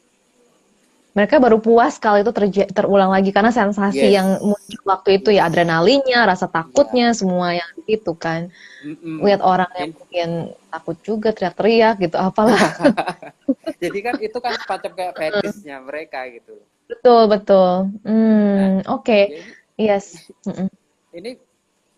mereka 1.21 1.37
baru 1.37 1.61
puas 1.61 2.01
kalau 2.01 2.17
itu 2.17 2.33
terulang 2.73 3.13
lagi 3.13 3.29
karena 3.29 3.53
sensasi 3.53 4.09
yes. 4.09 4.17
yang 4.17 4.29
muncul 4.41 4.81
waktu 4.89 5.21
itu 5.21 5.37
ya 5.37 5.53
adrenalinnya, 5.53 6.25
rasa 6.25 6.49
takutnya, 6.49 7.13
yeah. 7.13 7.19
semua 7.21 7.49
yang 7.61 7.71
itu 7.85 8.17
kan. 8.17 8.49
Mm-mm. 8.81 9.21
Lihat 9.21 9.45
orang 9.45 9.69
yang 9.77 9.93
mungkin 9.93 10.29
takut 10.73 10.97
juga 11.05 11.37
teriak-teriak 11.37 12.09
gitu, 12.09 12.17
apalah. 12.17 12.57
Jadi 13.85 13.99
kan 14.01 14.17
itu 14.17 14.39
kan 14.41 14.57
macam 14.65 14.93
kayak 14.97 15.13
fetishnya 15.21 15.77
mereka 15.85 16.25
gitu. 16.33 16.57
Betul 16.89 17.29
betul. 17.29 17.93
Hmm, 18.01 18.81
nah, 18.81 18.97
oke. 18.97 19.05
Okay. 19.05 19.45
Yes. 19.77 20.33
Mm-mm. 20.49 20.73
Ini 21.13 21.37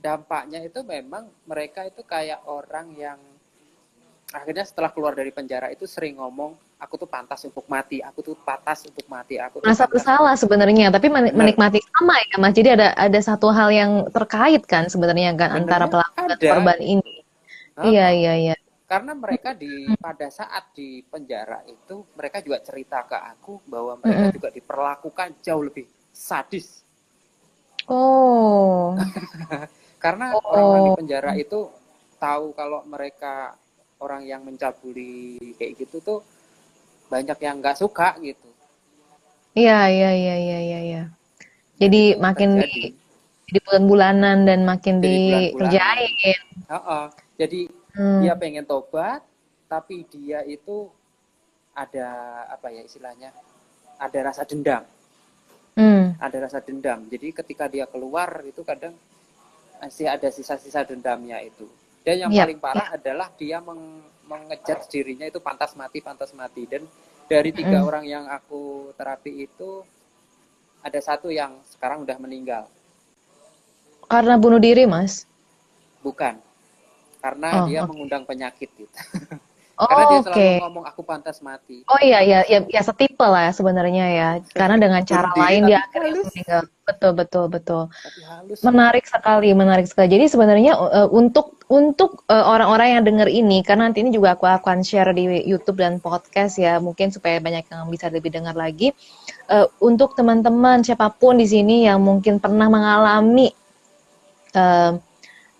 dampaknya 0.03 0.67
itu 0.67 0.83
memang 0.83 1.31
mereka 1.47 1.87
itu 1.87 2.03
kayak 2.03 2.43
orang 2.51 2.91
yang 2.99 3.23
akhirnya 4.33 4.65
setelah 4.65 4.91
keluar 4.91 5.13
dari 5.13 5.29
penjara 5.29 5.69
itu 5.69 5.85
sering 5.85 6.17
ngomong 6.17 6.57
aku 6.81 6.99
tuh 6.99 7.09
pantas 7.09 7.45
untuk 7.45 7.63
mati 7.69 8.01
aku 8.01 8.25
tuh 8.25 8.35
pantas 8.43 8.83
untuk 8.89 9.05
mati 9.07 9.37
aku 9.37 9.61
tuh 9.61 9.69
merasa 9.69 9.87
bersalah 9.87 10.35
sebenarnya 10.35 10.89
tapi 10.89 11.13
men 11.13 11.31
menikmati 11.37 11.79
sama 11.93 12.17
ya 12.19 12.37
mas. 12.41 12.53
Jadi 12.57 12.69
ada 12.75 12.89
ada 12.97 13.21
satu 13.21 13.53
hal 13.53 13.69
yang 13.71 14.09
terkait 14.11 14.65
kan 14.65 14.89
sebenarnya 14.89 15.37
kan 15.37 15.55
Benernya 15.55 15.63
antara 15.63 15.85
pelaku 15.87 16.23
dan 16.33 16.39
korban 16.41 16.81
ini. 16.81 17.13
Iya 17.81 18.07
iya 18.13 18.33
iya. 18.37 18.55
Karena 18.89 19.17
mereka 19.17 19.57
di 19.57 19.89
pada 19.97 20.29
saat 20.29 20.77
di 20.77 21.01
penjara 21.09 21.65
itu 21.65 22.05
mereka 22.13 22.45
juga 22.45 22.61
cerita 22.61 23.01
ke 23.09 23.17
aku 23.17 23.65
bahwa 23.65 23.97
mereka 24.05 24.21
mm 24.21 24.29
-hmm. 24.29 24.37
juga 24.37 24.49
diperlakukan 24.53 25.29
jauh 25.41 25.65
lebih 25.65 25.87
sadis. 26.13 26.85
Oh. 27.89 28.93
Karena 30.05 30.37
orang-orang 30.37 30.83
di 30.83 30.93
penjara 30.99 31.31
itu 31.39 31.73
tahu 32.21 32.53
kalau 32.53 32.85
mereka 32.85 33.57
orang 34.03 34.27
yang 34.27 34.43
mencabuli 34.43 35.39
kayak 35.55 35.79
gitu 35.79 36.03
tuh 36.03 36.21
banyak 37.07 37.39
yang 37.39 37.63
nggak 37.63 37.79
suka 37.79 38.19
gitu. 38.19 38.51
Iya 39.55 39.87
iya 39.87 40.11
iya 40.11 40.35
iya 40.35 40.59
iya. 40.59 40.81
Ya. 40.83 41.03
Jadi 41.79 42.19
makin 42.19 42.59
di 42.59 42.97
di 43.53 43.59
bulan-bulanan 43.69 44.49
dan 44.49 44.65
makin 44.65 44.99
jadi 44.99 45.53
dikerjain. 45.53 46.41
Uh 46.67 46.75
-uh. 46.75 47.05
Jadi 47.37 47.69
hmm. 47.95 48.21
dia 48.25 48.35
pengen 48.35 48.65
tobat, 48.65 49.21
tapi 49.69 50.09
dia 50.09 50.41
itu 50.49 50.89
ada 51.77 52.09
apa 52.49 52.73
ya 52.73 52.83
istilahnya? 52.83 53.31
Ada 54.01 54.19
rasa 54.33 54.43
dendam. 54.49 54.83
Hmm. 55.77 56.17
Ada 56.17 56.49
rasa 56.49 56.59
dendam. 56.65 57.05
Jadi 57.13 57.29
ketika 57.33 57.69
dia 57.69 57.85
keluar 57.85 58.41
itu 58.49 58.65
kadang 58.65 58.97
masih 59.83 60.09
ada 60.09 60.33
sisa-sisa 60.33 60.89
dendamnya 60.89 61.43
itu. 61.45 61.69
Dan 62.03 62.27
yang 62.27 62.31
ya, 62.35 62.43
paling 62.47 62.59
parah 62.59 62.89
ya. 62.91 62.99
adalah 62.99 63.29
dia 63.39 63.59
meng, 63.63 64.03
mengejat 64.27 64.91
dirinya 64.91 65.27
itu 65.27 65.39
pantas 65.39 65.75
mati, 65.79 66.03
pantas 66.03 66.35
mati. 66.35 66.67
Dan 66.67 66.83
dari 67.31 67.55
tiga 67.55 67.83
mm. 67.83 67.87
orang 67.87 68.05
yang 68.05 68.25
aku 68.27 68.91
terapi 68.99 69.47
itu 69.47 69.87
ada 70.83 70.99
satu 70.99 71.31
yang 71.31 71.63
sekarang 71.71 72.03
udah 72.03 72.19
meninggal. 72.19 72.67
Karena 74.11 74.35
bunuh 74.35 74.59
diri, 74.59 74.83
Mas? 74.85 75.25
Bukan. 76.03 76.37
Karena 77.23 77.63
oh, 77.63 77.67
dia 77.71 77.87
okay. 77.87 77.89
mengundang 77.89 78.27
penyakit 78.27 78.69
gitu. 78.75 78.99
Oh, 79.83 79.91
Karena 79.91 80.05
dia 80.07 80.21
selalu 80.23 80.39
okay. 80.39 80.55
ngomong 80.63 80.85
aku 80.87 81.03
pantas 81.03 81.43
mati. 81.43 81.83
Oh 81.91 81.99
iya 81.99 82.23
iya 82.23 82.47
ya, 82.47 82.63
ya 82.71 82.83
setipe 82.87 83.27
lah 83.27 83.51
ya 83.51 83.53
sebenarnya 83.53 84.07
ya. 84.15 84.29
Karena 84.55 84.79
dengan 84.79 85.03
cara 85.03 85.35
lain 85.35 85.67
dia 85.67 85.83
akhirnya 85.83 86.23
meninggal. 86.23 86.63
Betul 86.87 87.13
betul 87.19 87.45
betul. 87.51 87.83
halus, 88.31 88.63
menarik 88.63 89.03
ya. 89.03 89.19
sekali, 89.19 89.51
menarik 89.51 89.87
sekali. 89.91 90.07
Jadi 90.15 90.31
sebenarnya 90.31 90.79
uh, 90.79 91.11
untuk 91.11 91.59
untuk 91.67 92.23
uh, 92.31 92.47
orang-orang 92.47 92.95
yang 92.95 93.03
dengar 93.03 93.27
ini 93.27 93.67
karena 93.67 93.91
nanti 93.91 94.07
ini 94.07 94.15
juga 94.15 94.39
aku 94.39 94.47
akan 94.47 94.87
share 94.87 95.11
di 95.11 95.27
YouTube 95.43 95.83
dan 95.83 95.99
podcast 95.99 96.63
ya, 96.63 96.79
mungkin 96.79 97.11
supaya 97.11 97.43
banyak 97.43 97.67
yang 97.67 97.91
bisa 97.91 98.07
lebih 98.07 98.31
dengar 98.31 98.55
lagi. 98.55 98.95
Uh, 99.51 99.67
untuk 99.83 100.15
teman-teman 100.15 100.87
siapa 100.87 101.11
pun 101.11 101.43
di 101.43 101.47
sini 101.51 101.91
yang 101.91 101.99
mungkin 102.07 102.39
pernah 102.39 102.71
mengalami 102.71 103.51
uh, 104.55 104.95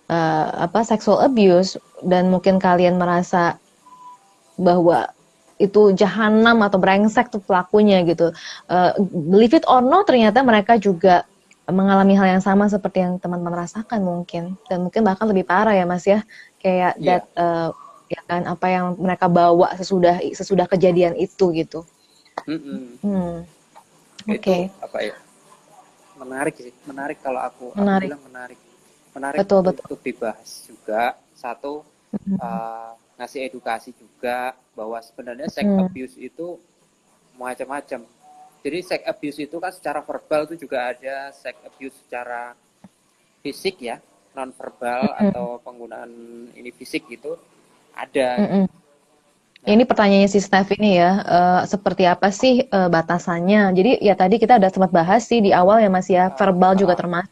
uh, 0.07 0.47
apa 0.63 0.79
sexual 0.87 1.19
abuse 1.19 1.75
dan 2.03 2.31
mungkin 2.31 2.59
kalian 2.59 2.95
merasa 2.95 3.59
bahwa 4.57 5.09
itu 5.61 5.93
jahanam 5.95 6.59
atau 6.65 6.81
brengsek 6.81 7.29
tuh 7.29 7.39
pelakunya 7.39 8.01
gitu. 8.03 8.33
Uh, 8.67 8.91
believe 9.31 9.53
it 9.53 9.65
or 9.69 9.79
not 9.79 10.09
ternyata 10.09 10.41
mereka 10.43 10.75
juga 10.75 11.23
mengalami 11.69 12.19
hal 12.19 12.27
yang 12.37 12.43
sama 12.43 12.67
seperti 12.67 12.99
yang 12.99 13.15
teman-teman 13.23 13.63
rasakan 13.63 14.03
mungkin 14.03 14.59
dan 14.67 14.83
mungkin 14.83 15.07
bahkan 15.07 15.23
lebih 15.31 15.47
parah 15.47 15.71
ya 15.71 15.87
Mas 15.87 16.03
ya 16.03 16.19
kayak 16.59 16.99
yeah. 16.99 17.23
that 17.23 17.23
uh, 17.39 17.71
ya 18.11 18.19
kan 18.27 18.43
apa 18.43 18.67
yang 18.67 18.85
mereka 18.99 19.31
bawa 19.31 19.71
sesudah 19.79 20.19
sesudah 20.35 20.67
kejadian 20.67 21.15
itu 21.15 21.55
gitu. 21.55 21.87
Mm 22.43 22.59
-hmm. 22.59 22.79
hmm. 22.99 23.35
Oke. 24.27 24.39
Okay. 24.43 24.61
Apa 24.83 24.97
ya? 24.99 25.15
Menarik 26.19 26.55
sih, 26.59 26.73
menarik 26.83 27.17
kalau 27.23 27.39
aku 27.39 27.71
menarik. 27.79 28.11
aku 28.11 28.11
bilang 28.11 28.23
menarik. 28.27 28.59
Menarik 29.13 29.37
betul, 29.39 29.59
untuk, 29.63 29.75
betul. 29.87 29.97
dibahas 30.03 30.49
juga 30.67 31.01
satu 31.37 31.85
mm 32.11 32.19
-hmm. 32.19 32.37
uh, 32.43 32.91
ngasih 33.17 33.45
edukasi 33.45 33.93
juga 33.93 34.57
bahwa 34.73 34.97
sebenarnya 35.01 35.47
sex 35.49 35.65
hmm. 35.65 35.85
abuse 35.85 36.15
itu 36.17 36.57
macam-macam. 37.37 38.01
Jadi 38.63 38.79
sex 38.79 39.01
abuse 39.03 39.39
itu 39.43 39.55
kan 39.59 39.71
secara 39.75 39.99
verbal 40.01 40.47
itu 40.47 40.65
juga 40.65 40.95
ada 40.95 41.29
sex 41.35 41.55
abuse 41.67 41.93
secara 42.07 42.55
fisik 43.43 43.83
ya, 43.83 43.99
non 44.33 44.55
verbal 44.55 45.03
hmm. 45.03 45.21
atau 45.29 45.45
penggunaan 45.61 46.11
ini 46.55 46.71
fisik 46.71 47.05
gitu 47.11 47.37
ada. 47.93 48.29
Hmm. 48.39 48.65
Nah. 49.63 49.69
Ini 49.79 49.83
pertanyaannya 49.87 50.27
si 50.27 50.43
Steph 50.43 50.75
ini 50.75 50.99
ya, 50.99 51.23
uh, 51.23 51.61
seperti 51.63 52.03
apa 52.03 52.27
sih 52.35 52.67
uh, 52.67 52.91
batasannya? 52.91 53.71
Jadi 53.71 53.91
ya 54.03 54.11
tadi 54.11 54.35
kita 54.35 54.59
ada 54.59 54.67
sempat 54.67 54.91
bahas 54.91 55.23
sih 55.23 55.39
di 55.39 55.55
awal 55.55 55.79
ya 55.79 55.87
Mas 55.87 56.11
ya, 56.11 56.27
verbal 56.35 56.75
uh, 56.75 56.79
juga 56.83 56.99
termasuk, 56.99 57.31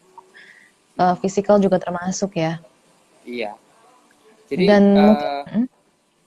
uh, 0.96 1.16
physical 1.20 1.60
juga 1.60 1.76
termasuk 1.84 2.40
ya. 2.40 2.64
Iya. 3.28 3.52
Jadi 4.52 4.64
Dan, 4.68 4.84
uh, 5.00 5.44
hmm? 5.48 5.66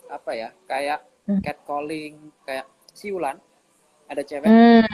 apa 0.08 0.30
ya 0.32 0.48
kayak 0.64 1.04
hmm. 1.28 1.40
catcalling 1.44 2.16
kayak 2.48 2.64
siulan 2.96 3.36
ada 4.08 4.22
cewek. 4.24 4.48
Hmm, 4.48 4.84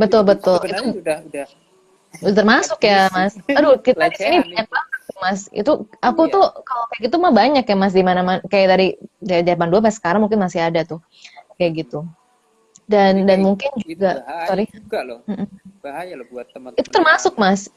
betul 0.00 0.22
betul. 0.24 0.56
itu 0.64 1.04
udah 1.04 1.18
udah 1.28 1.46
udah 2.20 2.34
termasuk 2.34 2.80
ya 2.82 3.06
mas. 3.14 3.38
aduh 3.46 3.78
kita 3.78 4.10
di 4.10 4.16
sini 4.16 4.36
banyak 4.42 4.66
banget 4.66 4.98
mas. 5.20 5.40
Itu 5.52 5.84
aku 6.00 6.22
iya. 6.26 6.34
tuh 6.34 6.44
kalau 6.64 6.84
kayak 6.88 7.00
gitu 7.04 7.16
mah 7.20 7.32
banyak 7.36 7.64
ya 7.68 7.76
mas 7.76 7.92
di 7.92 8.00
mana 8.00 8.40
kayak 8.48 8.66
dari 8.72 8.88
dari 9.20 9.42
zaman 9.44 9.68
dua 9.68 9.80
pas 9.84 9.94
sekarang 9.94 10.20
mungkin 10.24 10.40
masih 10.40 10.60
ada 10.64 10.80
tuh 10.88 11.00
kayak 11.60 11.86
gitu. 11.86 12.08
Dan 12.90 13.22
Jadi 13.22 13.28
dan 13.28 13.38
mungkin 13.44 13.70
juga 13.84 14.10
bahaya 14.26 14.48
sorry. 14.48 14.64
juga 14.72 14.98
loh. 15.06 15.20
Bahaya 15.84 16.12
loh 16.18 16.26
buat 16.32 16.46
teman 16.50 16.72
itu 16.74 16.90
termasuk 16.90 17.34
mas. 17.36 17.68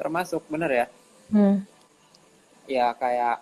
Termasuk 0.00 0.42
bener 0.50 0.70
ya? 0.72 0.86
Hmm. 1.32 1.64
ya 2.64 2.92
kayak 2.96 3.40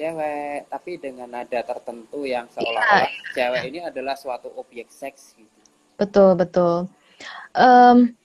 cewek 0.00 0.64
tapi 0.72 0.96
dengan 0.96 1.28
nada 1.28 1.60
tertentu 1.60 2.24
yang 2.24 2.48
iya. 2.48 2.54
seolah-olah 2.56 3.04
yeah. 3.04 3.34
cewek 3.36 3.62
ini 3.68 3.78
adalah 3.84 4.16
suatu 4.16 4.48
objek 4.56 4.88
seks 4.88 5.36
gitu. 5.36 5.60
Betul 6.00 6.40
betul. 6.40 6.88
Um, 7.52 8.16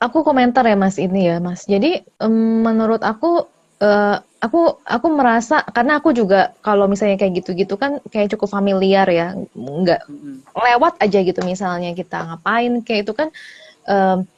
aku 0.00 0.24
komentar 0.24 0.64
ya 0.64 0.72
mas 0.72 0.96
ini 0.96 1.28
ya 1.28 1.36
mas. 1.36 1.68
Jadi 1.68 2.00
um, 2.24 2.64
menurut 2.64 3.04
aku 3.04 3.44
uh, 3.84 4.16
aku 4.40 4.80
aku 4.88 5.06
merasa 5.12 5.60
karena 5.68 6.00
aku 6.00 6.16
juga 6.16 6.56
kalau 6.64 6.88
misalnya 6.88 7.20
kayak 7.20 7.44
gitu-gitu 7.44 7.76
kan 7.76 8.00
kayak 8.08 8.32
cukup 8.32 8.48
familiar 8.48 9.04
ya, 9.04 9.36
nggak 9.52 10.00
mm 10.08 10.16
-hmm. 10.16 10.36
lewat 10.56 10.96
aja 11.04 11.18
gitu 11.20 11.44
misalnya 11.44 11.92
kita 11.92 12.24
ngapain 12.24 12.80
kayak 12.80 13.04
itu 13.04 13.12
kan. 13.12 13.28
Um, 13.88 14.28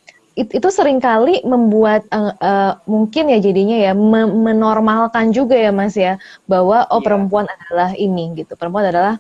itu 0.47 0.69
sering 0.73 1.03
kali 1.03 1.43
membuat 1.45 2.07
uh, 2.09 2.33
uh, 2.39 2.73
mungkin 2.89 3.29
ya 3.29 3.39
jadinya 3.43 3.77
ya 3.77 3.93
menormalkan 4.31 5.35
juga 5.35 5.59
ya 5.59 5.75
Mas 5.75 5.99
ya 5.99 6.17
bahwa 6.49 6.87
oh 6.89 6.99
yeah. 6.99 7.05
perempuan 7.05 7.47
adalah 7.49 7.91
ini 7.99 8.33
gitu. 8.39 8.57
Perempuan 8.57 8.89
adalah 8.89 9.19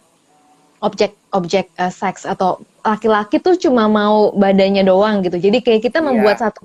objek 0.81 1.12
objek 1.37 1.68
uh, 1.77 1.93
seks 1.93 2.25
atau 2.25 2.62
laki-laki 2.81 3.37
tuh 3.39 3.55
cuma 3.61 3.87
mau 3.87 4.33
badannya 4.33 4.87
doang 4.87 5.21
gitu. 5.21 5.37
Jadi 5.37 5.61
kayak 5.61 5.87
kita 5.87 6.01
membuat 6.01 6.41
yeah. 6.41 6.45
satu 6.49 6.64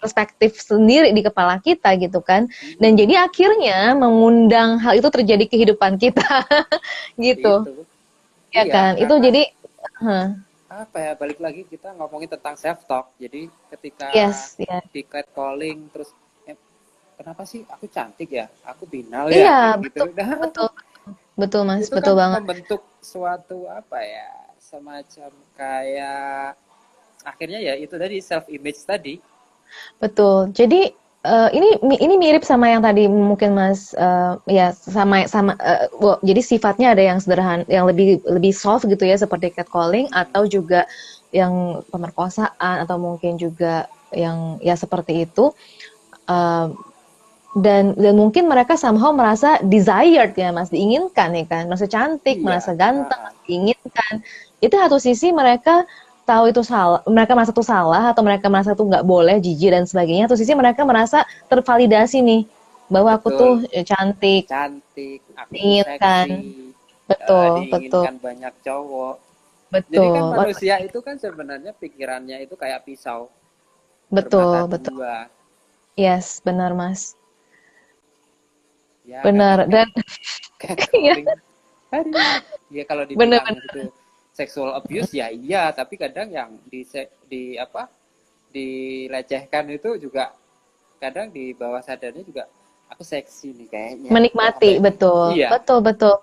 perspektif 0.00 0.56
sendiri 0.56 1.12
di 1.12 1.20
kepala 1.20 1.60
kita 1.60 1.92
gitu 2.00 2.24
kan. 2.24 2.48
Dan 2.80 2.96
jadi 2.96 3.28
akhirnya 3.28 3.92
mengundang 3.92 4.80
hal 4.80 4.96
itu 4.96 5.08
terjadi 5.12 5.44
kehidupan 5.44 6.00
kita 6.00 6.44
gitu. 7.20 7.68
Gitu. 7.68 7.84
Ya 8.50 8.64
iya, 8.66 8.72
kan? 8.72 8.92
Itu 8.96 9.20
jadi 9.20 9.46
huh 10.00 10.49
apa 10.70 10.96
ya 11.02 11.12
balik 11.18 11.42
lagi 11.42 11.66
kita 11.66 11.90
ngomongin 11.98 12.30
tentang 12.30 12.54
self 12.54 12.86
talk. 12.86 13.10
Jadi 13.18 13.50
ketika 13.74 14.14
yes, 14.14 14.54
yeah. 14.54 14.78
di 14.94 15.02
calling 15.34 15.90
terus 15.90 16.14
eh, 16.46 16.54
kenapa 17.18 17.42
sih 17.42 17.66
aku 17.66 17.90
cantik 17.90 18.30
ya? 18.30 18.46
Aku 18.62 18.86
binal 18.86 19.26
ya? 19.34 19.42
Iya, 19.42 19.60
gitu. 19.82 20.06
betul, 20.06 20.06
nah, 20.14 20.38
betul 20.38 20.70
betul 21.40 21.62
mas 21.64 21.88
itu 21.88 21.96
betul 21.96 22.14
kan 22.14 22.20
banget. 22.20 22.38
membentuk 22.44 22.82
suatu 23.00 23.64
apa 23.66 23.98
ya 24.04 24.30
semacam 24.60 25.30
kayak 25.56 26.54
akhirnya 27.24 27.60
ya 27.64 27.74
itu 27.74 27.94
tadi 27.98 28.22
self 28.22 28.46
image 28.46 28.80
tadi. 28.86 29.18
Betul. 29.98 30.54
Jadi 30.54 30.92
uh, 31.24 31.48
ini 31.52 31.76
ini 32.00 32.14
mirip 32.16 32.44
sama 32.46 32.70
yang 32.72 32.80
tadi 32.80 33.04
mungkin 33.08 33.52
Mas 33.52 33.92
uh, 33.96 34.40
ya 34.48 34.72
sama 34.72 35.28
sama 35.28 35.56
uh, 35.60 35.88
well, 36.00 36.18
jadi 36.24 36.40
sifatnya 36.40 36.92
ada 36.96 37.02
yang 37.04 37.18
sederhana 37.20 37.64
yang 37.68 37.84
lebih 37.84 38.24
lebih 38.24 38.52
soft 38.56 38.88
gitu 38.88 39.04
ya 39.04 39.16
seperti 39.20 39.52
catcalling 39.52 40.08
atau 40.12 40.48
juga 40.48 40.88
yang 41.30 41.84
pemerkosaan 41.92 42.82
atau 42.84 42.96
mungkin 42.98 43.38
juga 43.38 43.86
yang 44.14 44.58
ya 44.64 44.74
seperti 44.74 45.28
itu. 45.28 45.54
Uh, 46.26 46.72
dan 47.58 47.98
dan 47.98 48.14
mungkin 48.14 48.46
mereka 48.46 48.78
somehow 48.78 49.10
merasa 49.10 49.58
desired 49.66 50.38
ya 50.38 50.54
mas 50.54 50.70
diinginkan 50.70 51.34
ya 51.34 51.44
kan. 51.50 51.66
Merasa 51.66 51.90
cantik 51.90 52.38
iya. 52.38 52.46
merasa 52.46 52.70
ganteng 52.78 53.18
diinginkan. 53.46 54.22
Itu 54.62 54.78
satu 54.78 55.02
sisi 55.02 55.34
mereka 55.34 55.82
tahu 56.24 56.50
itu 56.52 56.62
salah 56.62 57.00
mereka 57.08 57.32
merasa 57.34 57.52
itu 57.52 57.64
salah 57.64 58.02
atau 58.14 58.22
mereka 58.22 58.46
merasa 58.46 58.72
itu 58.72 58.84
nggak 58.86 59.04
boleh 59.04 59.36
jijik 59.42 59.70
dan 59.74 59.84
sebagainya. 59.84 60.30
Satu 60.30 60.38
sisi 60.38 60.52
mereka 60.54 60.86
merasa 60.86 61.26
tervalidasi 61.50 62.22
nih 62.22 62.42
bahwa 62.90 63.16
aku 63.16 63.28
tuh 63.34 63.52
eh, 63.70 63.84
cantik. 63.86 64.46
Cantik 64.46 65.20
aku 65.34 65.50
diinginkan 65.54 66.26
betul 67.10 67.66
uh, 67.66 67.70
betul. 67.70 68.04
banyak 68.22 68.54
cowok. 68.62 69.16
Betul. 69.70 70.02
jadi 70.02 70.08
kan 70.10 70.24
manusia 70.34 70.74
itu 70.82 70.98
kan 70.98 71.14
sebenarnya 71.18 71.72
pikirannya 71.78 72.42
itu 72.42 72.54
kayak 72.58 72.82
pisau. 72.82 73.30
Betul 74.10 74.66
betul. 74.66 74.98
dua. 74.98 75.30
yes 75.94 76.42
benar 76.42 76.74
mas. 76.74 77.14
Ya, 79.06 79.26
benar 79.26 79.66
kan, 79.66 79.70
dan 79.70 79.88
ya. 81.06 81.14
ya 82.70 82.84
kalau 82.86 83.02
dibilang 83.02 83.42
benar, 83.42 83.42
gitu 83.58 83.90
seksual 84.40 84.72
abuse 84.72 85.12
ya 85.12 85.28
iya. 85.28 85.68
Tapi 85.70 86.00
kadang 86.00 86.32
yang 86.32 86.56
di 86.72 86.82
di 87.28 87.60
apa 87.60 87.92
dilecehkan 88.50 89.68
itu 89.70 90.00
juga 90.00 90.32
kadang 90.96 91.28
di 91.28 91.52
bawah 91.52 91.80
sadarnya 91.84 92.24
juga 92.24 92.44
aku 92.88 93.04
seksi 93.04 93.52
nih 93.54 93.68
kayaknya. 93.68 94.10
Menikmati 94.10 94.80
apa, 94.80 94.84
betul. 94.88 95.24
Iya. 95.36 95.48
betul 95.52 95.78
betul 95.84 96.16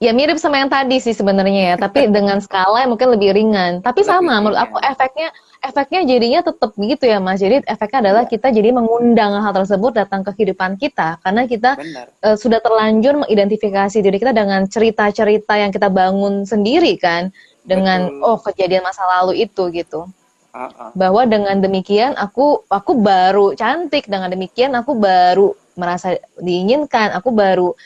ya 0.00 0.16
mirip 0.16 0.40
sama 0.40 0.64
yang 0.64 0.72
tadi 0.72 0.96
sih 0.96 1.12
sebenarnya 1.12 1.62
ya 1.62 1.74
tapi 1.76 2.08
dengan 2.16 2.40
skala 2.40 2.82
yang 2.82 2.96
mungkin 2.96 3.12
lebih 3.12 3.36
ringan 3.36 3.84
tapi 3.84 4.00
lebih 4.00 4.08
sama 4.08 4.24
ringan. 4.24 4.40
menurut 4.40 4.58
aku 4.58 4.76
efeknya 4.80 5.28
efeknya 5.60 6.00
jadinya 6.08 6.40
tetap 6.40 6.72
begitu 6.72 7.04
ya 7.04 7.20
mas 7.20 7.36
jadi 7.36 7.60
efeknya 7.68 7.98
adalah 8.08 8.24
ya. 8.24 8.30
kita 8.32 8.48
jadi 8.48 8.72
mengundang 8.72 9.36
hal 9.36 9.52
tersebut 9.52 9.92
datang 9.92 10.24
ke 10.24 10.32
kehidupan 10.32 10.80
kita 10.80 11.20
karena 11.20 11.44
kita 11.44 11.76
uh, 12.24 12.32
sudah 12.32 12.64
terlanjur 12.64 13.20
mengidentifikasi 13.20 14.00
diri 14.00 14.16
kita 14.16 14.32
dengan 14.32 14.64
cerita-cerita 14.64 15.60
yang 15.60 15.68
kita 15.68 15.92
bangun 15.92 16.48
sendiri 16.48 16.96
kan 16.96 17.28
dengan 17.68 18.08
Betul. 18.08 18.24
oh 18.24 18.38
kejadian 18.40 18.80
masa 18.88 19.04
lalu 19.04 19.44
itu 19.44 19.68
gitu 19.68 20.08
uh 20.56 20.64
-uh. 20.64 20.90
bahwa 20.96 21.28
dengan 21.28 21.60
demikian 21.60 22.16
aku 22.16 22.64
aku 22.72 22.96
baru 22.96 23.52
cantik 23.52 24.08
dengan 24.08 24.32
demikian 24.32 24.72
aku 24.72 24.96
baru 24.96 25.52
merasa 25.76 26.16
diinginkan 26.40 27.12
aku 27.12 27.36
baru 27.36 27.76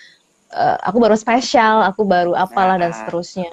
uh, 0.54 0.78
aku 0.80 0.96
baru 1.02 1.16
spesial 1.18 1.82
aku 1.82 2.06
baru 2.06 2.32
apalah 2.38 2.78
nah, 2.78 2.88
dan 2.88 2.92
seterusnya 2.94 3.50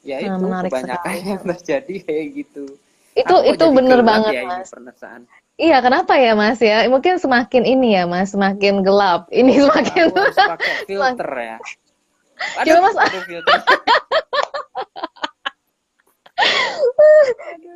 ya 0.00 0.24
nah, 0.24 0.36
itu 0.36 0.40
menarik 0.40 0.70
kebanyakan 0.72 1.04
sekali. 1.04 1.28
yang 1.28 1.42
terjadi 1.44 1.94
kayak 2.08 2.26
gitu 2.32 2.64
itu 3.14 3.34
aku 3.34 3.46
itu 3.46 3.64
bener 3.70 4.00
banget 4.02 4.32
ya 4.40 4.44
mas 4.48 4.72
Iya, 5.54 5.78
kenapa 5.86 6.18
ya 6.18 6.34
Mas 6.34 6.58
ya? 6.58 6.82
Mungkin 6.90 7.22
semakin 7.22 7.62
ini 7.62 7.94
ya 7.94 8.10
Mas, 8.10 8.34
semakin 8.34 8.82
gelap. 8.82 9.30
Ini 9.30 9.62
semakin 9.62 10.10
pakai 10.10 10.82
filter 10.90 11.30
ya. 11.30 11.56
Ada 12.58 12.74
Coba 12.74 12.90
Mas. 12.90 12.96
Filter. 13.22 13.54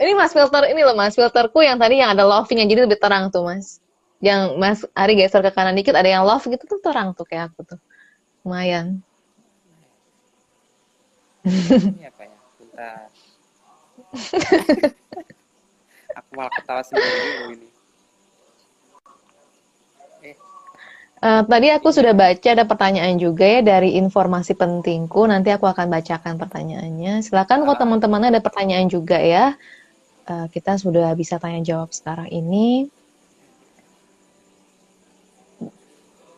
ini 0.02 0.12
mas 0.18 0.34
filter 0.34 0.62
ini 0.70 0.82
loh 0.82 0.94
mas 0.94 1.14
filterku 1.14 1.62
yang 1.62 1.78
tadi 1.78 2.02
yang 2.02 2.14
ada 2.14 2.26
love-nya 2.26 2.66
jadi 2.66 2.86
lebih 2.86 2.98
terang 2.98 3.30
tuh 3.30 3.46
mas 3.46 3.78
yang 4.18 4.58
mas 4.58 4.82
Ari 4.98 5.14
geser 5.14 5.42
ke 5.46 5.54
kanan 5.54 5.78
dikit 5.78 5.94
ada 5.94 6.10
yang 6.10 6.26
love 6.26 6.42
gitu 6.42 6.64
tuh 6.66 6.80
terang 6.82 7.14
tuh 7.14 7.26
kayak 7.26 7.54
aku 7.54 7.74
tuh 7.74 7.78
lumayan 8.48 9.04
ini 11.44 12.08
apa 12.08 12.22
ya 12.24 12.38
Bentar. 12.56 13.12
aku 16.16 16.30
malah 16.32 16.52
ketawa 16.56 16.80
sendiri 16.80 17.52
ini 17.52 17.68
Uh, 21.18 21.42
tadi 21.50 21.66
aku 21.74 21.90
sudah 21.90 22.14
baca 22.14 22.46
ada 22.46 22.62
pertanyaan 22.62 23.18
juga 23.18 23.42
ya 23.42 23.58
dari 23.58 23.98
informasi 23.98 24.54
pentingku. 24.54 25.26
Nanti 25.26 25.50
aku 25.50 25.66
akan 25.66 25.90
bacakan 25.90 26.38
pertanyaannya. 26.38 27.26
Silakan 27.26 27.66
kalau 27.66 27.74
teman-teman 27.74 28.30
ada 28.30 28.38
pertanyaan 28.38 28.86
juga 28.86 29.18
ya. 29.18 29.58
Uh, 30.30 30.46
kita 30.54 30.78
sudah 30.78 31.10
bisa 31.18 31.42
tanya 31.42 31.58
jawab 31.66 31.90
sekarang 31.90 32.30
ini. 32.30 32.86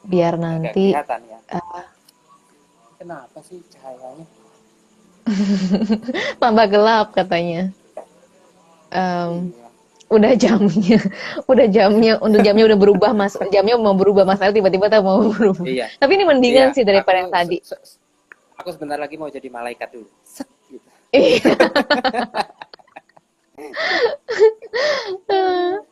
Biar 0.08 0.40
nanti. 0.40 0.96
ya. 0.96 1.04
Uh, 1.52 1.84
Kenapa 3.00 3.40
sih 3.40 3.64
cahayanya? 3.72 4.26
Tambah 6.42 6.66
gelap 6.68 7.16
katanya. 7.16 7.72
Um, 8.92 9.56
udah 10.10 10.34
jamnya 10.34 10.98
udah 11.46 11.66
jamnya 11.70 12.18
untuk 12.18 12.42
jamnya 12.42 12.66
udah 12.66 12.78
berubah 12.82 13.14
mas 13.14 13.38
jamnya 13.54 13.78
mau 13.78 13.94
berubah 13.94 14.26
mas 14.26 14.42
tiba-tiba 14.42 14.90
tak 14.90 15.06
mau 15.06 15.22
berubah 15.30 15.62
iya. 15.62 15.86
tapi 16.02 16.18
ini 16.18 16.26
mendingan 16.26 16.74
iya. 16.74 16.74
sih 16.74 16.82
daripada 16.82 17.22
aku, 17.22 17.22
yang 17.22 17.30
tadi 17.30 17.56
aku 18.58 18.68
sebentar 18.74 18.98
lagi 18.98 19.14
mau 19.14 19.30
jadi 19.30 19.46
malaikat 19.46 19.94
dulu 19.94 20.10
Set, 20.26 20.50
gitu. 20.66 20.82
Iya. 21.14 21.54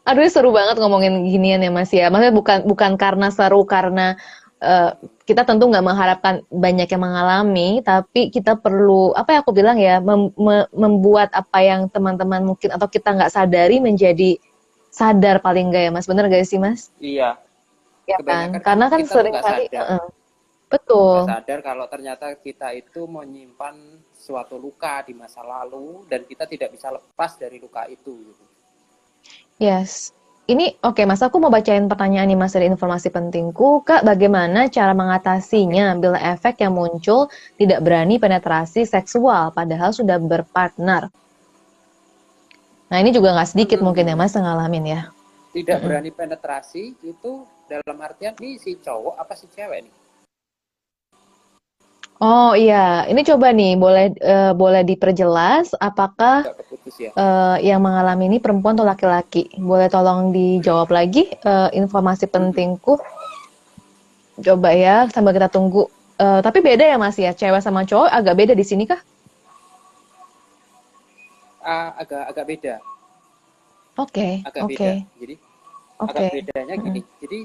Aduh 0.03 0.27
seru 0.27 0.51
banget 0.51 0.83
ngomongin 0.83 1.27
ginian 1.29 1.63
ya 1.63 1.71
Mas 1.71 1.93
ya. 1.93 2.09
Maksudnya 2.09 2.35
bukan 2.35 2.59
bukan 2.65 2.93
karena 2.97 3.29
seru 3.29 3.67
karena 3.69 4.17
uh, 4.63 4.97
kita 5.29 5.45
tentu 5.45 5.69
nggak 5.69 5.85
mengharapkan 5.85 6.41
banyak 6.49 6.89
yang 6.89 7.05
mengalami, 7.05 7.85
tapi 7.85 8.33
kita 8.33 8.57
perlu 8.57 9.13
apa 9.13 9.37
ya 9.37 9.39
aku 9.45 9.53
bilang 9.53 9.77
ya 9.77 10.01
mem 10.01 10.33
membuat 10.73 11.29
apa 11.37 11.61
yang 11.61 11.85
teman-teman 11.93 12.49
mungkin 12.49 12.73
atau 12.73 12.89
kita 12.89 13.13
nggak 13.13 13.29
sadari 13.29 13.77
menjadi 13.77 14.41
sadar 14.89 15.45
paling 15.45 15.69
nggak 15.69 15.85
ya 15.85 15.91
mas, 15.93 16.09
bener 16.09 16.33
gak 16.33 16.49
sih 16.49 16.57
mas? 16.57 16.89
Iya. 16.97 17.37
Ya 18.09 18.17
kan, 18.25 18.57
karena 18.65 18.89
kan 18.89 19.05
sering 19.05 19.37
kali. 19.37 19.69
Uh, 19.77 20.09
betul. 20.73 21.29
Gak 21.29 21.45
sadar 21.45 21.59
kalau 21.61 21.85
ternyata 21.93 22.33
kita 22.41 22.73
itu 22.73 23.05
menyimpan 23.05 24.01
suatu 24.17 24.57
luka 24.57 25.05
di 25.05 25.13
masa 25.13 25.45
lalu 25.45 26.09
dan 26.09 26.25
kita 26.25 26.49
tidak 26.49 26.73
bisa 26.73 26.89
lepas 26.89 27.37
dari 27.37 27.61
luka 27.61 27.85
itu. 27.85 28.17
Gitu. 28.33 28.45
Yes, 29.61 30.17
ini 30.49 30.73
oke 30.81 30.97
okay, 30.97 31.05
Mas, 31.05 31.21
aku 31.21 31.37
mau 31.37 31.53
bacain 31.53 31.85
pertanyaan 31.85 32.25
nih 32.25 32.39
Mas 32.41 32.57
dari 32.57 32.73
informasi 32.73 33.13
pentingku. 33.13 33.85
Kak, 33.85 34.01
bagaimana 34.01 34.73
cara 34.73 34.97
mengatasinya 34.97 35.93
bila 36.01 36.17
efek 36.17 36.65
yang 36.65 36.73
muncul 36.73 37.29
tidak 37.61 37.85
berani 37.85 38.17
penetrasi 38.17 38.89
seksual 38.89 39.53
padahal 39.53 39.93
sudah 39.93 40.17
berpartner? 40.17 41.13
Nah 42.89 42.97
ini 42.97 43.13
juga 43.13 43.37
nggak 43.37 43.53
sedikit 43.53 43.79
hmm. 43.85 43.87
mungkin 43.93 44.09
ya 44.09 44.17
Mas 44.17 44.33
ngalamin 44.33 44.85
ya. 44.89 45.01
Tidak 45.53 45.85
berani 45.85 46.09
penetrasi 46.17 46.97
itu 47.05 47.33
dalam 47.69 47.97
artian 48.01 48.33
ini 48.41 48.57
si 48.57 48.81
cowok 48.81 49.21
apa 49.21 49.37
si 49.37 49.53
cewek 49.53 49.85
nih? 49.85 49.95
Oh 52.19 52.51
iya, 52.59 53.07
ini 53.07 53.23
coba 53.23 53.55
nih 53.55 53.79
boleh 53.79 54.11
uh, 54.27 54.51
boleh 54.51 54.83
diperjelas 54.83 55.71
apakah 55.79 56.51
ya. 56.99 57.15
uh, 57.15 57.57
yang 57.63 57.79
mengalami 57.79 58.27
ini 58.27 58.39
perempuan 58.43 58.75
atau 58.75 58.83
laki-laki? 58.83 59.47
Boleh 59.55 59.87
tolong 59.87 60.35
dijawab 60.35 60.91
lagi 60.91 61.31
uh, 61.47 61.71
informasi 61.71 62.27
pentingku. 62.27 62.99
Coba 64.43 64.75
ya 64.75 65.07
sambil 65.15 65.31
kita 65.31 65.47
tunggu. 65.47 65.87
Uh, 66.19 66.43
tapi 66.43 66.59
beda 66.59 66.83
ya 66.91 66.99
Mas 66.99 67.15
ya, 67.15 67.31
cewek 67.31 67.63
sama 67.63 67.87
cowok 67.87 68.11
agak 68.11 68.35
beda 68.35 68.53
di 68.59 68.67
sini 68.67 68.83
kah? 68.91 68.99
Uh, 71.63 71.95
agak 72.03 72.35
agak 72.35 72.45
beda. 72.51 72.75
Oke. 73.95 74.11
Okay, 74.11 74.33
agak 74.43 74.63
okay. 74.67 74.75
beda. 74.75 74.91
Jadi 75.23 75.35
okay. 76.03 76.11
agak 76.11 76.23
bedanya 76.35 76.75
gini. 76.83 77.01
Hmm. 77.07 77.15
Jadi 77.23 77.39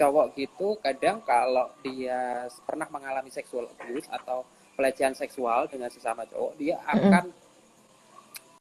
cowok 0.00 0.32
gitu 0.32 0.80
kadang 0.80 1.20
kalau 1.20 1.68
dia 1.84 2.48
pernah 2.64 2.88
mengalami 2.88 3.28
seksual 3.28 3.68
abuse 3.76 4.08
atau 4.08 4.48
pelecehan 4.72 5.12
seksual 5.12 5.68
dengan 5.68 5.92
sesama 5.92 6.24
cowok 6.24 6.56
dia 6.56 6.80
akan 6.88 7.28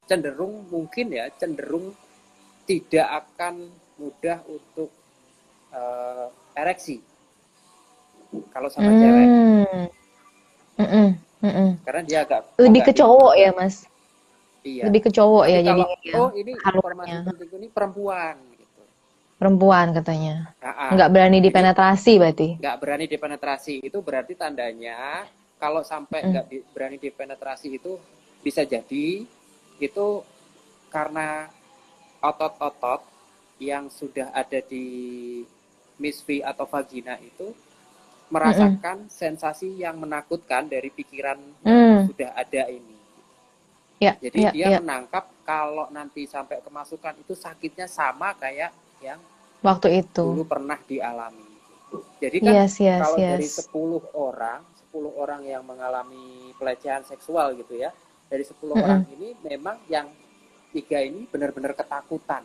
cenderung 0.03 0.67
mungkin 0.67 1.15
ya 1.15 1.31
cenderung 1.39 1.95
tidak 2.67 3.07
akan 3.23 3.71
mudah 3.95 4.43
untuk 4.51 4.91
uh, 5.71 6.27
ereksi 6.59 6.99
kalau 8.51 8.69
sama 8.69 8.91
mm. 8.93 8.99
cewek. 8.99 9.27
Mm 10.79 10.85
-mm. 10.85 11.07
Mm 11.39 11.51
-mm. 11.55 11.69
karena 11.87 12.01
dia 12.03 12.19
agak 12.27 12.41
lebih 12.59 12.81
ke 12.83 12.91
cowok 12.91 13.33
ya 13.39 13.49
mas? 13.55 13.87
Iya. 14.59 14.91
Lebih 14.91 15.07
ke 15.07 15.11
cowok 15.15 15.47
Tapi 15.47 15.55
ya 15.55 15.59
jadi 15.71 15.83
oh 16.19 16.29
ini 16.35 16.51
informasi 16.51 17.15
penting 17.23 17.49
ini 17.55 17.67
perempuan 17.71 18.35
Perempuan 19.39 19.95
katanya. 19.95 20.51
Nah, 20.59 20.91
nggak 20.91 21.09
berani 21.15 21.39
dipenetrasi 21.39 22.19
berarti. 22.19 22.49
Nggak 22.59 22.77
berani 22.83 23.05
dipenetrasi 23.07 23.79
itu 23.87 23.97
berarti 24.03 24.35
tandanya 24.35 25.23
kalau 25.55 25.79
sampai 25.79 26.19
hmm. 26.19 26.29
nggak 26.35 26.45
mm. 26.51 26.67
berani 26.75 26.97
dipenetrasi 26.99 27.79
itu 27.79 27.95
bisa 28.43 28.67
jadi 28.67 29.23
itu 29.79 30.07
karena 30.91 31.47
otot-otot 32.19 33.03
yang 33.63 33.87
sudah 33.87 34.31
ada 34.35 34.59
di 34.59 35.39
misfi 35.99 36.43
atau 36.43 36.67
vagina 36.67 37.15
itu 37.19 37.51
merasakan 38.31 39.03
mm 39.03 39.07
-mm. 39.07 39.11
sensasi 39.11 39.83
yang 39.83 39.99
menakutkan 39.99 40.67
dari 40.67 40.91
pikiran 40.91 41.39
mm. 41.63 41.67
yang 41.67 42.07
sudah 42.11 42.29
ada 42.35 42.63
ini. 42.67 42.97
Ya, 43.99 44.15
Jadi 44.15 44.39
ya, 44.47 44.51
dia 44.55 44.67
ya. 44.75 44.79
menangkap 44.79 45.27
kalau 45.43 45.91
nanti 45.91 46.23
sampai 46.23 46.63
kemasukan 46.63 47.19
itu 47.19 47.35
sakitnya 47.35 47.83
sama 47.87 48.31
kayak 48.35 48.71
yang 49.03 49.19
Waktu 49.59 50.03
itu. 50.03 50.23
dulu 50.23 50.43
pernah 50.47 50.79
dialami. 50.79 51.47
Jadi 52.19 52.37
kan 52.39 52.53
Yes, 52.53 52.79
yes, 52.79 53.01
kalau 53.01 53.17
dari 53.19 53.47
yes. 53.47 53.67
10 53.67 53.99
orang, 54.15 54.59
10 54.87 55.11
orang 55.19 55.41
yang 55.43 55.63
mengalami 55.67 56.51
pelecehan 56.55 57.03
seksual 57.03 57.55
gitu 57.59 57.75
ya. 57.75 57.91
Dari 58.29 58.43
10 58.45 58.55
Mm-mm. 58.71 58.83
orang 58.85 59.03
ini 59.09 59.33
memang 59.41 59.77
yang 59.89 60.07
tiga 60.69 61.01
ini 61.01 61.25
benar-benar 61.25 61.73
ketakutan. 61.73 62.43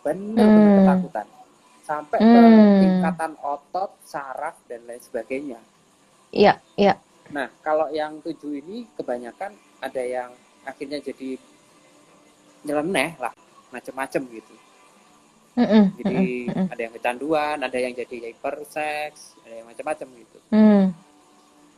Benar-benar 0.00 0.70
Hmm. 0.70 0.78
ketakutan. 0.80 1.26
Sampai 1.82 2.20
ke 2.22 2.40
Hmm. 2.40 2.78
tingkatan 2.78 3.32
otot, 3.42 3.90
saraf 4.06 4.54
dan 4.64 4.86
lain 4.86 5.02
sebagainya. 5.02 5.60
Iya, 6.30 6.62
iya. 6.78 6.94
Nah, 7.30 7.50
kalau 7.60 7.90
yang 7.90 8.22
tujuh 8.22 8.62
ini 8.62 8.86
kebanyakan 8.94 9.50
ada 9.82 10.02
yang 10.02 10.30
akhirnya 10.62 11.02
jadi 11.02 11.34
nyeleneh 12.62 13.16
lah, 13.18 13.32
macem-macem 13.72 14.22
gitu. 14.30 14.54
Mm-mm, 15.60 15.84
Jadi 15.98 16.16
mm-mm. 16.48 16.66
ada 16.72 16.80
yang 16.86 16.94
kecanduan, 16.96 17.56
ada 17.66 17.78
yang 17.84 17.92
jadi 18.00 18.16
hyperseks, 18.32 19.20
ada 19.44 19.54
yang 19.60 19.66
macam-macam 19.68 20.06
gitu. 20.16 20.38
Hmm. 20.50 20.82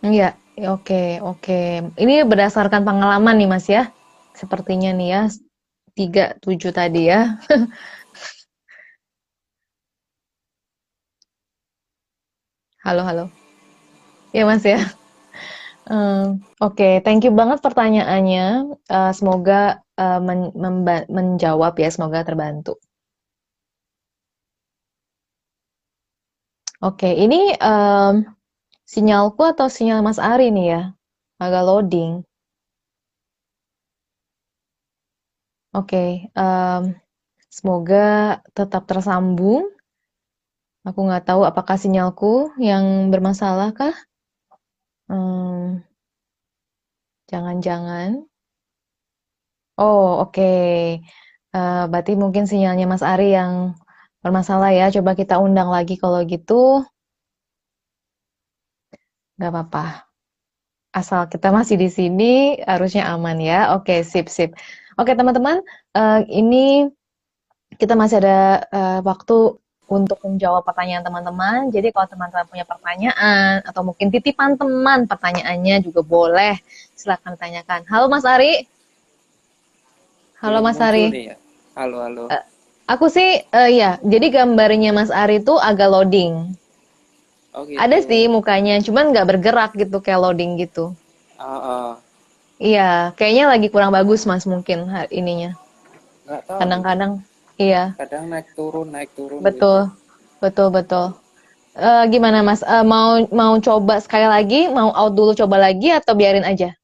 Iya, 0.03 0.29
oke, 0.75 1.03
oke. 1.23 1.59
Ini 2.03 2.15
berdasarkan 2.31 2.83
pengalaman 2.89 3.35
nih, 3.39 3.49
Mas 3.51 3.67
ya. 3.71 3.83
Sepertinya 4.35 4.91
nih 4.99 5.09
ya, 5.15 5.23
tiga 5.99 6.25
tujuh 6.45 6.73
tadi 6.75 7.03
ya. 7.13 7.39
Halo, 12.85 13.03
halo. 13.05 13.31
Ya, 14.33 14.47
Mas 14.47 14.65
ya. 14.65 14.79
Hmm, 15.89 16.39
oke, 16.63 16.89
thank 17.05 17.27
you 17.27 17.33
banget 17.35 17.59
pertanyaannya. 17.67 18.45
Eh, 18.87 19.13
semoga 19.19 19.83
eh, 19.99 20.19
men- 20.27 20.55
menjawab 21.17 21.73
ya, 21.83 21.89
semoga 21.95 22.21
terbantu. 22.29 22.79
Oke, 26.89 27.11
ini 27.25 27.41
em, 27.73 28.15
sinyalku 28.93 29.43
atau 29.53 29.69
sinyal 29.77 30.01
Mas 30.07 30.19
Ari 30.33 30.49
nih 30.57 30.67
ya? 30.75 30.83
Agak 31.45 31.63
loading. 31.69 32.13
Oke, 35.79 36.05
em, 36.45 36.83
semoga 37.57 38.05
tetap 38.57 38.83
tersambung. 38.91 39.65
Aku 40.89 41.01
nggak 41.07 41.25
tahu 41.29 41.43
apakah 41.51 41.77
sinyalku 41.83 42.33
yang 42.69 42.85
bermasalah 43.13 43.71
kah? 43.79 43.95
Hmm, 45.09 45.85
jangan-jangan. 47.31 48.11
Oh, 49.79 50.21
oke. 50.23 50.43
Eh, 51.57 51.83
berarti 51.91 52.13
mungkin 52.23 52.45
sinyalnya 52.51 52.87
Mas 52.93 53.05
Ari 53.05 53.29
yang 53.37 53.53
bermasalah 54.23 54.71
ya. 54.73 54.89
Coba 54.95 55.19
kita 55.19 55.37
undang 55.43 55.69
lagi 55.69 55.99
kalau 55.99 56.23
gitu. 56.25 56.87
Nggak 59.37 59.51
apa-apa. 59.51 59.87
Asal 60.95 61.27
kita 61.27 61.49
masih 61.51 61.77
di 61.81 61.89
sini, 61.89 62.33
harusnya 62.63 63.11
aman 63.11 63.41
ya. 63.43 63.75
Oke, 63.77 64.07
sip, 64.07 64.29
sip. 64.31 64.55
Oke, 65.01 65.17
teman-teman, 65.17 65.65
eh, 65.97 66.21
ini 66.31 66.87
kita 67.81 67.97
masih 67.97 68.21
ada 68.23 68.63
eh, 68.69 69.01
waktu 69.01 69.57
untuk 69.93 70.19
menjawab 70.25 70.65
pertanyaan 70.65 71.05
teman-teman. 71.05 71.69
Jadi 71.69 71.93
kalau 71.93 72.09
teman-teman 72.09 72.47
punya 72.49 72.65
pertanyaan 72.65 73.61
atau 73.67 73.83
mungkin 73.85 74.09
titipan 74.09 74.57
teman 74.57 75.05
pertanyaannya 75.05 75.85
juga 75.85 76.01
boleh. 76.01 76.57
Silakan 76.97 77.37
tanyakan. 77.37 77.85
Halo 77.91 78.09
Mas 78.09 78.25
Ari. 78.25 78.65
Halo 80.41 80.59
Belum 80.59 80.65
Mas 80.65 80.81
Ari. 80.81 81.05
ya. 81.13 81.37
Halo, 81.77 81.97
halo. 82.05 82.25
Eh, 82.29 82.43
Aku 82.93 83.07
sih, 83.17 83.31
eh, 83.61 83.71
ya, 83.81 83.91
jadi 84.13 84.27
gambarnya 84.37 84.91
Mas 84.99 85.11
Ari 85.23 85.37
itu 85.43 85.55
agak 85.69 85.89
loading. 85.93 86.33
Oh 87.57 87.63
gitu. 87.69 87.81
Ada 87.85 87.97
sih 88.09 88.23
mukanya, 88.35 88.75
cuman 88.87 89.05
nggak 89.13 89.29
bergerak 89.31 89.71
gitu 89.81 89.97
kayak 90.05 90.21
loading 90.25 90.51
gitu. 90.63 90.85
Ah, 91.39 91.45
ah. 91.75 91.91
Iya, 92.63 93.13
kayaknya 93.19 93.45
lagi 93.53 93.69
kurang 93.73 93.93
bagus 93.97 94.23
Mas 94.29 94.45
mungkin 94.53 94.79
ininya. 95.11 95.51
nggak 96.27 96.43
tahu. 96.49 96.59
Kadang-kadang, 96.61 97.13
iya, 97.59 97.83
Kadang 97.99 98.25
naik 98.33 98.49
turun, 98.57 98.89
naik 98.95 99.11
turun. 99.17 99.41
gitu. 99.41 99.47
betul, 99.47 99.79
betul, 100.43 100.69
betul. 100.77 101.07
Eh, 101.77 102.05
gimana 102.13 102.45
Mas? 102.45 102.61
Eh, 102.65 102.85
mau 102.85 103.25
mau 103.33 103.55
coba 103.61 103.97
sekali 104.05 104.29
lagi, 104.29 104.69
mau 104.69 104.93
out 104.93 105.13
dulu 105.17 105.33
coba 105.33 105.57
lagi 105.71 105.89
atau 105.89 106.13
biarin 106.13 106.45
aja? 106.45 106.77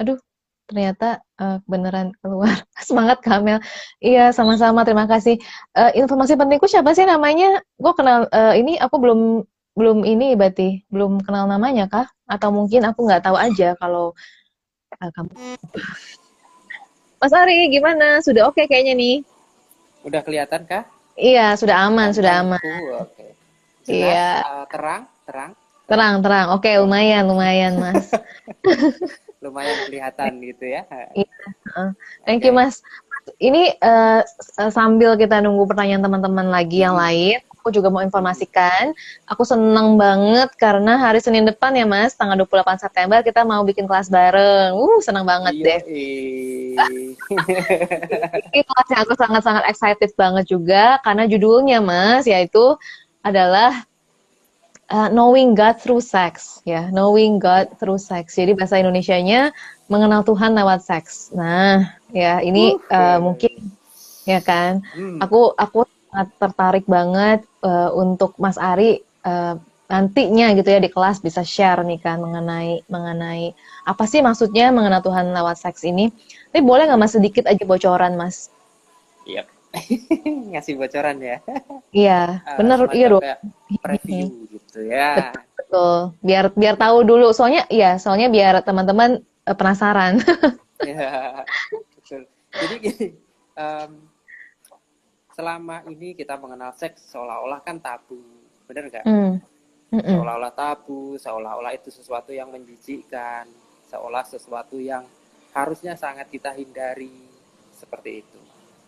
Aduh, 0.00 0.18
ternyata 0.64 1.20
eh, 1.40 1.58
beneran 1.68 2.12
keluar. 2.20 2.64
Semangat 2.88 3.20
Kamel. 3.20 3.60
Iya, 4.00 4.32
sama-sama. 4.32 4.84
Terima 4.84 5.04
kasih. 5.04 5.36
Eh, 5.76 5.92
informasi 6.00 6.36
pentingku 6.36 6.66
siapa 6.66 6.92
sih 6.96 7.04
namanya? 7.04 7.60
Gue 7.76 7.92
kenal 7.96 8.28
eh, 8.32 8.60
ini 8.60 8.76
aku 8.80 8.96
belum 9.00 9.20
belum 9.74 10.06
ini 10.06 10.38
berarti 10.38 10.86
belum 10.88 11.22
kenal 11.26 11.50
namanya 11.50 11.90
kah? 11.90 12.06
Atau 12.30 12.54
mungkin 12.54 12.86
aku 12.86 13.04
nggak 13.04 13.26
tahu 13.26 13.36
aja 13.36 13.74
kalau 13.76 14.14
eh, 15.02 15.10
kamu. 15.12 15.32
Mas 17.20 17.32
Ari, 17.32 17.72
gimana? 17.72 18.20
Sudah 18.20 18.52
oke 18.52 18.64
kayaknya 18.68 18.92
nih. 18.96 19.16
Udah 20.04 20.20
kelihatan 20.20 20.68
kah? 20.68 20.84
Iya, 21.16 21.56
sudah 21.56 21.88
aman, 21.88 22.12
sudah 22.12 22.42
aman. 22.44 22.60
Oke. 23.00 23.32
Jelas, 23.84 23.96
Iya. 24.12 24.28
eh, 24.44 24.64
terang, 24.68 25.02
terang. 25.24 25.50
Terang, 25.84 26.14
terang. 26.24 26.46
Oke, 26.56 26.70
lumayan, 26.80 27.24
lumayan, 27.28 27.76
Mas. 27.80 28.12
Lumayan 29.44 29.76
kelihatan 29.84 30.40
gitu 30.40 30.64
ya. 30.64 30.88
Heeh. 30.88 31.88
Thank 32.24 32.48
you, 32.48 32.56
Mas. 32.56 32.80
Ini 33.36 33.76
eh, 33.76 34.20
s- 34.24 34.72
sambil 34.72 35.16
kita 35.16 35.40
nunggu 35.40 35.64
pertanyaan 35.68 36.00
teman-teman 36.00 36.48
lagi 36.48 36.80
yang 36.84 36.92
lain, 36.92 37.40
aku 37.56 37.72
juga 37.72 37.88
mau 37.88 38.04
informasikan, 38.04 38.92
aku 39.24 39.40
senang 39.48 39.96
banget 39.96 40.52
karena 40.60 41.00
hari 41.00 41.24
Senin 41.24 41.48
depan 41.48 41.72
ya, 41.72 41.88
Mas, 41.88 42.12
tanggal 42.12 42.36
28 42.36 42.76
September 42.76 43.24
kita 43.24 43.40
mau 43.40 43.64
bikin 43.64 43.88
kelas 43.88 44.12
bareng. 44.12 44.76
Uh, 44.76 45.00
senang 45.00 45.24
banget 45.24 45.56
Iya, 45.56 45.64
deh. 45.64 45.80
Ini 48.52 48.60
kelas 48.68 48.88
yang 48.92 49.00
aku 49.08 49.14
sangat-sangat 49.16 49.64
excited 49.72 50.10
banget 50.20 50.44
juga 50.44 51.00
karena 51.00 51.24
judulnya, 51.24 51.80
Mas, 51.80 52.28
yaitu 52.28 52.76
adalah 53.24 53.88
uh, 54.90 55.08
Knowing 55.08 55.54
God 55.56 55.80
Through 55.80 56.04
Sex, 56.04 56.60
ya, 56.68 56.88
Knowing 56.90 57.40
God 57.40 57.72
Through 57.80 58.00
Sex. 58.00 58.36
Jadi 58.36 58.52
bahasa 58.56 58.80
Indonesianya 58.80 59.54
mengenal 59.88 60.24
Tuhan 60.24 60.56
lewat 60.56 60.80
seks. 60.84 61.32
Nah, 61.36 61.92
ya 62.12 62.40
ini 62.40 62.76
uh, 62.88 63.20
mungkin 63.20 63.72
ya 64.24 64.40
kan. 64.40 64.80
Hmm. 64.96 65.20
Aku 65.20 65.52
aku 65.56 65.84
sangat 66.08 66.28
tertarik 66.40 66.84
banget 66.88 67.44
uh, 67.60 67.92
untuk 67.92 68.36
Mas 68.40 68.56
Ari 68.56 69.04
uh, 69.28 69.56
nantinya 69.84 70.56
gitu 70.56 70.72
ya 70.72 70.80
di 70.80 70.88
kelas 70.88 71.20
bisa 71.20 71.44
share 71.44 71.84
nih 71.84 72.00
kan 72.00 72.16
mengenai 72.16 72.80
mengenai 72.88 73.52
apa 73.84 74.08
sih 74.08 74.24
maksudnya 74.24 74.72
mengenal 74.72 75.04
Tuhan 75.04 75.30
lewat 75.36 75.60
seks 75.60 75.84
ini. 75.84 76.08
Tapi 76.50 76.64
boleh 76.64 76.88
nggak 76.88 77.00
Mas 77.00 77.12
sedikit 77.12 77.44
aja 77.44 77.62
bocoran 77.68 78.16
Mas? 78.16 78.48
Yep. 79.28 79.53
Ngasih 80.54 80.74
bocoran 80.78 81.16
ya. 81.18 81.38
Iya, 81.90 82.20
bener 82.58 82.78
semacam 82.86 82.96
iya 82.96 83.06
dong. 83.10 83.22
Preview 83.82 84.26
gitu 84.50 84.80
ya. 84.86 85.34
Betul. 85.58 86.14
Biar 86.22 86.44
biar 86.54 86.74
tahu 86.78 87.02
dulu. 87.02 87.34
Soalnya 87.34 87.66
iya, 87.68 87.98
soalnya 87.98 88.30
biar 88.30 88.62
teman-teman 88.62 89.22
eh, 89.22 89.56
penasaran. 89.56 90.20
Ya, 90.84 91.40
betul. 91.96 92.28
Jadi 92.52 92.74
gini, 92.76 93.06
em, 93.56 94.04
selama 95.32 95.80
ini 95.88 96.12
kita 96.12 96.36
mengenal 96.36 96.76
seks 96.76 97.08
seolah-olah 97.08 97.64
kan 97.64 97.80
tabu, 97.80 98.20
bener 98.68 98.92
nggak? 98.92 99.06
Mm-mm. 99.08 100.04
Seolah-olah 100.04 100.52
tabu, 100.52 101.16
seolah-olah 101.16 101.72
itu 101.72 101.88
sesuatu 101.88 102.36
yang 102.36 102.52
menjijikkan, 102.52 103.48
seolah 103.88 104.28
sesuatu 104.28 104.76
yang 104.76 105.08
harusnya 105.56 105.96
sangat 105.96 106.28
kita 106.28 106.52
hindari, 106.52 107.24
seperti 107.72 108.20
itu. 108.20 108.40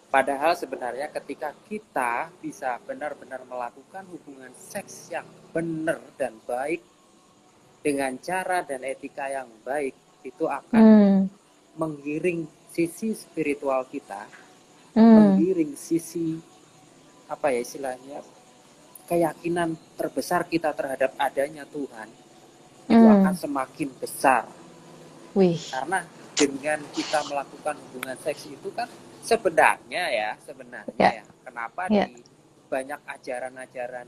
Padahal 0.07 0.55
sebenarnya 0.55 1.11
ketika 1.11 1.51
kita 1.67 2.31
bisa 2.39 2.79
benar-benar 2.87 3.43
melakukan 3.45 4.07
hubungan 4.07 4.55
seks 4.55 5.11
yang 5.11 5.27
benar 5.51 5.99
dan 6.15 6.39
baik 6.47 6.81
dengan 7.83 8.15
cara 8.19 8.63
dan 8.63 8.83
etika 8.83 9.27
yang 9.31 9.51
baik, 9.67 9.95
itu 10.27 10.47
akan 10.47 10.83
Hmm. 10.83 11.21
menggiring 11.77 12.47
sisi 12.71 13.15
spiritual 13.15 13.87
kita, 13.87 14.27
Hmm. 14.95 15.15
menggiring 15.15 15.75
sisi 15.79 16.39
apa 17.27 17.51
ya 17.51 17.61
istilahnya 17.63 18.23
keyakinan 19.07 19.75
terbesar 19.95 20.47
kita 20.47 20.71
terhadap 20.75 21.15
adanya 21.19 21.67
Tuhan 21.67 22.07
itu 22.87 23.03
Hmm. 23.07 23.15
akan 23.23 23.35
semakin 23.35 23.91
besar 23.99 24.47
Wih. 25.35 25.59
karena 25.71 26.07
dengan 26.35 26.79
kita 26.95 27.23
melakukan 27.27 27.75
hubungan 27.87 28.19
seks 28.23 28.47
itu 28.47 28.69
kan 28.75 28.87
sebenarnya 29.27 30.05
ya 30.09 30.31
sebenarnya 30.41 30.95
Ya. 30.97 31.11
ya 31.20 31.24
kenapa 31.43 31.83
Ya. 31.91 32.07
di 32.07 32.22
banyak 32.66 33.01
ajaran-ajaran 33.05 34.07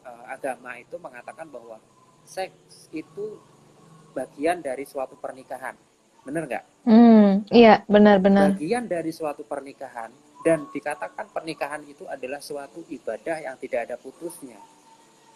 eh, 0.00 0.24
agama 0.28 0.76
itu 0.76 0.96
mengatakan 0.96 1.48
bahwa 1.48 1.76
seks 2.24 2.88
itu 2.90 3.40
bagian 4.12 4.60
dari 4.60 4.84
suatu 4.84 5.16
pernikahan 5.16 5.74
bener 6.20 6.44
nggak 6.44 6.64
Hmm, 6.80 7.44
iya 7.52 7.84
benar-benar. 7.84 8.56
bagian 8.56 8.84
dari 8.84 9.12
suatu 9.12 9.44
pernikahan 9.44 10.08
dan 10.40 10.64
dikatakan 10.72 11.28
pernikahan 11.28 11.84
itu 11.84 12.08
adalah 12.08 12.40
suatu 12.40 12.80
ibadah 12.88 13.36
yang 13.40 13.56
tidak 13.56 13.88
ada 13.88 13.96
putusnya 13.96 14.56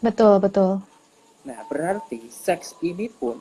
Betul, 0.00 0.40
betul. 0.40 0.80
nah 1.44 1.60
berarti 1.68 2.28
seks 2.28 2.76
ini 2.80 3.08
pun 3.08 3.36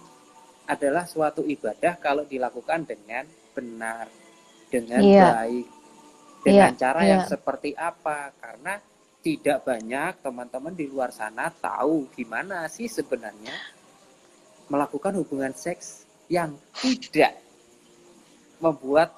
adalah 0.65 1.03
suatu 1.03 1.43
ibadah 1.43 1.95
kalau 1.97 2.23
dilakukan 2.23 2.83
dengan 2.83 3.23
benar 3.51 4.07
dengan 4.73 5.01
Iya. 5.05 5.29
baik 5.37 5.67
dengan 6.41 6.73
Iya, 6.73 6.81
cara 6.81 6.99
iya. 7.05 7.09
yang 7.13 7.23
seperti 7.29 7.69
apa 7.77 8.33
karena 8.41 8.81
tidak 9.21 9.63
banyak 9.63 10.11
teman-teman 10.25 10.73
di 10.73 10.89
luar 10.89 11.13
sana 11.13 11.53
tahu 11.53 12.09
gimana 12.17 12.65
sih 12.67 12.89
sebenarnya 12.89 13.53
melakukan 14.67 15.13
hubungan 15.21 15.53
seks 15.53 16.09
yang 16.27 16.57
tidak 16.81 17.37
membuat 18.57 19.13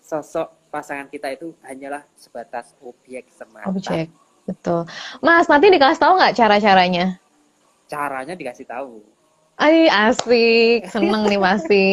sosok 0.00 0.50
pasangan 0.72 1.06
kita 1.12 1.28
itu 1.36 1.52
hanyalah 1.62 2.00
sebatas 2.16 2.72
objek 2.80 3.28
semata. 3.30 3.68
Objek. 3.68 4.08
Betul. 4.48 4.88
Mas, 5.22 5.46
nanti 5.46 5.70
dikasih 5.70 6.00
tahu 6.02 6.12
nggak 6.18 6.34
cara-caranya? 6.34 7.06
Caranya 7.86 8.34
dikasih 8.34 8.66
tahu. 8.66 9.04
Ay, 9.62 9.86
asik, 9.86 10.90
seneng 10.90 11.30
nih 11.30 11.38
pasti. 11.38 11.86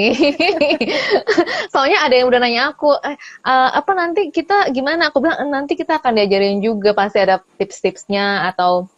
Soalnya 1.74 2.02
ada 2.02 2.16
yang 2.18 2.26
udah 2.34 2.42
nanya 2.42 2.74
aku, 2.74 2.98
eh, 3.06 3.14
eh, 3.46 3.70
apa 3.78 3.92
nanti 3.94 4.34
kita 4.34 4.74
gimana? 4.74 5.14
Aku 5.14 5.22
bilang 5.22 5.38
"Eh, 5.38 5.50
nanti 5.54 5.78
kita 5.78 6.02
akan 6.02 6.18
diajarin 6.18 6.66
juga, 6.66 6.98
pasti 6.98 7.22
ada 7.22 7.38
tips-tipsnya 7.62 8.50
atau 8.50 8.90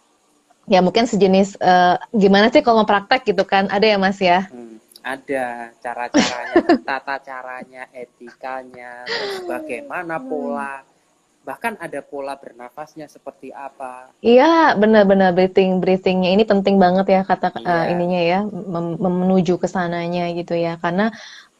ya 0.71 0.79
mungkin 0.79 1.03
sejenis 1.03 1.59
eh, 1.59 1.95
gimana 2.15 2.47
sih 2.47 2.63
kalau 2.63 2.83
mau 2.83 2.87
praktek 2.87 3.27
gitu 3.35 3.43
kan? 3.43 3.67
Ada 3.67 3.85
ya 3.91 3.97
Mas 3.99 4.23
ya? 4.23 4.47
Hmm, 4.47 4.79
ada 5.03 5.75
cara-caranya, 5.83 6.63
tata 6.87 7.15
caranya, 7.19 7.83
etikanya, 7.91 9.03
bagaimana 9.51 10.15
pola, 10.23 10.79
bahkan 11.41 11.73
ada 11.81 11.99
pola 12.05 12.37
bernafasnya 12.37 13.09
seperti 13.09 13.49
apa. 13.49 14.13
Iya, 14.21 14.77
benar-benar 14.77 15.33
breathing 15.33 15.81
breathingnya 15.81 16.29
ini 16.37 16.43
penting 16.45 16.77
banget 16.77 17.09
ya 17.09 17.21
kata 17.25 17.49
Iya. 17.57 17.89
ininya 17.93 18.21
ya 18.21 18.39
mem- 18.45 18.97
menuju 19.01 19.57
ke 19.57 19.65
sananya 19.65 20.29
gitu 20.37 20.53
ya 20.53 20.77
karena 20.77 21.09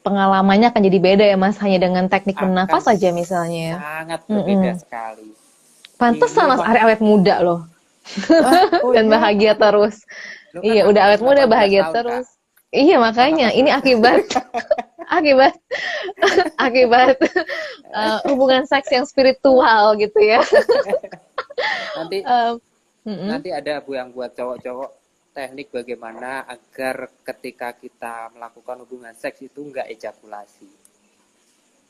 pengalamannya 0.06 0.70
akan 0.70 0.82
jadi 0.86 1.00
beda 1.02 1.26
ya 1.34 1.38
Mas 1.38 1.58
hanya 1.62 1.78
dengan 1.82 2.06
teknik 2.10 2.38
Akan 2.38 2.54
bernafas 2.54 2.86
saja 2.90 3.10
misalnya 3.14 3.62
ya. 3.62 3.76
Sangat 3.82 4.20
berbeda 4.30 4.72
Mm-mm. 4.72 4.82
sekali. 4.82 5.28
Pantesan 5.98 6.46
Mas 6.50 6.62
Ari 6.62 6.80
awet 6.82 7.02
muda 7.02 7.36
loh 7.42 7.60
Hah? 8.28 8.66
Oh 8.82 8.94
dan 8.98 9.06
iya? 9.06 9.14
bahagia 9.14 9.54
terus. 9.58 9.96
Kan 10.52 10.62
Iya, 10.66 10.82
udah 10.90 11.02
awet 11.10 11.22
muda 11.22 11.44
18 11.46 11.54
bahagia 11.54 11.82
tahun, 11.86 11.94
terus. 11.96 12.28
Iya, 12.72 12.96
makanya 13.02 13.48
ini 13.54 13.70
akibat 13.74 14.26
akibat 15.12 15.54
akibat 16.66 17.20
eh, 17.92 18.20
hubungan 18.32 18.64
seks 18.64 18.88
yang 18.90 19.04
spiritual 19.04 20.00
gitu 20.00 20.20
ya. 20.24 20.40
Nanti 22.00 22.24
Eh, 23.02 23.10
mm-mm. 23.10 23.28
nanti 23.34 23.50
ada 23.50 23.82
bu 23.82 23.98
yang 23.98 24.14
buat 24.14 24.30
cowok-cowok 24.38 24.90
teknik 25.34 25.74
bagaimana 25.74 26.46
agar 26.46 27.10
ketika 27.26 27.74
kita 27.74 28.30
melakukan 28.30 28.86
hubungan 28.86 29.10
seks 29.18 29.42
itu 29.42 29.66
enggak 29.66 29.90
ejakulasi. 29.90 30.70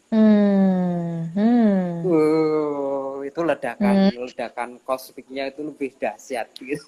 Hmm, 0.08 1.28
hmm. 1.36 2.08
Wow, 2.08 3.28
itu 3.28 3.40
ledakan 3.44 3.96
Hmm. 4.08 4.24
ledakan 4.24 4.70
kosmiknya 4.88 5.52
itu 5.52 5.68
lebih 5.68 5.92
dahsyat 6.00 6.48
gitu. 6.56 6.80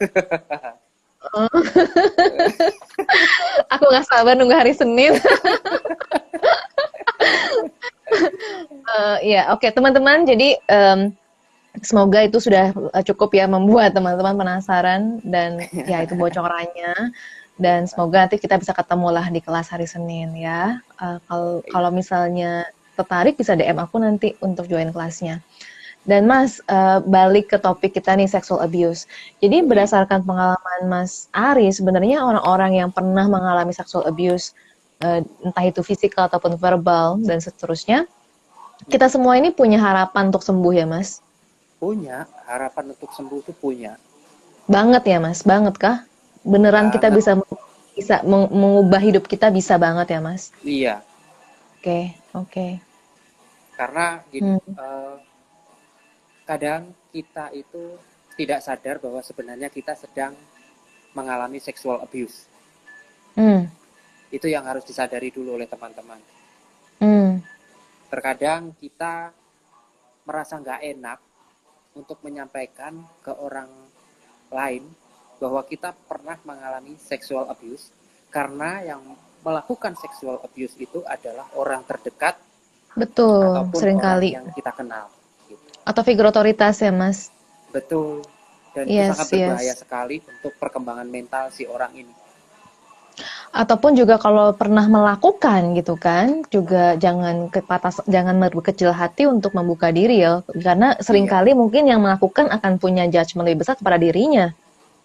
Aku 3.74 3.84
nggak 3.88 4.08
sabar 4.08 4.36
nunggu 4.36 4.56
hari 4.56 4.74
Senin. 4.76 5.16
Eh, 8.84 9.34
ya, 9.34 9.50
oke 9.50 9.66
teman-teman. 9.74 10.22
Jadi 10.22 10.54
em, 10.70 11.10
semoga 11.82 12.22
itu 12.22 12.38
sudah 12.38 12.70
eh, 12.70 13.04
cukup 13.10 13.34
ya 13.34 13.50
membuat 13.50 13.98
teman-teman 13.98 14.38
penasaran 14.38 15.18
dan 15.26 15.58
ya 15.90 16.06
itu 16.06 16.14
bocorannya. 16.14 17.10
Dan 17.58 17.90
semoga 17.90 18.26
nanti 18.26 18.38
kita 18.38 18.62
bisa 18.62 18.74
ketemu 18.74 19.10
lah 19.10 19.26
di 19.34 19.42
kelas 19.42 19.74
hari 19.74 19.90
Senin 19.90 20.38
ya. 20.38 20.78
Kalau 21.26 21.66
kalau 21.74 21.90
misalnya 21.90 22.70
tertarik 22.94 23.34
bisa 23.34 23.58
DM 23.58 23.82
aku 23.82 23.98
nanti 23.98 24.38
untuk 24.46 24.70
join 24.70 24.94
kelasnya. 24.94 25.42
Dan 26.04 26.28
Mas, 26.32 26.60
eh, 26.68 27.00
balik 27.16 27.46
ke 27.52 27.58
topik 27.66 27.92
kita 27.98 28.12
nih 28.20 28.28
sexual 28.28 28.60
abuse. 28.60 29.08
Jadi 29.44 29.64
berdasarkan 29.64 30.20
pengalaman 30.28 30.82
Mas 30.92 31.32
Ari, 31.32 31.72
sebenarnya 31.72 32.28
orang-orang 32.28 32.72
yang 32.84 32.90
pernah 32.92 33.26
mengalami 33.32 33.72
sexual 33.72 34.04
abuse, 34.12 34.52
eh, 35.04 35.24
entah 35.48 35.66
itu 35.72 35.80
fisikal 35.80 36.28
ataupun 36.28 36.60
verbal 36.60 37.24
dan 37.24 37.40
seterusnya, 37.40 38.04
kita 38.92 39.08
semua 39.12 39.34
ini 39.40 39.50
punya 39.56 39.80
harapan 39.80 40.24
untuk 40.32 40.44
sembuh 40.44 40.74
ya 40.76 40.86
Mas? 40.88 41.24
Punya 41.82 42.18
harapan 42.50 42.86
untuk 42.98 43.12
sembuh 43.18 43.40
itu 43.46 43.54
punya. 43.64 43.94
Banget 44.76 45.04
ya 45.12 45.18
Mas, 45.26 45.40
banget 45.52 45.76
kah? 45.84 45.98
Beneran 46.44 46.88
kita 46.92 47.08
Banget. 47.08 47.18
bisa 47.18 47.32
bisa 47.96 48.16
meng- 48.32 48.52
mengubah 48.52 49.02
hidup 49.08 49.24
kita 49.32 49.48
bisa 49.58 49.76
banget 49.86 50.08
ya 50.16 50.20
Mas? 50.28 50.44
Iya, 50.64 51.04
Oke, 51.78 52.00
oke. 52.34 52.68
karena 53.78 54.06
gini, 54.32 54.50
Hmm. 54.50 54.58
eh, 54.78 55.16
kadang 56.44 56.92
kita 57.12 57.52
itu 57.56 57.96
tidak 58.36 58.60
sadar 58.66 58.98
bahwa 58.98 59.22
sebenarnya 59.22 59.70
kita 59.70 59.94
sedang 59.94 60.34
mengalami 61.14 61.62
sexual 61.62 62.02
abuse. 62.02 62.50
Hmm, 63.38 63.70
Itu 64.34 64.50
yang 64.50 64.66
harus 64.66 64.82
disadari 64.86 65.30
dulu 65.30 65.58
oleh 65.58 65.70
teman-teman. 65.70 66.18
hmm, 67.00 67.42
Terkadang 68.10 68.74
kita 68.78 69.34
merasa 70.26 70.58
nggak 70.58 70.82
enak 70.82 71.20
untuk 71.94 72.18
menyampaikan 72.26 72.98
ke 73.22 73.30
orang 73.34 73.70
lain 74.50 74.86
bahwa 75.38 75.62
kita 75.66 75.94
pernah 76.10 76.38
mengalami 76.46 76.98
sexual 76.98 77.50
abuse 77.50 77.90
karena 78.30 78.82
yang 78.82 79.02
melakukan 79.44 79.94
sexual 80.00 80.40
abuse 80.42 80.74
itu 80.80 81.04
adalah 81.06 81.46
orang 81.54 81.84
terdekat 81.86 82.40
betul, 82.98 83.44
ataupun 83.44 83.78
sering 83.78 84.00
kali. 84.00 84.34
orang 84.34 84.38
yang 84.42 84.48
kita 84.56 84.72
kenal. 84.74 85.06
Atau 85.84 86.02
figur 86.08 86.32
otoritas 86.32 86.80
ya 86.80 86.92
Mas? 86.92 87.28
Betul. 87.76 88.24
Dan 88.74 88.90
Yes, 88.90 89.14
itu 89.14 89.14
sangat 89.14 89.28
berbahaya 89.30 89.66
yes. 89.70 89.78
sekali 89.80 90.16
untuk 90.24 90.52
perkembangan 90.58 91.08
mental 91.08 91.54
si 91.54 91.68
orang 91.70 91.94
ini. 91.94 92.14
Ataupun 93.54 93.94
juga 93.94 94.18
kalau 94.18 94.50
pernah 94.58 94.90
melakukan 94.90 95.78
gitu 95.78 95.94
kan, 95.94 96.42
juga 96.50 96.98
jangan 96.98 97.54
kepatas, 97.54 98.02
jangan 98.10 98.34
berkecil 98.50 98.90
hati 98.90 99.30
untuk 99.30 99.54
membuka 99.54 99.94
diri 99.94 100.26
ya, 100.26 100.42
karena 100.50 100.98
sering 100.98 101.30
kali 101.30 101.54
mungkin 101.54 101.86
yang 101.86 102.02
melakukan 102.02 102.50
akan 102.50 102.82
punya 102.82 103.06
judgement 103.06 103.46
lebih 103.46 103.62
besar 103.62 103.78
kepada 103.78 104.02
dirinya, 104.02 104.50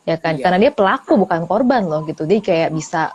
ya 0.09 0.17
kan? 0.17 0.41
Iya. 0.41 0.49
Karena 0.49 0.59
dia 0.65 0.73
pelaku 0.73 1.21
bukan 1.21 1.45
korban 1.45 1.85
loh 1.85 2.09
gitu, 2.09 2.25
dia 2.25 2.41
kayak 2.41 2.73
bisa, 2.73 3.13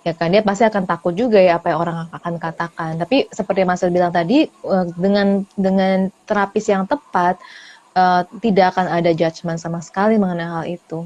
ya 0.00 0.12
kan? 0.16 0.32
Dia 0.32 0.40
pasti 0.40 0.64
akan 0.64 0.84
takut 0.88 1.12
juga 1.12 1.38
ya 1.40 1.60
apa 1.60 1.72
yang 1.72 1.80
orang 1.84 1.98
akan 2.12 2.34
katakan. 2.40 2.92
Tapi 3.00 3.28
seperti 3.28 3.60
Mas 3.68 3.84
bilang 3.84 4.12
tadi, 4.12 4.48
eh, 4.48 4.84
dengan 4.96 5.44
dengan 5.54 6.08
terapis 6.24 6.64
yang 6.72 6.88
tepat, 6.88 7.36
eh, 7.96 8.22
tidak 8.40 8.76
akan 8.76 8.86
ada 8.88 9.10
judgement 9.12 9.60
sama 9.60 9.84
sekali 9.84 10.16
mengenai 10.16 10.48
hal 10.48 10.64
itu. 10.68 11.04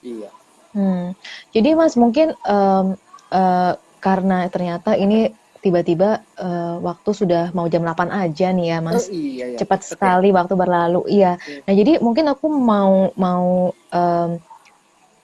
Iya. 0.00 0.30
Hmm. 0.72 1.12
Jadi 1.50 1.74
Mas 1.74 1.98
mungkin 1.98 2.32
em, 2.46 2.86
eh, 3.34 3.72
karena 4.00 4.48
ternyata 4.48 4.96
ini 4.96 5.28
tiba-tiba 5.60 6.24
eh, 6.40 6.76
waktu 6.80 7.10
sudah 7.12 7.44
mau 7.52 7.68
jam 7.68 7.84
8 7.84 8.08
aja 8.08 8.48
nih 8.54 8.66
ya 8.72 8.78
Mas. 8.80 9.04
Oh 9.04 9.12
iya 9.12 9.52
ya. 9.52 9.58
Cepat 9.60 9.84
Oke. 9.84 9.88
sekali 9.92 10.28
waktu 10.32 10.54
berlalu. 10.56 11.04
Iya. 11.10 11.36
Oke. 11.36 11.68
Nah, 11.68 11.74
jadi 11.76 11.92
mungkin 12.00 12.24
aku 12.32 12.46
mau 12.48 13.12
mau 13.18 13.74
em, 13.92 14.40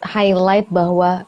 highlight 0.05 0.69
bahwa 0.69 1.25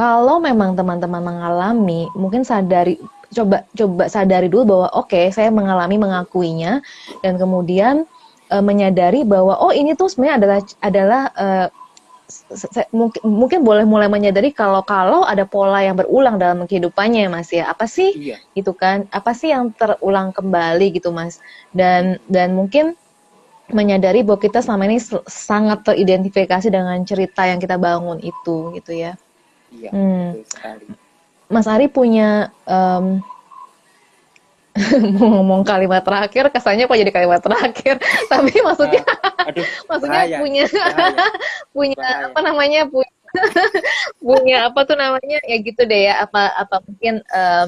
kalau 0.00 0.40
memang 0.40 0.72
teman-teman 0.80 1.20
mengalami, 1.20 2.08
mungkin 2.16 2.40
sadari 2.40 2.96
coba 3.36 3.68
coba 3.76 4.08
sadari 4.08 4.48
dulu 4.48 4.64
bahwa 4.64 4.88
oke, 4.96 5.28
saya 5.36 5.52
mengalami 5.52 6.00
mengakuinya 6.00 6.80
dan 7.20 7.36
kemudian 7.36 8.08
eh, 8.48 8.64
menyadari 8.64 9.28
bahwa 9.28 9.60
oh 9.60 9.70
ini 9.76 9.92
tuh 9.92 10.08
sebenarnya 10.08 10.36
adalah 10.40 10.58
adalah 10.80 11.22
se- 12.30 12.70
se- 12.70 12.90
mungkin 12.94 13.22
mungkin 13.26 13.60
boleh 13.66 13.84
mulai 13.84 14.06
menyadari 14.06 14.54
kalau 14.54 14.82
kalau 14.86 15.26
ada 15.26 15.44
pola 15.44 15.82
yang 15.82 15.98
berulang 15.98 16.38
dalam 16.38 16.64
kehidupannya 16.64 17.26
ya 17.26 17.30
Mas 17.30 17.50
ya. 17.50 17.64
Apa 17.68 17.84
sih 17.90 18.10
Iya. 18.14 18.36
gitu 18.54 18.72
kan 18.74 19.06
apa 19.10 19.34
sih 19.34 19.50
yang 19.54 19.74
terulang 19.74 20.30
kembali 20.34 20.94
gitu 20.96 21.10
mas 21.10 21.38
dan 21.74 22.18
dan 22.30 22.54
mungkin 22.54 22.94
menyadari 23.70 24.26
bahwa 24.26 24.42
kita 24.42 24.58
selama 24.62 24.90
ini 24.90 24.98
sangat 25.30 25.86
teridentifikasi 25.86 26.66
dengan 26.70 26.98
cerita 27.06 27.46
yang 27.46 27.62
kita 27.62 27.78
bangun 27.78 28.18
itu 28.18 28.74
gitu 28.74 28.90
ya 28.94 29.14
Iya. 29.70 29.90
Hmm. 29.90 30.26
Betul 30.34 30.44
sekali. 30.50 30.84
Mas 31.50 31.66
Ari 31.66 31.86
punya 31.90 32.54
em, 32.62 33.18
mau 35.18 35.28
ngomong 35.42 35.62
kalimat 35.66 35.98
terakhir 36.06 36.46
kesannya 36.54 36.86
kok 36.86 36.94
jadi 36.94 37.10
kalimat 37.10 37.42
terakhir 37.42 37.98
tapi 38.32 38.54
maksudnya 38.62 39.02
Ah, 39.40 39.50
aduh, 39.50 39.66
maksudnya 39.90 40.22
bahaya, 40.30 40.38
punya 40.38 40.64
bahaya. 40.70 41.26
punya 41.74 41.98
Bahaya. 41.98 42.26
apa 42.30 42.40
namanya 42.44 42.80
punya 42.86 43.10
punya 44.22 44.56
apa 44.70 44.80
tuh 44.86 44.96
namanya 44.98 45.38
ya 45.42 45.56
gitu 45.58 45.82
deh 45.86 46.00
ya 46.06 46.22
apa 46.22 46.54
apa 46.54 46.76
mungkin 46.86 47.14
eh, 47.22 47.66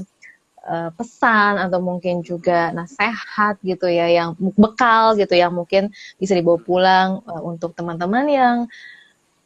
uh, 0.62 0.90
pesan 0.94 1.58
atau 1.58 1.78
mungkin 1.82 2.22
juga 2.22 2.70
nasihat 2.70 3.58
gitu 3.62 3.86
ya 3.90 4.06
yang 4.10 4.34
bekal 4.54 5.18
gitu 5.18 5.34
yang 5.34 5.50
mungkin 5.54 5.90
bisa 6.18 6.34
dibawa 6.38 6.58
pulang 6.62 7.08
uh, 7.26 7.42
untuk 7.42 7.74
teman-teman 7.74 8.26
yang 8.30 8.56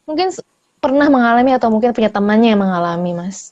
mungkin 0.05 0.29
pernah 0.87 1.11
mengalami 1.11 1.51
atau 1.51 1.67
mungkin 1.67 1.91
punya 1.91 2.07
temannya 2.07 2.55
yang 2.55 2.63
mengalami 2.63 3.11
mas 3.11 3.51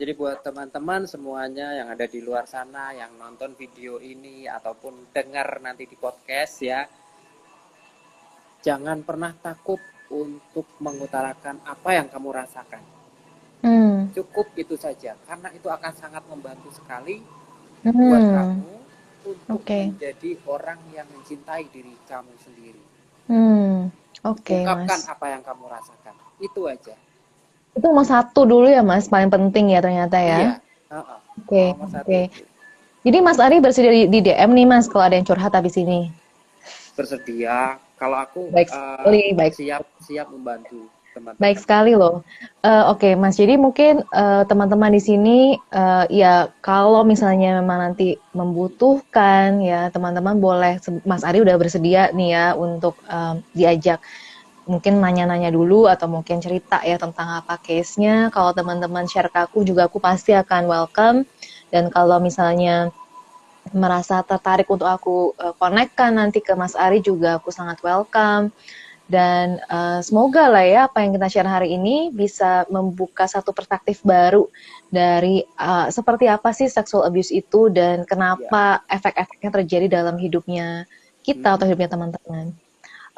jadi 0.00 0.16
buat 0.16 0.42
teman-teman 0.42 1.06
semuanya 1.06 1.76
yang 1.76 1.86
ada 1.92 2.08
di 2.10 2.18
luar 2.18 2.50
sana 2.50 2.90
yang 2.90 3.14
nonton 3.14 3.54
video 3.54 4.02
ini 4.02 4.50
ataupun 4.50 5.14
dengar 5.14 5.62
nanti 5.62 5.86
di 5.86 5.94
podcast 5.94 6.54
ya 6.66 6.82
jangan 8.58 9.06
pernah 9.06 9.30
takut 9.38 9.78
untuk 10.10 10.66
mengutarakan 10.82 11.62
apa 11.62 11.90
yang 11.94 12.10
kamu 12.10 12.28
rasakan 12.34 12.82
hmm. 13.62 14.10
cukup 14.10 14.50
itu 14.58 14.74
saja 14.74 15.14
karena 15.30 15.54
itu 15.54 15.70
akan 15.70 15.92
sangat 15.94 16.26
membantu 16.26 16.74
sekali 16.74 17.22
hmm. 17.86 17.94
buat 17.94 18.24
kamu 18.34 18.74
untuk 19.20 19.60
okay. 19.62 19.92
menjadi 19.92 20.30
orang 20.48 20.80
yang 20.96 21.04
mencintai 21.12 21.68
diri 21.68 21.92
kamu 22.08 22.32
sendiri. 22.40 22.82
Hmm. 23.28 23.92
Oke, 24.20 24.52
okay, 24.52 24.62
Ungkapkan 24.62 25.00
mas. 25.00 25.08
apa 25.08 25.26
yang 25.32 25.42
kamu 25.44 25.64
rasakan. 25.64 26.14
Itu 26.40 26.68
aja. 26.68 26.94
Itu 27.72 27.86
nomor 27.88 28.04
satu 28.04 28.44
dulu 28.44 28.68
ya, 28.68 28.84
Mas. 28.84 29.08
Paling 29.08 29.30
penting 29.30 29.72
ya 29.72 29.80
ternyata 29.80 30.18
ya. 30.20 30.38
Iya. 30.38 30.52
Oke. 31.40 31.64
Oke. 31.72 32.20
Jadi 33.00 33.18
Mas 33.24 33.40
Ari 33.40 33.64
bersedia 33.64 33.92
di, 33.94 34.02
di 34.12 34.20
DM 34.20 34.50
nih, 34.52 34.66
Mas, 34.68 34.84
kalau 34.90 35.08
ada 35.08 35.16
yang 35.16 35.24
curhat 35.24 35.56
habis 35.56 35.78
ini. 35.80 36.12
Bersedia. 36.92 37.80
Kalau 37.96 38.16
aku 38.16 38.48
baik 38.48 38.72
uh, 38.72 39.04
baik. 39.36 39.52
siap 39.52 39.84
siap 40.00 40.32
membantu 40.32 40.88
teman-teman. 41.14 41.42
Baik 41.42 41.58
sekali 41.58 41.92
loh. 41.94 42.22
Uh, 42.62 42.90
Oke, 42.92 43.10
okay, 43.10 43.12
Mas. 43.18 43.36
Jadi 43.36 43.56
mungkin 43.56 44.02
eh, 44.02 44.42
teman-teman 44.46 44.92
di 44.94 45.02
sini 45.02 45.38
uh, 45.74 46.04
ya 46.08 46.48
kalau 46.62 47.02
misalnya 47.02 47.58
memang 47.60 47.90
nanti 47.90 48.20
membutuhkan 48.36 49.58
ya 49.60 49.90
teman-teman 49.90 50.38
boleh 50.38 50.78
Mas 51.02 51.26
Ari 51.26 51.42
udah 51.42 51.56
bersedia 51.58 52.14
nih 52.14 52.30
ya 52.34 52.46
untuk 52.54 52.94
um, 53.10 53.42
diajak 53.56 53.98
mungkin 54.70 55.02
nanya-nanya 55.02 55.50
dulu 55.50 55.90
atau 55.90 56.06
mungkin 56.06 56.38
cerita 56.38 56.78
ya 56.86 56.94
tentang 56.94 57.42
apa 57.42 57.58
case-nya. 57.58 58.30
Kalau 58.30 58.54
teman-teman 58.54 59.08
share 59.10 59.26
ke 59.26 59.42
aku 59.42 59.66
juga 59.66 59.90
aku 59.90 59.98
pasti 59.98 60.30
akan 60.30 60.70
welcome. 60.70 61.18
Dan 61.70 61.90
kalau 61.90 62.18
misalnya 62.22 62.90
merasa 63.70 64.22
tertarik 64.26 64.66
untuk 64.66 64.88
aku 64.88 65.36
uh, 65.38 66.10
nanti 66.10 66.40
ke 66.42 66.54
Mas 66.54 66.74
Ari 66.74 67.02
juga 67.02 67.38
aku 67.42 67.50
sangat 67.50 67.82
welcome. 67.82 68.54
Dan 69.10 69.58
uh, 69.66 69.98
semoga 70.06 70.46
lah 70.46 70.62
ya 70.62 70.80
apa 70.86 71.02
yang 71.02 71.18
kita 71.18 71.26
share 71.26 71.50
hari 71.50 71.74
ini 71.74 72.14
bisa 72.14 72.62
membuka 72.70 73.26
satu 73.26 73.50
perspektif 73.50 74.06
baru 74.06 74.46
dari 74.86 75.42
uh, 75.58 75.90
seperti 75.90 76.30
apa 76.30 76.54
sih 76.54 76.70
sexual 76.70 77.02
abuse 77.02 77.34
itu 77.34 77.74
dan 77.74 78.06
kenapa 78.06 78.86
yeah. 78.86 78.94
efek-efeknya 79.02 79.50
terjadi 79.50 79.86
dalam 79.90 80.14
hidupnya 80.14 80.86
kita 81.26 81.42
hmm. 81.42 81.54
atau 81.58 81.66
hidupnya 81.66 81.90
teman-teman. 81.90 82.54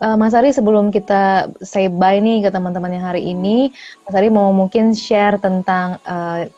Uh, 0.01 0.17
Mas 0.17 0.33
Ari 0.33 0.57
sebelum 0.57 0.89
kita 0.89 1.53
say 1.61 1.93
bye 1.93 2.17
nih 2.17 2.49
ke 2.49 2.51
teman-teman 2.51 2.97
yang 2.97 3.05
hari 3.13 3.29
ini, 3.29 3.69
Mas 4.09 4.17
Ari 4.17 4.33
mau 4.33 4.49
mungkin 4.49 4.97
share 4.97 5.37
tentang 5.37 6.01
uh, 6.09 6.49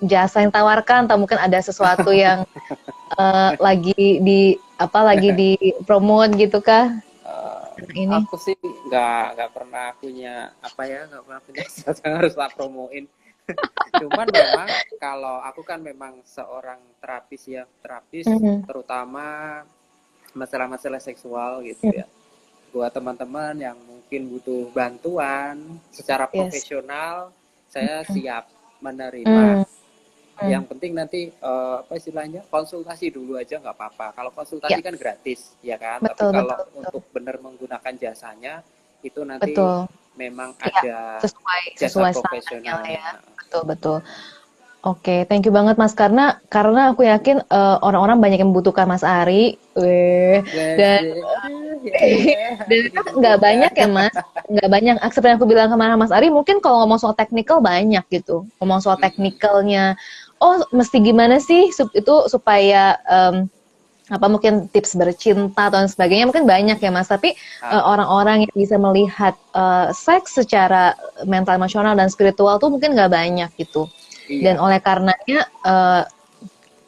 jasa 0.00 0.40
yang 0.40 0.48
tawarkan 0.48 1.04
atau 1.04 1.20
mungkin 1.20 1.36
ada 1.36 1.60
sesuatu 1.60 2.16
yang 2.16 2.48
uh, 3.20 3.52
lagi 3.66 4.24
di 4.24 4.56
apa 4.80 5.04
lagi 5.04 5.36
di 5.36 5.52
promote 5.84 6.32
gitu 6.40 6.64
kah? 6.64 7.09
Ini? 7.94 8.12
Aku 8.12 8.36
sih 8.36 8.56
nggak 8.60 9.24
nggak 9.36 9.50
pernah 9.50 9.86
punya 9.96 10.34
apa 10.60 10.82
ya 10.86 11.00
nggak 11.08 11.22
pernah 11.24 11.40
punya 11.42 11.62
sesuatu 11.72 12.00
yang 12.04 12.14
harus 12.20 12.34
lah 12.36 12.50
promoin. 12.52 13.04
Cuman 14.00 14.26
memang 14.30 14.68
kalau 15.02 15.36
aku 15.42 15.62
kan 15.66 15.82
memang 15.82 16.22
seorang 16.22 16.78
terapis 17.02 17.42
ya 17.50 17.64
terapis 17.82 18.28
mm 18.30 18.38
-hmm. 18.38 18.56
terutama 18.68 19.26
masalah-masalah 20.36 21.02
seksual 21.02 21.64
gitu 21.66 21.88
mm 21.88 21.90
-hmm. 21.90 22.00
ya. 22.04 22.06
Buat 22.70 22.94
teman-teman 22.94 23.58
yang 23.58 23.78
mungkin 23.82 24.30
butuh 24.30 24.70
bantuan 24.70 25.82
secara 25.90 26.30
yes. 26.30 26.32
profesional, 26.36 27.34
saya 27.66 28.00
mm 28.00 28.04
-hmm. 28.06 28.14
siap 28.14 28.44
menerima. 28.78 29.26
Mm 29.28 29.64
-hmm 29.66 29.79
Hmm. 30.40 30.48
Yang 30.48 30.64
penting 30.72 30.92
nanti 30.96 31.20
uh, 31.44 31.84
apa 31.84 32.00
istilahnya 32.00 32.40
konsultasi 32.48 33.12
dulu 33.12 33.36
aja 33.36 33.60
nggak 33.60 33.76
apa-apa. 33.76 34.16
Kalau 34.16 34.32
konsultasi 34.32 34.80
ya. 34.80 34.84
kan 34.88 34.94
gratis, 34.96 35.40
ya 35.60 35.76
kan. 35.76 36.00
Betul, 36.00 36.32
Tapi 36.32 36.36
kalau 36.40 36.56
betul, 36.56 36.80
untuk 36.80 37.02
benar 37.12 37.36
menggunakan 37.44 37.92
jasanya 38.00 38.54
itu 39.04 39.20
nanti 39.20 39.52
betul. 39.52 39.84
memang 40.16 40.56
ya, 40.56 40.72
ada 40.72 40.98
sesuai 41.20 41.62
jasa 41.76 41.84
sesuai 41.92 42.12
profesional. 42.24 42.80
Ya. 42.88 43.20
Betul 43.36 43.62
betul. 43.68 43.98
Oke, 44.80 45.12
okay, 45.12 45.20
thank 45.28 45.44
you 45.44 45.52
banget 45.52 45.76
Mas 45.76 45.92
karena 45.92 46.40
karena 46.48 46.96
aku 46.96 47.04
yakin 47.04 47.44
eh, 47.44 47.76
orang-orang 47.84 48.16
banyak 48.16 48.40
yang 48.40 48.48
membutuhkan 48.48 48.88
Mas 48.88 49.04
Ari, 49.04 49.60
Weh, 49.76 50.40
dan 50.80 51.20
dan 52.64 52.80
itu 52.88 53.00
nggak 53.12 53.38
banyak 53.44 53.72
ya 53.76 53.88
Mas, 53.92 54.16
nggak 54.48 54.68
banyak. 54.72 54.94
Seperti 55.12 55.28
yang 55.28 55.36
aku 55.36 55.48
bilang 55.52 55.68
kemarin 55.68 56.00
Mas 56.00 56.08
Ari, 56.08 56.32
mungkin 56.32 56.64
kalau 56.64 56.80
ngomong 56.80 56.96
soal 56.96 57.12
teknikal 57.12 57.60
banyak 57.60 58.00
gitu, 58.08 58.48
ngomong 58.56 58.80
soal 58.80 58.96
teknikalnya, 58.96 60.00
oh 60.40 60.64
mesti 60.72 60.98
gimana 61.04 61.38
sih 61.38 61.68
itu 61.70 62.14
supaya 62.28 62.96
um, 63.06 63.46
apa 64.10 64.26
mungkin 64.26 64.66
tips 64.74 64.98
bercinta 64.98 65.70
atau 65.70 65.86
sebagainya 65.86 66.26
mungkin 66.26 66.42
banyak 66.42 66.82
ya 66.82 66.90
mas 66.90 67.06
tapi 67.06 67.38
ah. 67.62 67.78
uh, 67.78 67.84
orang-orang 67.94 68.42
yang 68.42 68.54
bisa 68.58 68.74
melihat 68.74 69.38
uh, 69.54 69.94
seks 69.94 70.34
secara 70.34 70.98
mental 71.22 71.54
emosional 71.54 71.94
dan 71.94 72.10
spiritual 72.10 72.58
tuh 72.58 72.74
mungkin 72.74 72.98
nggak 72.98 73.12
banyak 73.14 73.50
gitu 73.54 73.86
iya. 74.26 74.50
dan 74.50 74.56
oleh 74.58 74.82
karenanya 74.82 75.46
uh, 75.62 76.02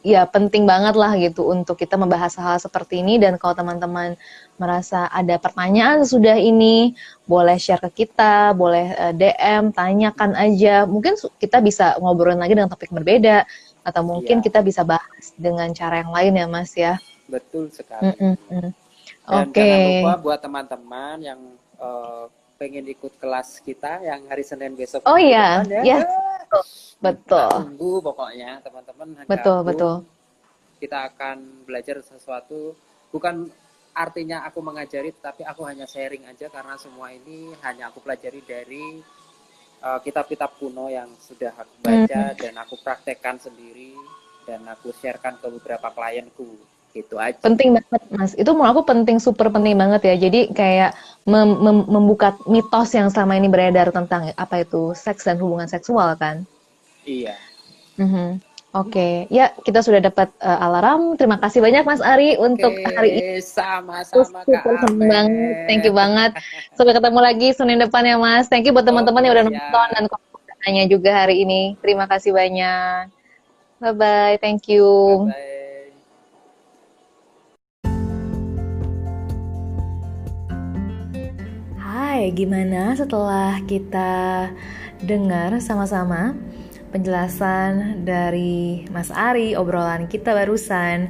ya 0.03 0.27
penting 0.27 0.67
banget 0.67 0.99
lah 0.99 1.15
gitu 1.15 1.47
untuk 1.47 1.79
kita 1.79 1.95
membahas 1.95 2.35
hal, 2.35 2.59
seperti 2.59 2.99
ini 2.99 3.15
dan 3.17 3.39
kalau 3.39 3.55
teman-teman 3.55 4.19
merasa 4.59 5.07
ada 5.09 5.39
pertanyaan 5.39 6.03
sudah 6.03 6.35
ini 6.35 6.93
boleh 7.23 7.55
share 7.55 7.79
ke 7.89 8.03
kita, 8.03 8.51
boleh 8.51 8.91
eh, 8.93 9.13
DM, 9.15 9.71
tanyakan 9.71 10.35
aja. 10.35 10.83
Mungkin 10.83 11.15
kita 11.39 11.63
bisa 11.63 11.95
ngobrolin 12.03 12.37
lagi 12.37 12.53
dengan 12.53 12.69
topik 12.69 12.91
berbeda 12.91 13.47
atau 13.83 14.03
mungkin 14.03 14.39
ya. 14.39 14.43
kita 14.43 14.59
bisa 14.59 14.83
bahas 14.83 15.31
dengan 15.39 15.71
cara 15.71 16.03
yang 16.03 16.11
lain 16.11 16.33
ya 16.35 16.45
Mas 16.51 16.71
ya. 16.75 16.93
Betul 17.31 17.71
sekali. 17.71 18.11
Mm 18.19 18.35
-mm. 18.35 18.67
Oke. 19.23 19.55
Okay. 19.55 19.71
jangan 19.71 19.87
lupa 20.03 20.15
buat 20.19 20.39
teman-teman 20.43 21.15
yang 21.23 21.39
uh, 21.79 22.27
pengen 22.59 22.87
ikut 22.91 23.15
kelas 23.19 23.63
kita 23.63 24.03
yang 24.03 24.27
hari 24.27 24.43
Senin 24.43 24.75
besok. 24.75 25.03
Oh 25.07 25.15
iya, 25.15 25.63
ya. 25.67 25.81
yes. 25.83 26.07
Betul. 27.03 27.49
tunggu 27.51 27.93
pokoknya 27.99 28.63
teman-teman. 28.63 29.07
Betul, 29.27 29.57
gabung. 29.59 29.67
betul. 29.67 29.95
Kita 30.79 30.97
akan 31.11 31.67
belajar 31.67 31.99
sesuatu 32.03 32.75
bukan 33.13 33.47
artinya 33.93 34.41
aku 34.49 34.59
mengajari 34.65 35.13
tapi 35.21 35.45
aku 35.45 35.61
hanya 35.69 35.85
sharing 35.85 36.25
aja 36.25 36.49
karena 36.49 36.73
semua 36.81 37.13
ini 37.13 37.53
hanya 37.61 37.93
aku 37.93 38.01
pelajari 38.01 38.41
dari 38.41 38.97
uh, 39.85 40.01
kitab-kitab 40.01 40.57
kuno 40.57 40.89
yang 40.89 41.13
sudah 41.21 41.53
aku 41.53 41.73
baca 41.85 42.33
hmm. 42.33 42.37
dan 42.41 42.53
aku 42.57 42.75
praktekkan 42.81 43.37
sendiri 43.37 43.93
dan 44.49 44.65
aku 44.65 44.89
sharekan 44.97 45.37
ke 45.37 45.45
beberapa 45.45 45.93
klienku 45.93 46.57
gitu 46.93 47.17
aja. 47.17 47.35
Penting 47.41 47.73
banget 47.75 48.01
mas, 48.13 48.31
itu 48.37 48.49
menurut 48.53 48.71
aku 48.77 48.81
penting 48.85 49.17
super 49.17 49.49
penting 49.49 49.75
banget 49.75 50.01
ya. 50.05 50.15
Jadi 50.29 50.53
kayak 50.53 50.93
mem 51.25 51.49
mem 51.59 51.77
membuka 51.89 52.37
mitos 52.45 52.93
yang 52.93 53.09
selama 53.09 53.35
ini 53.35 53.49
beredar 53.49 53.89
tentang 53.89 54.29
apa 54.37 54.61
itu 54.61 54.93
seks 54.93 55.25
dan 55.25 55.41
hubungan 55.41 55.65
seksual 55.65 56.13
kan. 56.15 56.45
Iya. 57.03 57.35
Mm 57.97 58.09
-hmm. 58.09 58.29
Oke, 58.73 58.97
okay. 58.97 59.13
ya 59.29 59.53
kita 59.61 59.85
sudah 59.85 60.01
dapat 60.01 60.33
uh, 60.41 60.65
alarm. 60.65 61.13
Terima 61.13 61.37
kasih 61.37 61.61
banyak 61.61 61.85
Mas 61.85 62.01
Ari 62.01 62.33
okay. 62.33 62.41
untuk 62.41 62.73
hari 62.97 63.09
ini. 63.21 63.37
Sama-sama 63.37 64.41
banget. 64.97 65.69
Thank 65.69 65.85
you 65.85 65.93
banget. 65.93 66.33
Sampai 66.73 66.97
ketemu 66.97 67.19
lagi 67.21 67.53
Senin 67.53 67.77
depan 67.77 68.01
ya 68.01 68.17
Mas. 68.17 68.49
Thank 68.49 68.65
you 68.65 68.73
buat 68.73 68.89
teman-teman 68.89 69.21
oh, 69.21 69.25
yang 69.29 69.33
udah 69.37 69.45
ya. 69.45 69.49
nonton 69.53 69.87
dan 69.93 70.05
komentarnya 70.09 70.83
juga 70.89 71.11
hari 71.13 71.45
ini. 71.45 71.77
Terima 71.85 72.09
kasih 72.09 72.33
banyak. 72.33 73.13
Bye 73.77 73.93
bye. 73.93 74.35
Thank 74.41 74.65
you. 74.65 74.89
Bye 75.29 75.37
-bye. 75.37 75.52
Hai, 82.13 82.29
gimana 82.29 82.93
setelah 82.93 83.57
kita 83.65 84.45
dengar 85.01 85.57
sama-sama 85.57 86.37
penjelasan 86.93 88.05
dari 88.05 88.85
Mas 88.93 89.09
Ari, 89.09 89.57
obrolan 89.57 90.05
kita 90.05 90.29
barusan. 90.37 91.09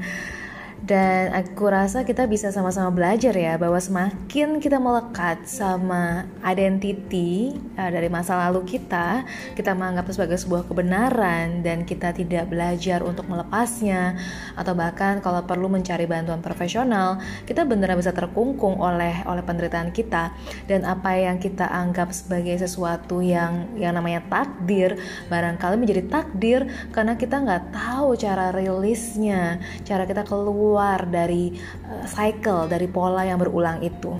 Dan 0.83 1.31
aku 1.31 1.71
rasa 1.71 2.03
kita 2.03 2.27
bisa 2.27 2.51
sama-sama 2.51 2.91
belajar 2.91 3.31
ya 3.31 3.55
bahwa 3.55 3.79
semakin 3.79 4.59
kita 4.59 4.83
melekat 4.83 5.47
sama 5.47 6.27
identity 6.43 7.55
uh, 7.79 7.87
dari 7.87 8.11
masa 8.11 8.35
lalu 8.35 8.67
kita, 8.67 9.23
kita 9.55 9.71
menganggap 9.71 10.11
sebagai 10.11 10.35
sebuah 10.35 10.67
kebenaran 10.67 11.63
dan 11.63 11.87
kita 11.87 12.11
tidak 12.11 12.51
belajar 12.51 12.99
untuk 12.99 13.31
melepasnya 13.31 14.19
atau 14.59 14.75
bahkan 14.75 15.23
kalau 15.23 15.47
perlu 15.47 15.71
mencari 15.71 16.03
bantuan 16.03 16.43
profesional, 16.43 17.15
kita 17.47 17.63
benar 17.63 17.95
bisa 17.95 18.11
terkungkung 18.11 18.75
oleh 18.83 19.23
oleh 19.23 19.39
penderitaan 19.39 19.95
kita. 19.95 20.35
Dan 20.67 20.83
apa 20.83 21.15
yang 21.15 21.39
kita 21.39 21.63
anggap 21.63 22.11
sebagai 22.11 22.59
sesuatu 22.59 23.23
yang 23.23 23.71
yang 23.79 23.95
namanya 23.95 24.19
takdir 24.27 24.99
barangkali 25.31 25.79
menjadi 25.79 26.03
takdir 26.11 26.67
karena 26.91 27.15
kita 27.15 27.39
nggak 27.39 27.71
tahu 27.71 28.19
cara 28.19 28.51
rilisnya, 28.51 29.63
cara 29.87 30.03
kita 30.03 30.27
keluar 30.27 30.72
keluar 30.73 31.05
dari 31.05 31.53
uh, 31.85 32.09
cycle 32.09 32.65
dari 32.65 32.89
pola 32.89 33.21
yang 33.21 33.37
berulang 33.37 33.85
itu. 33.85 34.17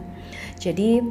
Jadi 0.61 1.01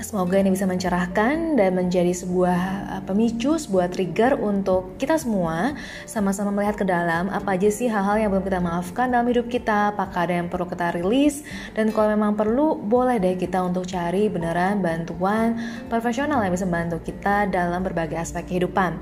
Semoga 0.00 0.40
ini 0.40 0.48
bisa 0.48 0.64
mencerahkan 0.64 1.60
dan 1.60 1.76
menjadi 1.76 2.16
sebuah 2.16 2.60
uh, 2.88 3.02
pemicu, 3.04 3.60
sebuah 3.60 3.92
trigger 3.92 4.40
untuk 4.40 4.96
kita 4.96 5.20
semua 5.20 5.76
sama-sama 6.08 6.48
melihat 6.48 6.80
ke 6.80 6.86
dalam 6.88 7.28
apa 7.28 7.60
aja 7.60 7.68
sih 7.68 7.92
hal-hal 7.92 8.16
yang 8.16 8.32
belum 8.32 8.40
kita 8.40 8.58
maafkan 8.64 9.12
dalam 9.12 9.28
hidup 9.28 9.52
kita, 9.52 9.92
apakah 9.92 10.24
ada 10.24 10.40
yang 10.40 10.48
perlu 10.48 10.64
kita 10.64 10.96
rilis, 10.96 11.44
dan 11.76 11.92
kalau 11.92 12.08
memang 12.16 12.32
perlu, 12.32 12.80
boleh 12.80 13.20
deh 13.20 13.36
kita 13.36 13.60
untuk 13.60 13.84
cari 13.84 14.32
beneran 14.32 14.80
bantuan 14.80 15.60
profesional 15.92 16.40
yang 16.40 16.56
bisa 16.56 16.64
membantu 16.64 17.04
kita 17.04 17.52
dalam 17.52 17.84
berbagai 17.84 18.16
aspek 18.16 18.48
kehidupan. 18.48 18.96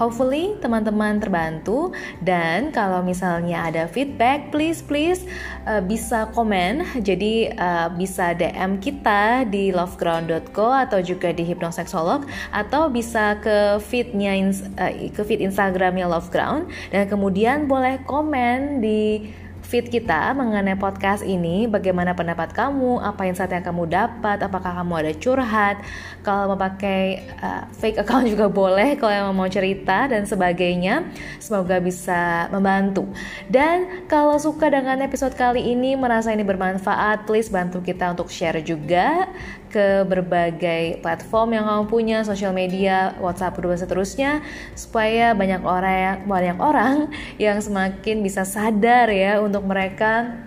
Hopefully 0.00 0.56
teman-teman 0.64 1.20
terbantu. 1.20 1.92
Dan 2.24 2.72
kalau 2.72 3.04
misalnya 3.04 3.68
ada 3.68 3.84
feedback, 3.84 4.48
please 4.48 4.80
please 4.80 5.28
uh, 5.68 5.84
bisa 5.84 6.32
komen, 6.32 7.04
jadi 7.04 7.52
uh, 7.52 7.92
bisa 7.92 8.32
DM 8.32 8.80
kita 8.80 9.44
di 9.44 9.68
loveground 9.68 10.32
co 10.56 10.72
atau 10.72 11.04
juga 11.04 11.36
di 11.36 11.44
hipnoseksolog 11.44 12.24
atau 12.48 12.88
bisa 12.88 13.36
ke 13.44 13.76
feednya 13.84 14.40
uh, 14.80 14.92
ke 15.12 15.20
feed 15.20 15.44
Instagramnya 15.44 16.08
Love 16.08 16.32
Ground 16.32 16.72
dan 16.88 17.04
kemudian 17.04 17.68
boleh 17.68 18.00
komen 18.08 18.80
di 18.80 19.28
feed 19.70 19.86
kita 19.86 20.34
mengenai 20.34 20.74
podcast 20.74 21.22
ini. 21.22 21.70
Bagaimana 21.70 22.10
pendapat 22.10 22.50
kamu? 22.50 22.98
Apa 23.06 23.30
insight 23.30 23.54
yang 23.54 23.62
kamu 23.62 23.86
dapat? 23.86 24.42
Apakah 24.42 24.82
kamu 24.82 24.92
ada 24.98 25.12
curhat? 25.14 25.78
Kalau 26.26 26.50
mau 26.50 26.58
pakai 26.58 27.22
uh, 27.38 27.70
fake 27.78 28.02
account 28.02 28.26
juga 28.34 28.50
boleh. 28.50 28.98
Kalau 28.98 29.14
yang 29.14 29.30
mau 29.30 29.46
cerita 29.46 30.10
dan 30.10 30.26
sebagainya, 30.26 31.06
semoga 31.38 31.78
bisa 31.78 32.50
membantu. 32.50 33.06
Dan 33.46 34.10
kalau 34.10 34.34
suka 34.42 34.74
dengan 34.74 34.98
episode 35.06 35.38
kali 35.38 35.62
ini, 35.62 35.94
merasa 35.94 36.34
ini 36.34 36.42
bermanfaat, 36.42 37.30
please 37.30 37.46
bantu 37.46 37.78
kita 37.78 38.10
untuk 38.10 38.26
share 38.26 38.58
juga 38.66 39.30
ke 39.70 40.02
berbagai 40.04 40.98
platform 40.98 41.54
yang 41.54 41.64
kamu 41.64 41.84
punya, 41.86 42.18
sosial 42.26 42.50
media, 42.50 43.14
WhatsApp 43.22 43.56
dan 43.56 43.78
seterusnya 43.78 44.32
supaya 44.74 45.32
banyak 45.32 45.62
orang 45.62 46.26
banyak 46.26 46.58
orang 46.58 47.08
yang 47.42 47.62
semakin 47.62 48.20
bisa 48.20 48.42
sadar 48.42 49.06
ya 49.08 49.38
untuk 49.38 49.62
mereka 49.62 50.42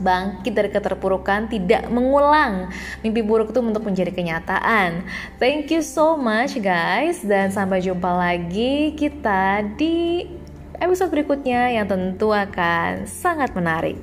bangkit 0.00 0.56
dari 0.56 0.72
keterpurukan, 0.72 1.52
tidak 1.52 1.92
mengulang 1.92 2.72
mimpi 3.04 3.20
buruk 3.20 3.52
itu 3.52 3.60
untuk 3.60 3.84
menjadi 3.84 4.10
kenyataan. 4.10 5.04
Thank 5.36 5.68
you 5.70 5.84
so 5.84 6.16
much 6.16 6.56
guys 6.58 7.20
dan 7.20 7.52
sampai 7.52 7.84
jumpa 7.84 8.08
lagi 8.08 8.96
kita 8.96 9.76
di 9.76 10.24
episode 10.80 11.12
berikutnya 11.12 11.76
yang 11.76 11.86
tentu 11.86 12.32
akan 12.32 13.04
sangat 13.04 13.52
menarik. 13.52 14.00